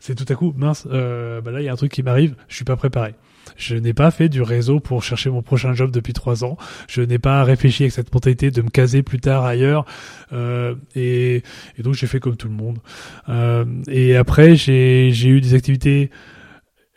c'est 0.00 0.14
tout 0.14 0.30
à 0.30 0.34
coup 0.34 0.52
mince. 0.56 0.86
Euh, 0.90 1.40
bah 1.40 1.50
là 1.50 1.60
il 1.60 1.64
y 1.64 1.68
a 1.68 1.72
un 1.72 1.76
truc 1.76 1.92
qui 1.92 2.02
m'arrive, 2.02 2.34
je 2.48 2.56
suis 2.56 2.64
pas 2.64 2.76
préparé. 2.76 3.14
Je 3.56 3.76
n'ai 3.76 3.92
pas 3.92 4.10
fait 4.10 4.28
du 4.28 4.42
réseau 4.42 4.80
pour 4.80 5.02
chercher 5.02 5.30
mon 5.30 5.42
prochain 5.42 5.74
job 5.74 5.90
depuis 5.90 6.12
trois 6.12 6.44
ans. 6.44 6.56
Je 6.88 7.02
n'ai 7.02 7.18
pas 7.18 7.44
réfléchi 7.44 7.82
avec 7.82 7.92
cette 7.92 8.12
mentalité 8.12 8.50
de 8.50 8.62
me 8.62 8.68
caser 8.68 9.02
plus 9.02 9.20
tard 9.20 9.44
ailleurs. 9.44 9.84
Euh, 10.32 10.74
et, 10.94 11.42
et 11.78 11.82
donc 11.82 11.94
j'ai 11.94 12.06
fait 12.06 12.20
comme 12.20 12.36
tout 12.36 12.48
le 12.48 12.54
monde. 12.54 12.78
Euh, 13.28 13.64
et 13.88 14.16
après 14.16 14.56
j'ai 14.56 15.10
j'ai 15.12 15.28
eu 15.28 15.40
des 15.40 15.54
activités 15.54 16.10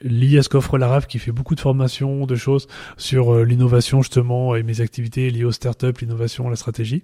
liées 0.01 0.39
à 0.39 0.43
ce 0.43 0.49
qu'offre 0.49 0.77
la 0.77 0.87
RAF 0.87 1.07
qui 1.07 1.19
fait 1.19 1.31
beaucoup 1.31 1.55
de 1.55 1.59
formations, 1.61 2.25
de 2.25 2.35
choses 2.35 2.67
sur 2.97 3.33
euh, 3.33 3.43
l'innovation 3.43 4.01
justement 4.01 4.55
et 4.55 4.63
mes 4.63 4.81
activités 4.81 5.29
liées 5.29 5.45
aux 5.45 5.51
startups, 5.51 5.93
l'innovation, 6.01 6.49
la 6.49 6.55
stratégie. 6.55 7.03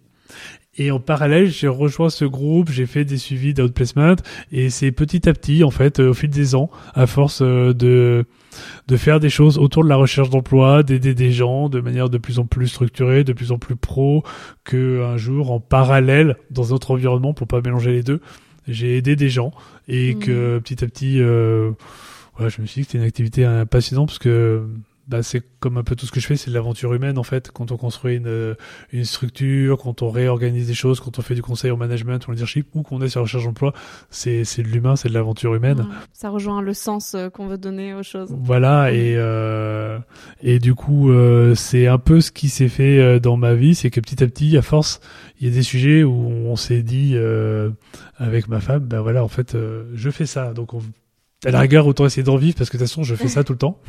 Et 0.77 0.91
en 0.91 1.01
parallèle, 1.01 1.47
j'ai 1.47 1.67
rejoint 1.67 2.09
ce 2.09 2.23
groupe, 2.23 2.69
j'ai 2.71 2.85
fait 2.85 3.03
des 3.03 3.17
suivis 3.17 3.53
d'outplacement 3.53 4.15
et 4.53 4.69
c'est 4.69 4.93
petit 4.93 5.27
à 5.27 5.33
petit, 5.33 5.65
en 5.65 5.71
fait, 5.71 5.99
euh, 5.99 6.11
au 6.11 6.13
fil 6.13 6.29
des 6.29 6.55
ans, 6.55 6.69
à 6.93 7.07
force 7.07 7.41
euh, 7.41 7.73
de 7.73 8.25
de 8.89 8.97
faire 8.97 9.21
des 9.21 9.29
choses 9.29 9.57
autour 9.57 9.83
de 9.83 9.89
la 9.89 9.95
recherche 9.95 10.29
d'emploi, 10.29 10.83
d'aider 10.83 11.13
des 11.13 11.31
gens 11.31 11.69
de 11.69 11.79
manière 11.79 12.09
de 12.09 12.17
plus 12.17 12.37
en 12.39 12.45
plus 12.45 12.67
structurée, 12.67 13.23
de 13.23 13.31
plus 13.31 13.53
en 13.53 13.57
plus 13.57 13.77
pro, 13.77 14.23
que 14.65 15.03
un 15.03 15.15
jour 15.15 15.51
en 15.51 15.61
parallèle 15.61 16.35
dans 16.49 16.71
un 16.71 16.75
autre 16.75 16.91
environnement 16.91 17.33
pour 17.33 17.47
pas 17.47 17.61
mélanger 17.61 17.91
les 17.91 18.03
deux, 18.03 18.19
j'ai 18.67 18.97
aidé 18.97 19.15
des 19.15 19.29
gens 19.29 19.51
et 19.87 20.15
Mhm. 20.15 20.19
que 20.19 20.59
petit 20.59 20.83
à 20.83 20.87
petit, 20.87 21.21
euh, 21.21 21.71
ouais, 22.39 22.49
je 22.49 22.61
me 22.61 22.65
suis 22.65 22.81
dit 22.81 22.85
que 22.85 22.91
c'était 22.91 22.97
une 22.99 23.07
activité 23.07 23.45
euh, 23.45 23.65
passionnante 23.65 24.09
parce 24.09 24.19
que 24.19 24.67
bah, 25.11 25.23
c'est 25.23 25.43
comme 25.59 25.77
un 25.77 25.83
peu 25.83 25.95
tout 25.95 26.05
ce 26.05 26.11
que 26.11 26.21
je 26.21 26.27
fais, 26.27 26.37
c'est 26.37 26.49
de 26.49 26.55
l'aventure 26.55 26.93
humaine 26.93 27.17
en 27.17 27.23
fait. 27.23 27.51
Quand 27.51 27.71
on 27.71 27.77
construit 27.77 28.15
une, 28.15 28.55
une 28.93 29.03
structure, 29.03 29.77
quand 29.77 30.01
on 30.01 30.09
réorganise 30.09 30.67
des 30.67 30.73
choses, 30.73 31.01
quand 31.01 31.19
on 31.19 31.21
fait 31.21 31.35
du 31.35 31.41
conseil 31.41 31.69
au 31.69 31.75
management 31.75 32.25
ou 32.25 32.31
au 32.31 32.33
leadership, 32.33 32.67
ou 32.75 32.81
qu'on 32.83 33.01
est 33.01 33.09
sur 33.09 33.19
la 33.19 33.23
recherche 33.23 33.43
d'emploi, 33.43 33.73
c'est 34.09 34.43
de 34.43 34.67
l'humain, 34.67 34.95
c'est 34.95 35.09
de 35.09 35.13
l'aventure 35.13 35.53
humaine. 35.53 35.85
ça 36.13 36.29
rejoint 36.29 36.61
le 36.61 36.73
sens 36.73 37.13
euh, 37.13 37.29
qu'on 37.29 37.47
veut 37.47 37.57
donner 37.57 37.93
aux 37.93 38.03
choses. 38.03 38.33
Voilà 38.39 38.93
et 38.93 39.15
euh, 39.17 39.99
et 40.41 40.59
du 40.59 40.75
coup 40.75 41.11
euh, 41.11 41.55
c'est 41.55 41.87
un 41.87 41.97
peu 41.97 42.21
ce 42.21 42.31
qui 42.31 42.47
s'est 42.47 42.69
fait 42.69 42.99
euh, 42.99 43.19
dans 43.19 43.35
ma 43.35 43.53
vie, 43.53 43.75
c'est 43.75 43.89
que 43.89 43.99
petit 43.99 44.23
à 44.23 44.27
petit, 44.27 44.55
à 44.55 44.61
force, 44.61 45.01
il 45.41 45.47
y 45.47 45.51
a 45.51 45.53
des 45.53 45.63
sujets 45.63 46.03
où 46.03 46.13
on 46.13 46.55
s'est 46.55 46.83
dit 46.83 47.17
avec 48.17 48.47
ma 48.47 48.61
femme, 48.61 48.85
ben 48.85 49.01
voilà 49.01 49.23
en 49.23 49.27
fait 49.27 49.57
je 49.93 50.09
fais 50.09 50.25
ça, 50.25 50.53
donc 50.53 50.73
on 50.73 50.81
à 51.43 51.49
la 51.49 51.59
rigueur, 51.59 51.87
autant 51.87 52.05
essayer 52.05 52.21
d'en 52.21 52.35
vivre 52.35 52.55
parce 52.55 52.69
que 52.69 52.77
de 52.77 52.83
toute 52.83 52.89
façon, 52.89 53.03
je 53.03 53.15
fais 53.15 53.27
ça 53.27 53.43
tout 53.43 53.53
le 53.53 53.57
temps. 53.57 53.79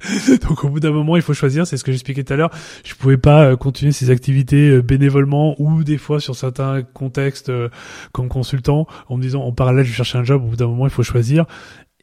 Donc, 0.48 0.64
au 0.64 0.70
bout 0.70 0.80
d'un 0.80 0.92
moment, 0.92 1.16
il 1.16 1.22
faut 1.22 1.34
choisir. 1.34 1.66
C'est 1.66 1.76
ce 1.76 1.84
que 1.84 1.92
j'expliquais 1.92 2.24
tout 2.24 2.32
à 2.32 2.36
l'heure. 2.36 2.50
Je 2.84 2.94
pouvais 2.94 3.18
pas 3.18 3.44
euh, 3.44 3.56
continuer 3.56 3.92
ces 3.92 4.08
activités 4.10 4.70
euh, 4.70 4.82
bénévolement 4.82 5.54
ou 5.58 5.84
des 5.84 5.98
fois 5.98 6.20
sur 6.20 6.34
certains 6.34 6.82
contextes 6.82 7.50
euh, 7.50 7.68
comme 8.12 8.28
consultant 8.28 8.86
en 9.08 9.18
me 9.18 9.22
disant 9.22 9.42
en 9.42 9.52
parallèle, 9.52 9.84
je 9.84 9.90
vais 9.90 9.96
chercher 9.96 10.18
un 10.18 10.24
job. 10.24 10.42
Au 10.42 10.48
bout 10.48 10.56
d'un 10.56 10.68
moment, 10.68 10.86
il 10.86 10.92
faut 10.92 11.02
choisir. 11.02 11.44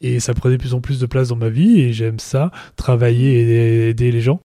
Et 0.00 0.20
ça 0.20 0.32
prenait 0.32 0.56
de 0.56 0.60
plus 0.60 0.74
en 0.74 0.80
plus 0.80 1.00
de 1.00 1.06
place 1.06 1.28
dans 1.28 1.36
ma 1.36 1.48
vie 1.48 1.80
et 1.80 1.92
j'aime 1.92 2.20
ça, 2.20 2.52
travailler 2.76 3.40
et 3.40 3.88
aider 3.90 4.12
les 4.12 4.20
gens. 4.20 4.40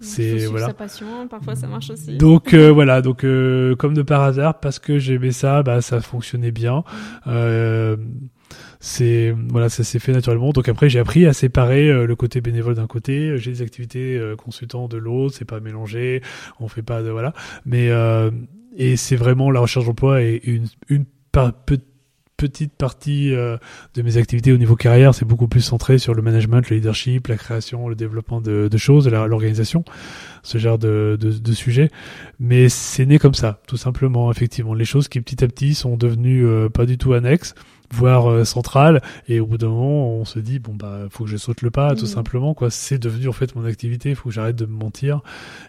C'est 0.00 0.46
voilà. 0.46 0.68
Sa 0.68 0.74
passion, 0.74 1.28
parfois 1.28 1.56
ça 1.56 1.66
marche 1.66 1.90
aussi. 1.90 2.16
Donc 2.16 2.54
voilà, 2.54 3.02
donc 3.02 3.20
comme 3.20 3.94
de 3.94 4.02
par 4.02 4.22
hasard, 4.22 4.60
parce 4.60 4.78
que 4.78 4.98
j'aimais 4.98 5.30
ça, 5.30 5.62
bah 5.62 5.82
ça 5.82 6.00
fonctionnait 6.00 6.52
bien. 6.52 6.84
Euh, 7.26 7.96
c'est 8.80 9.34
voilà 9.48 9.68
ça 9.68 9.82
s'est 9.82 9.98
fait 9.98 10.12
naturellement. 10.12 10.52
Donc 10.52 10.68
après 10.68 10.88
j'ai 10.88 10.98
appris 10.98 11.26
à 11.26 11.32
séparer 11.32 11.88
euh, 11.88 12.06
le 12.06 12.16
côté 12.16 12.40
bénévole 12.40 12.74
d'un 12.74 12.86
côté. 12.86 13.30
Euh, 13.30 13.36
j'ai 13.38 13.50
des 13.50 13.62
activités 13.62 14.16
euh, 14.18 14.36
consultants 14.36 14.88
de 14.88 14.98
l'autre. 14.98 15.34
C'est 15.38 15.46
pas 15.46 15.60
mélangé. 15.60 16.22
On 16.60 16.68
fait 16.68 16.82
pas 16.82 17.02
de 17.02 17.08
voilà. 17.10 17.32
Mais 17.64 17.90
et 18.76 18.96
c'est 18.96 19.16
vraiment 19.16 19.50
la 19.50 19.60
recherche 19.60 19.86
d'emploi 19.86 20.22
et 20.22 20.40
une 20.44 20.66
une 20.88 21.04
petite 22.36 22.74
partie 22.74 23.30
de 23.30 24.02
mes 24.02 24.16
activités 24.16 24.52
au 24.52 24.56
niveau 24.56 24.74
carrière, 24.74 25.14
c'est 25.14 25.24
beaucoup 25.24 25.46
plus 25.46 25.60
centré 25.60 25.98
sur 25.98 26.14
le 26.14 26.20
management, 26.20 26.68
le 26.68 26.76
leadership, 26.76 27.28
la 27.28 27.36
création, 27.36 27.88
le 27.88 27.94
développement 27.94 28.40
de, 28.40 28.68
de 28.68 28.76
choses, 28.76 29.08
l'organisation, 29.08 29.84
ce 30.42 30.58
genre 30.58 30.78
de, 30.78 31.16
de, 31.18 31.30
de 31.30 31.52
sujets. 31.52 31.90
Mais 32.40 32.68
c'est 32.68 33.06
né 33.06 33.18
comme 33.18 33.34
ça, 33.34 33.62
tout 33.68 33.76
simplement, 33.76 34.30
effectivement. 34.32 34.74
Les 34.74 34.84
choses 34.84 35.08
qui 35.08 35.20
petit 35.20 35.44
à 35.44 35.46
petit 35.48 35.74
sont 35.74 35.96
devenues 35.96 36.44
pas 36.70 36.86
du 36.86 36.98
tout 36.98 37.12
annexes 37.12 37.54
voire 37.94 38.30
euh, 38.30 38.44
centrale 38.44 39.02
et 39.28 39.40
au 39.40 39.46
bout 39.46 39.58
d'un 39.58 39.68
moment 39.68 40.08
on 40.08 40.24
se 40.24 40.38
dit 40.38 40.58
bon 40.58 40.74
bah 40.74 41.06
faut 41.10 41.24
que 41.24 41.30
je 41.30 41.36
saute 41.36 41.62
le 41.62 41.70
pas 41.70 41.94
tout 41.94 42.04
mm. 42.04 42.08
simplement 42.08 42.54
quoi 42.54 42.70
c'est 42.70 42.98
devenu 42.98 43.28
en 43.28 43.32
fait 43.32 43.54
mon 43.54 43.64
activité 43.64 44.10
il 44.10 44.16
faut 44.16 44.28
que 44.28 44.34
j'arrête 44.34 44.56
de 44.56 44.66
me 44.66 44.76
mentir 44.76 45.20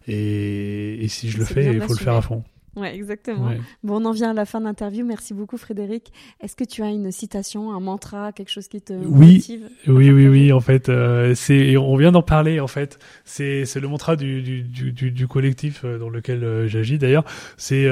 et, 0.07 1.03
et 1.03 1.07
si 1.07 1.29
je 1.29 1.37
le 1.37 1.45
fais 1.45 1.73
il 1.73 1.81
faut 1.81 1.93
le 1.93 1.99
faire 1.99 2.15
à 2.15 2.21
fond 2.21 2.43
Ouais, 2.75 2.93
exactement. 2.93 3.51
Bon, 3.83 4.01
on 4.01 4.05
en 4.05 4.11
vient 4.11 4.31
à 4.31 4.33
la 4.33 4.45
fin 4.45 4.59
de 4.59 4.65
l'interview. 4.65 5.05
Merci 5.05 5.33
beaucoup, 5.33 5.57
Frédéric. 5.57 6.11
Est-ce 6.41 6.55
que 6.55 6.65
tu 6.65 6.83
as 6.83 6.89
une 6.89 7.11
citation, 7.11 7.73
un 7.73 7.79
mantra, 7.79 8.33
quelque 8.33 8.49
chose 8.49 8.67
qui 8.67 8.81
te 8.81 8.91
oui, 8.91 9.35
motive 9.35 9.69
Oui, 9.87 10.11
oui, 10.11 10.27
oui. 10.27 10.51
En 10.51 10.59
fait, 10.59 10.89
euh, 10.89 11.33
c'est, 11.35 11.77
on 11.77 11.95
vient 11.95 12.11
d'en 12.11 12.21
parler. 12.21 12.59
En 12.59 12.67
fait, 12.67 12.99
c'est, 13.23 13.65
c'est 13.65 13.79
le 13.79 13.87
mantra 13.87 14.17
du, 14.17 14.41
du, 14.41 14.91
du, 14.91 15.11
du 15.11 15.27
collectif 15.27 15.83
euh, 15.85 15.97
dans 15.97 16.09
lequel 16.09 16.43
euh, 16.43 16.67
j'agis. 16.67 16.97
D'ailleurs, 16.97 17.23
c'est 17.55 17.85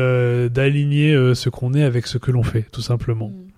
d'aligner 0.50 1.14
ce 1.34 1.50
qu'on 1.50 1.74
est 1.74 1.84
avec 1.84 2.08
ce 2.08 2.18
que 2.18 2.32
l'on 2.32 2.44
fait, 2.44 2.64
tout 2.72 2.82
simplement. 2.82 3.30
Mm. 3.30 3.53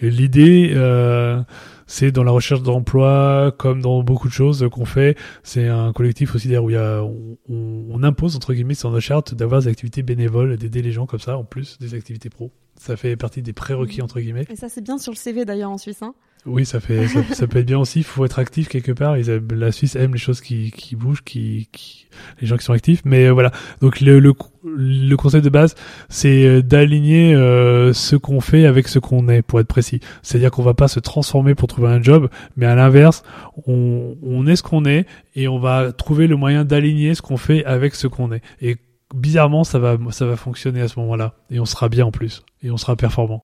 L'idée, 0.00 0.72
euh, 0.74 1.42
c'est 1.86 2.12
dans 2.12 2.24
la 2.24 2.30
recherche 2.30 2.62
d'emploi, 2.62 3.52
comme 3.58 3.80
dans 3.80 4.02
beaucoup 4.02 4.28
de 4.28 4.32
choses 4.32 4.68
qu'on 4.70 4.84
fait, 4.84 5.16
c'est 5.42 5.68
un 5.68 5.92
collectif 5.92 6.34
aussi 6.34 6.56
où 6.56 6.70
il 6.70 6.74
y 6.74 6.76
a, 6.76 7.02
on, 7.48 8.02
impose 8.02 8.36
entre 8.36 8.54
guillemets 8.54 8.74
sur 8.74 8.90
nos 8.90 9.00
chartes 9.00 9.34
d'avoir 9.34 9.62
des 9.62 9.68
activités 9.68 10.02
bénévoles, 10.02 10.56
d'aider 10.56 10.82
les 10.82 10.92
gens 10.92 11.06
comme 11.06 11.18
ça, 11.18 11.36
en 11.36 11.44
plus 11.44 11.78
des 11.78 11.94
activités 11.94 12.30
pro. 12.30 12.52
Ça 12.76 12.96
fait 12.96 13.16
partie 13.16 13.42
des 13.42 13.52
prérequis 13.52 14.02
entre 14.02 14.20
guillemets. 14.20 14.46
Et 14.50 14.56
ça 14.56 14.68
c'est 14.68 14.82
bien 14.82 14.98
sur 14.98 15.12
le 15.12 15.16
CV 15.16 15.44
d'ailleurs 15.44 15.70
en 15.70 15.78
Suisse. 15.78 16.02
Hein 16.02 16.14
oui, 16.46 16.64
ça 16.64 16.80
fait 16.80 17.06
ça, 17.08 17.46
peut 17.46 17.58
être 17.58 17.66
bien 17.66 17.78
aussi. 17.78 18.00
Il 18.00 18.04
faut 18.04 18.24
être 18.24 18.38
actif 18.38 18.68
quelque 18.68 18.92
part. 18.92 19.16
la 19.16 19.72
Suisse 19.72 19.96
aime 19.96 20.12
les 20.12 20.18
choses 20.18 20.40
qui, 20.40 20.70
qui 20.70 20.96
bougent, 20.96 21.22
qui, 21.22 21.68
qui, 21.72 22.06
les 22.40 22.46
gens 22.46 22.56
qui 22.56 22.64
sont 22.64 22.72
actifs. 22.72 23.02
Mais 23.04 23.26
euh, 23.26 23.32
voilà. 23.32 23.50
Donc 23.80 24.00
le, 24.00 24.18
le, 24.18 24.32
le, 24.64 25.16
concept 25.16 25.44
de 25.44 25.50
base, 25.50 25.74
c'est 26.08 26.46
euh, 26.46 26.62
d'aligner 26.62 27.34
euh, 27.34 27.92
ce 27.92 28.16
qu'on 28.16 28.40
fait 28.40 28.66
avec 28.66 28.88
ce 28.88 28.98
qu'on 28.98 29.28
est, 29.28 29.42
pour 29.42 29.60
être 29.60 29.68
précis. 29.68 30.00
C'est-à-dire 30.22 30.50
qu'on 30.50 30.62
va 30.62 30.74
pas 30.74 30.88
se 30.88 31.00
transformer 31.00 31.54
pour 31.54 31.68
trouver 31.68 31.88
un 31.88 32.02
job, 32.02 32.28
mais 32.56 32.66
à 32.66 32.74
l'inverse, 32.74 33.22
on, 33.66 34.16
on 34.22 34.46
est 34.46 34.56
ce 34.56 34.62
qu'on 34.62 34.84
est 34.84 35.06
et 35.34 35.48
on 35.48 35.58
va 35.58 35.92
trouver 35.92 36.26
le 36.26 36.36
moyen 36.36 36.64
d'aligner 36.64 37.14
ce 37.14 37.22
qu'on 37.22 37.36
fait 37.36 37.64
avec 37.64 37.94
ce 37.94 38.06
qu'on 38.06 38.32
est. 38.32 38.42
Et 38.60 38.76
bizarrement, 39.14 39.64
ça 39.64 39.78
va 39.78 39.96
ça 40.10 40.26
va 40.26 40.36
fonctionner 40.36 40.80
à 40.80 40.88
ce 40.88 40.98
moment-là 41.00 41.34
et 41.50 41.60
on 41.60 41.64
sera 41.64 41.88
bien 41.88 42.06
en 42.06 42.10
plus 42.10 42.42
et 42.62 42.70
on 42.70 42.76
sera 42.76 42.96
performant. 42.96 43.42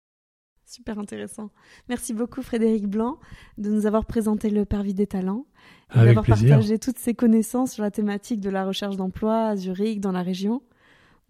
Super 0.75 0.99
intéressant. 0.99 1.51
Merci 1.89 2.14
beaucoup 2.14 2.43
Frédéric 2.43 2.89
Blanc 2.89 3.20
de 3.59 3.70
nous 3.70 3.87
avoir 3.87 4.07
présenté 4.07 4.51
le 4.51 4.64
Parvis 4.64 4.93
des 4.93 5.07
talents 5.07 5.47
et 5.95 6.05
d'avoir 6.05 6.27
partagé 6.27 6.81
toutes 6.81 6.99
ces 6.99 7.14
connaissances 7.14 7.75
sur 7.75 7.85
la 7.85 7.93
thématique 7.93 8.41
de 8.41 8.51
la 8.51 8.64
recherche 8.64 8.97
d'emploi 8.97 9.47
à 9.47 9.55
Zurich, 9.55 10.01
dans 10.01 10.11
la 10.11 10.22
région. 10.22 10.62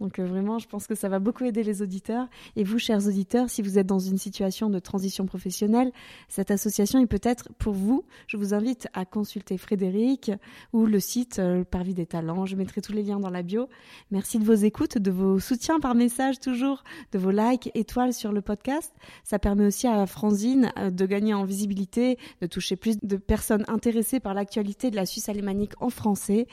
Donc 0.00 0.18
euh, 0.18 0.26
vraiment, 0.26 0.58
je 0.58 0.68
pense 0.68 0.86
que 0.86 0.94
ça 0.94 1.08
va 1.08 1.18
beaucoup 1.18 1.44
aider 1.44 1.62
les 1.62 1.82
auditeurs. 1.82 2.26
Et 2.56 2.64
vous, 2.64 2.78
chers 2.78 3.06
auditeurs, 3.06 3.48
si 3.48 3.62
vous 3.62 3.78
êtes 3.78 3.86
dans 3.86 3.98
une 3.98 4.18
situation 4.18 4.68
de 4.68 4.78
transition 4.78 5.26
professionnelle, 5.26 5.92
cette 6.28 6.50
association 6.50 6.98
est 7.00 7.06
peut-être 7.06 7.48
pour 7.58 7.74
vous. 7.74 8.04
Je 8.26 8.36
vous 8.36 8.54
invite 8.54 8.88
à 8.92 9.04
consulter 9.04 9.56
Frédéric 9.56 10.32
ou 10.72 10.86
le 10.86 11.00
site 11.00 11.38
euh, 11.38 11.64
Parvis 11.64 11.94
des 11.94 12.06
Talents. 12.06 12.46
Je 12.46 12.56
mettrai 12.56 12.80
tous 12.80 12.92
les 12.92 13.02
liens 13.02 13.20
dans 13.20 13.30
la 13.30 13.42
bio. 13.42 13.68
Merci 14.10 14.38
de 14.38 14.44
vos 14.44 14.54
écoutes, 14.54 14.98
de 14.98 15.10
vos 15.10 15.38
soutiens 15.38 15.80
par 15.80 15.94
message 15.94 16.40
toujours, 16.40 16.82
de 17.12 17.18
vos 17.18 17.30
likes, 17.30 17.70
étoiles 17.74 18.12
sur 18.12 18.32
le 18.32 18.42
podcast. 18.42 18.92
Ça 19.22 19.38
permet 19.38 19.66
aussi 19.66 19.86
à 19.86 20.06
Franzine 20.06 20.72
euh, 20.78 20.90
de 20.90 21.06
gagner 21.06 21.34
en 21.34 21.44
visibilité, 21.44 22.18
de 22.40 22.46
toucher 22.46 22.76
plus 22.76 22.98
de 23.00 23.16
personnes 23.16 23.64
intéressées 23.68 24.20
par 24.20 24.34
l'actualité 24.34 24.90
de 24.90 24.96
la 24.96 25.06
Suisse 25.06 25.28
alémanique 25.28 25.72
en 25.80 25.90
français. 25.90 26.46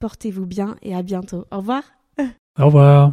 Portez-vous 0.00 0.46
bien 0.46 0.76
et 0.82 0.94
à 0.94 1.02
bientôt. 1.02 1.46
Au 1.50 1.58
revoir. 1.58 1.97
Au 2.58 2.66
revoir. 2.66 3.12